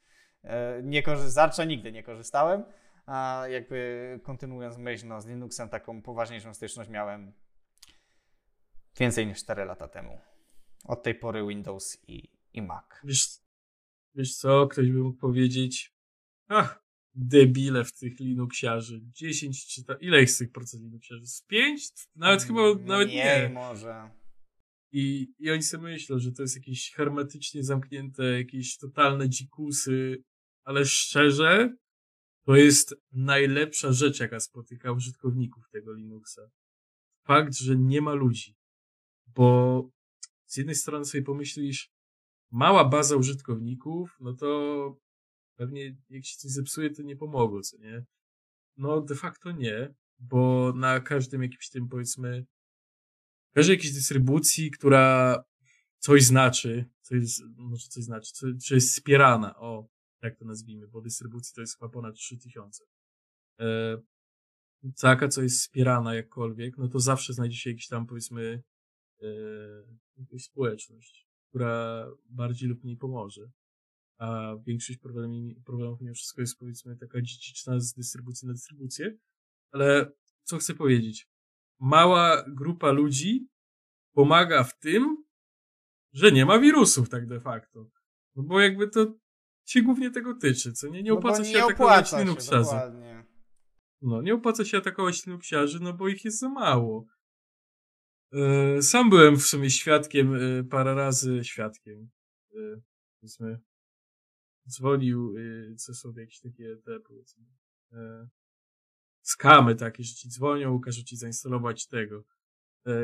E, 0.45 0.83
nie 0.83 1.03
korzy- 1.03 1.67
nigdy 1.67 1.93
nie 1.93 2.03
korzystałem. 2.03 2.65
A 3.07 3.45
jakby 3.51 4.21
kontynuując 4.23 4.79
myśl, 4.79 5.07
no, 5.07 5.21
z 5.21 5.27
Linuxem 5.27 5.69
taką 5.69 6.03
poważniejszą 6.03 6.55
styczność 6.55 6.91
miałem 6.91 7.33
więcej 8.99 9.27
niż 9.27 9.39
4 9.39 9.65
lata 9.65 9.89
temu. 9.89 10.21
Od 10.85 11.03
tej 11.03 11.15
pory 11.15 11.47
Windows 11.47 11.99
i, 12.09 12.31
i 12.53 12.63
Mac. 12.63 12.85
Wiesz, 13.05 13.29
wiesz 14.15 14.37
co, 14.37 14.67
ktoś 14.67 14.91
by 14.91 14.99
mógł 14.99 15.19
powiedzieć, 15.19 15.95
ach, 16.49 16.85
debile 17.15 17.85
w 17.85 17.93
tych 17.93 18.21
Linuxiarzy. 18.21 19.01
10 19.05 19.67
czy 19.67 19.85
ta, 19.85 19.95
ile 19.95 20.21
jest 20.21 20.39
tych 20.39 20.53
procent 20.53 20.83
Linuxiarzy? 20.83 21.27
Z 21.27 21.43
5? 21.43 21.93
Nawet 22.17 22.43
chyba, 22.43 22.61
nawet 22.81 23.09
nie. 23.09 23.15
Nie, 23.15 23.51
może. 23.55 24.11
I, 24.93 25.35
I 25.39 25.51
oni 25.51 25.63
sobie 25.63 25.83
myślą, 25.83 26.19
że 26.19 26.33
to 26.33 26.43
jest 26.43 26.57
jakieś 26.57 26.93
hermetycznie 26.93 27.65
zamknięte, 27.65 28.25
jakieś 28.25 28.79
totalne 28.79 29.29
dzikusy, 29.29 30.25
ale 30.65 30.85
szczerze, 30.85 31.77
to 32.45 32.57
jest 32.57 32.95
najlepsza 33.13 33.93
rzecz, 33.93 34.21
jaka 34.21 34.41
spotyka 34.41 34.93
użytkowników 34.93 35.69
tego 35.69 35.93
Linuxa. 35.93 36.43
Fakt, 37.27 37.55
że 37.55 37.77
nie 37.77 38.01
ma 38.01 38.13
ludzi. 38.15 38.57
Bo 39.27 39.91
z 40.47 40.57
jednej 40.57 40.75
strony 40.75 41.05
sobie 41.05 41.23
pomyślisz, 41.23 41.91
mała 42.51 42.85
baza 42.85 43.17
użytkowników, 43.17 44.17
no 44.21 44.33
to 44.33 44.49
pewnie 45.57 45.97
jak 46.11 46.25
się 46.25 46.37
coś 46.37 46.51
zepsuje, 46.51 46.91
to 46.91 47.03
nie 47.03 47.17
pomogło, 47.17 47.61
co 47.61 47.79
nie? 47.79 48.05
No 48.77 49.01
de 49.01 49.15
facto 49.15 49.53
nie, 49.53 49.95
bo 50.19 50.73
na 50.77 51.01
każdym 51.01 51.43
jakimś 51.43 51.71
tym 51.71 51.89
powiedzmy, 51.89 52.47
każdej 53.55 53.77
jakiejś 53.77 53.95
dystrybucji, 53.95 54.71
która 54.71 55.37
coś 55.99 56.25
znaczy, 56.25 56.85
coś, 57.01 57.21
może 57.57 57.89
coś 57.89 58.05
znaczy, 58.05 58.33
co, 58.33 58.47
czy 58.65 58.75
jest 58.75 58.89
wspierana, 58.89 59.57
o, 59.57 59.89
tak 60.25 60.39
to 60.39 60.45
nazwijmy, 60.45 60.89
bo 60.89 61.01
dystrybucji 61.01 61.55
to 61.55 61.61
jest 61.61 61.79
chyba 61.79 61.89
ponad 61.89 62.15
3000. 62.15 62.85
E, 63.61 63.99
taka, 65.01 65.29
co 65.29 65.43
jest 65.43 65.61
wspierana 65.61 66.15
jakkolwiek, 66.15 66.79
no 66.79 66.89
to 66.89 67.01
zawsze 67.01 67.33
znajdzie 67.33 67.57
się 67.57 67.71
jakiś 67.71 67.89
tam, 67.89 68.07
powiedzmy, 68.07 68.63
e, 69.23 69.27
jakaś 70.17 70.45
społeczność, 70.45 71.29
która 71.49 72.07
bardziej 72.31 72.69
lub 72.69 72.85
mniej 72.85 72.97
pomoże. 72.97 73.51
A 74.19 74.57
większość 74.67 74.99
problemów, 74.99 75.65
problemów 75.65 76.01
mimo 76.01 76.15
wszystko 76.15 76.41
jest, 76.41 76.59
powiedzmy, 76.59 76.97
taka 76.97 77.23
dziedziczna 77.23 77.81
z 77.81 77.95
dystrybucji 77.95 78.49
na 78.49 78.55
dystrybucję. 78.55 79.19
Ale 79.71 80.13
co 80.43 80.59
chcę 80.59 80.75
powiedzieć? 80.75 81.29
Mała 81.81 82.45
grupa 82.49 82.93
ludzi 82.93 83.49
pomaga 84.13 84.65
w 84.65 84.79
tym, 84.79 85.25
że 86.13 86.33
nie 86.33 86.47
ma 86.47 86.59
wirusów 86.59 87.09
tak 87.09 87.27
de 87.27 87.41
facto. 87.41 87.91
No 88.37 88.43
bo 88.43 88.61
jakby 88.61 88.89
to 88.89 89.24
się 89.65 89.83
głównie 89.83 90.11
tego 90.11 90.35
tyczy, 90.35 90.73
co 90.73 90.89
nie? 90.89 91.03
Nie 91.03 91.11
No 91.11 91.19
opłaca 91.19 91.39
bo 91.39 91.45
się 91.45 91.53
nie 91.53 91.65
atakować 91.65 92.13
Linuxiarzy. 92.13 92.77
No, 94.03 94.23
nie 94.23 94.35
opłaca 94.35 94.65
się 94.65 94.79
atakować 94.79 95.27
Linuxiarzy, 95.27 95.81
no 95.81 95.93
bo 95.93 96.09
ich 96.09 96.25
jest 96.25 96.39
za 96.39 96.49
mało. 96.49 97.07
E, 98.35 98.83
Sam 98.83 99.11
byłem 99.11 99.37
w 99.37 99.43
sumie 99.43 99.71
świadkiem 99.71 100.35
e, 100.35 100.65
parę 100.65 100.95
razy, 100.95 101.45
świadkiem, 101.45 102.11
e, 102.53 102.81
powiedzmy, 103.21 103.61
dzwonił, 104.69 105.35
co 105.77 105.95
są 105.95 106.13
jakieś 106.17 106.41
takie, 106.41 106.77
te, 106.77 107.01
powiedzmy, 107.01 107.45
skamy 109.23 109.75
takie, 109.75 110.05
że 110.05 110.15
ci 110.15 110.29
dzwonią, 110.29 110.81
każą 110.81 111.03
ci 111.03 111.17
zainstalować 111.17 111.87
tego, 111.87 112.25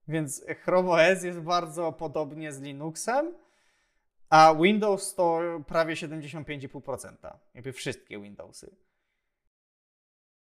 Więc 0.08 0.44
Chrome 0.64 0.90
OS 0.90 1.22
jest 1.22 1.40
bardzo 1.40 1.92
podobnie 1.92 2.52
z 2.52 2.60
Linuxem, 2.60 3.34
a 4.32 4.54
Windows 4.54 5.14
to 5.14 5.40
prawie 5.66 5.94
75,5%. 5.94 7.38
Jakby 7.54 7.72
wszystkie 7.72 8.20
Windowsy. 8.20 8.76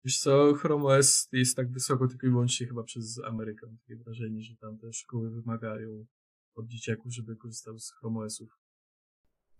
Wiesz 0.04 0.18
co, 0.18 0.54
Chrome 0.54 0.84
OS 0.84 1.28
jest 1.32 1.56
tak 1.56 1.72
wysoko 1.72 2.08
tylko 2.08 2.26
i 2.26 2.30
wyłącznie 2.30 2.66
chyba 2.66 2.82
przez 2.82 3.20
Amerykę. 3.24 3.66
Mam 3.66 3.78
takie 3.78 3.96
wrażenie, 3.96 4.42
że 4.42 4.56
tam 4.56 4.78
te 4.78 4.92
szkoły 4.92 5.30
wymagają 5.30 6.06
od 6.54 6.66
dzieciaków, 6.66 7.12
żeby 7.12 7.36
korzystał 7.36 7.78
z 7.78 7.92
Chrome 7.92 8.20
OSów. 8.20 8.48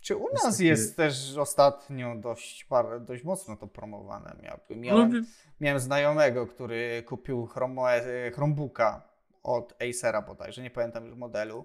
Czy 0.00 0.16
u 0.16 0.32
nas 0.32 0.42
takie- 0.56 0.64
jest 0.64 0.96
też 0.96 1.36
ostatnio 1.36 2.16
dość, 2.16 2.64
par- 2.64 3.04
dość 3.04 3.24
mocno 3.24 3.56
to 3.56 3.66
promowane? 3.66 4.36
No, 4.70 4.76
Miałem, 4.76 5.10
wie- 5.12 5.22
miałem 5.60 5.80
znajomego, 5.80 6.46
który 6.46 7.02
kupił 7.06 7.46
Chrome 7.46 7.82
OS, 7.82 8.02
Chromebooka 8.34 9.08
od 9.42 9.74
Acera 9.82 10.22
bodajże, 10.22 10.62
nie 10.62 10.70
pamiętam 10.70 11.06
już 11.06 11.14
modelu 11.16 11.64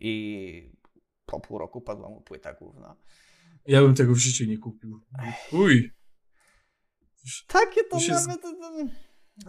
i 0.00 0.72
po 1.26 1.40
pół 1.40 1.58
roku 1.58 1.80
padła 1.80 2.08
mu 2.08 2.20
płyta 2.20 2.52
główna. 2.54 2.96
ja 3.66 3.80
bym 3.82 3.94
tego 3.94 4.12
w 4.14 4.18
życiu 4.18 4.44
nie 4.44 4.58
kupił. 4.58 5.00
Uj, 5.52 5.90
Takie 7.46 7.84
to 7.84 7.90
To 7.90 8.00
z- 8.00 8.08
nawet, 8.08 8.42
to- 8.42 8.52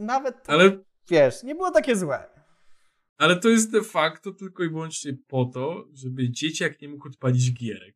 nawet 0.01 0.43
to, 0.43 0.51
ale, 0.51 0.79
wiesz, 1.09 1.43
nie 1.43 1.55
było 1.55 1.71
takie 1.71 1.95
złe. 1.95 2.29
ale 3.17 3.39
to 3.39 3.49
jest 3.49 3.71
de 3.71 3.81
facto 3.83 4.31
tylko 4.33 4.63
i 4.63 4.69
wyłącznie 4.69 5.13
po 5.27 5.45
to, 5.45 5.85
żeby 5.93 6.31
dzieciak 6.31 6.81
nie 6.81 6.87
mógł 6.89 7.07
odpalić 7.07 7.53
gierek. 7.53 7.95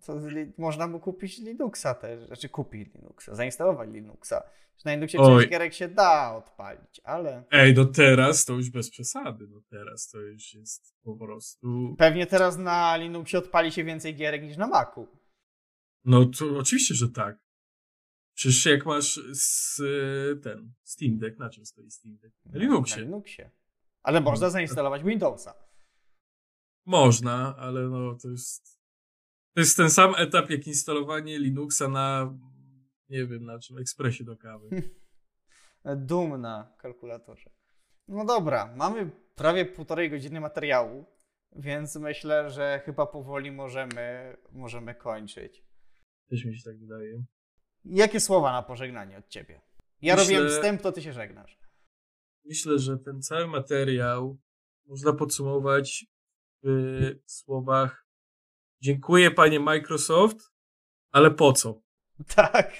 Z 0.00 0.08
li- 0.26 0.52
można 0.58 0.86
mu 0.86 1.00
kupić 1.00 1.38
Linuxa 1.38 1.94
też, 1.94 2.26
znaczy 2.26 2.48
kupić 2.48 2.94
Linuxa, 2.94 3.34
zainstalować 3.34 3.90
Linuxa. 3.90 4.42
Na 4.84 4.94
Linuxie 4.94 5.20
Oj. 5.20 5.38
część 5.38 5.50
gierek 5.50 5.74
się 5.74 5.88
da 5.88 6.34
odpalić, 6.36 7.00
ale 7.04 7.44
Ej, 7.50 7.74
no 7.74 7.84
teraz 7.84 8.44
to 8.44 8.52
już 8.52 8.70
bez 8.70 8.90
przesady. 8.90 9.46
No 9.50 9.60
teraz 9.70 10.08
to 10.08 10.20
już 10.20 10.54
jest 10.54 10.94
po 11.04 11.16
prostu... 11.16 11.94
pewnie 11.98 12.26
teraz 12.26 12.58
na 12.58 12.96
Linuxie 12.96 13.38
odpali 13.38 13.72
się 13.72 13.84
więcej 13.84 14.14
gierek 14.16 14.42
niż 14.42 14.56
na 14.56 14.66
Macu. 14.66 15.08
No 16.04 16.24
to 16.26 16.58
oczywiście, 16.58 16.94
że 16.94 17.08
tak. 17.08 17.36
Przecież 18.34 18.66
jak 18.66 18.86
masz 18.86 19.20
z, 19.32 19.76
ten 20.42 20.72
Steam 20.82 21.18
Deck, 21.18 21.38
na 21.38 21.50
czym 21.50 21.66
stoi 21.66 21.90
Steam 21.90 22.16
Deck? 22.16 22.34
Na 22.44 22.58
Linuxie. 22.58 22.96
Na 22.96 23.02
Linuxie. 23.02 23.50
Ale 24.02 24.20
można 24.20 24.46
No. 24.46 24.50
zainstalować 24.50 25.02
Windowsa. 25.04 25.54
Można, 26.86 27.56
ale 27.56 27.80
no 27.88 28.14
to 28.22 28.28
jest. 28.28 28.81
To 29.54 29.60
jest 29.60 29.76
ten 29.76 29.90
sam 29.90 30.14
etap 30.18 30.50
jak 30.50 30.66
instalowanie 30.66 31.38
Linuxa 31.38 31.88
na. 31.88 32.38
Nie 33.08 33.26
wiem 33.26 33.44
na 33.44 33.58
czym, 33.58 33.78
ekspresie 33.78 34.24
do 34.24 34.36
kawy. 34.36 34.68
Doom 35.96 36.40
na 36.40 36.74
kalkulatorze. 36.78 37.50
No 38.08 38.24
dobra, 38.24 38.74
mamy 38.76 39.10
prawie 39.34 39.66
półtorej 39.66 40.10
godziny 40.10 40.40
materiału, 40.40 41.06
więc 41.56 41.96
myślę, 41.96 42.50
że 42.50 42.82
chyba 42.84 43.06
powoli 43.06 43.52
możemy, 43.52 44.36
możemy 44.52 44.94
kończyć. 44.94 45.64
Też 46.30 46.44
mi 46.44 46.56
się 46.56 46.64
tak 46.64 46.78
wydaje. 46.78 47.24
Jakie 47.84 48.20
słowa 48.20 48.52
na 48.52 48.62
pożegnanie 48.62 49.18
od 49.18 49.28
ciebie? 49.28 49.60
Ja 50.02 50.16
Myślę- 50.16 50.34
robiłem 50.34 50.48
wstęp, 50.50 50.82
to 50.82 50.92
ty 50.92 51.02
się 51.02 51.12
żegnasz. 51.12 51.58
Myślę, 52.44 52.78
że 52.78 52.98
ten 52.98 53.22
cały 53.22 53.46
materiał 53.46 54.38
można 54.86 55.12
podsumować 55.12 56.06
w 56.62 57.14
słowach 57.26 58.06
Dziękuję 58.82 59.30
panie 59.30 59.60
Microsoft, 59.60 60.52
ale 61.12 61.30
po 61.30 61.52
co? 61.52 61.74
Tak. 62.36 62.72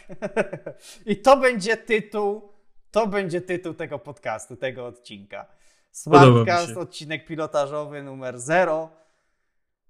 I 1.07 1.17
to 1.17 1.37
będzie 1.37 1.77
tytuł, 1.77 2.53
to 2.91 3.07
będzie 3.07 3.41
tytuł 3.41 3.75
tego 3.75 3.99
podcastu, 3.99 4.57
tego 4.57 4.87
odcinka. 4.87 5.47
Smartcast, 5.91 6.77
odcinek 6.77 7.27
pilotażowy 7.27 8.03
numer 8.03 8.41
0. 8.41 8.91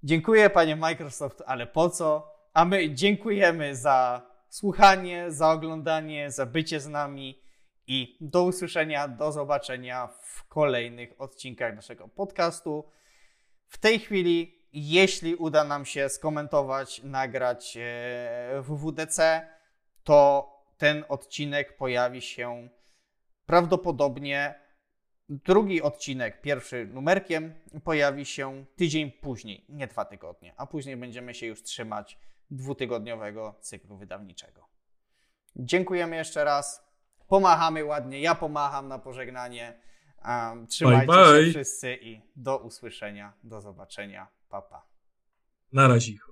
Dziękuję 0.02 0.50
panie 0.50 0.76
Microsoft, 0.76 1.42
ale 1.46 1.66
po 1.66 1.90
co? 1.90 2.32
A 2.54 2.64
my 2.64 2.94
dziękujemy 2.94 3.76
za 3.76 4.22
słuchanie, 4.48 5.30
za 5.30 5.50
oglądanie, 5.50 6.30
za 6.30 6.46
bycie 6.46 6.80
z 6.80 6.88
nami 6.88 7.42
i 7.86 8.16
do 8.20 8.42
usłyszenia, 8.42 9.08
do 9.08 9.32
zobaczenia 9.32 10.06
w 10.06 10.48
kolejnych 10.48 11.20
odcinkach 11.20 11.74
naszego 11.74 12.08
podcastu. 12.08 12.84
W 13.68 13.78
tej 13.78 13.98
chwili, 13.98 14.61
jeśli 14.72 15.34
uda 15.34 15.64
nam 15.64 15.84
się 15.84 16.08
skomentować, 16.08 17.02
nagrać 17.02 17.76
e, 17.80 18.62
WWDC, 18.62 19.48
to 20.04 20.48
ten 20.78 21.04
odcinek 21.08 21.76
pojawi 21.76 22.22
się 22.22 22.68
prawdopodobnie. 23.46 24.62
Drugi 25.28 25.82
odcinek, 25.82 26.40
pierwszy 26.40 26.86
numerkiem, 26.86 27.54
pojawi 27.84 28.24
się 28.24 28.64
tydzień 28.76 29.10
później, 29.10 29.64
nie 29.68 29.86
dwa 29.86 30.04
tygodnie, 30.04 30.54
a 30.56 30.66
później 30.66 30.96
będziemy 30.96 31.34
się 31.34 31.46
już 31.46 31.62
trzymać 31.62 32.18
dwutygodniowego 32.50 33.54
cyklu 33.60 33.96
wydawniczego. 33.96 34.68
Dziękujemy 35.56 36.16
jeszcze 36.16 36.44
raz. 36.44 36.84
Pomachamy 37.28 37.84
ładnie, 37.84 38.20
ja 38.20 38.34
pomacham 38.34 38.88
na 38.88 38.98
pożegnanie. 38.98 39.80
Um, 40.24 40.66
trzymajcie 40.66 41.06
Bye, 41.06 41.32
bye. 41.32 41.44
się 41.44 41.50
wszyscy 41.50 41.98
i 42.02 42.20
do 42.36 42.58
usłyszenia, 42.58 43.32
do 43.42 43.60
zobaczenia. 43.60 44.28
Pa, 44.52 44.60
pa. 44.60 44.84
Na 45.72 45.88
razie. 45.88 46.31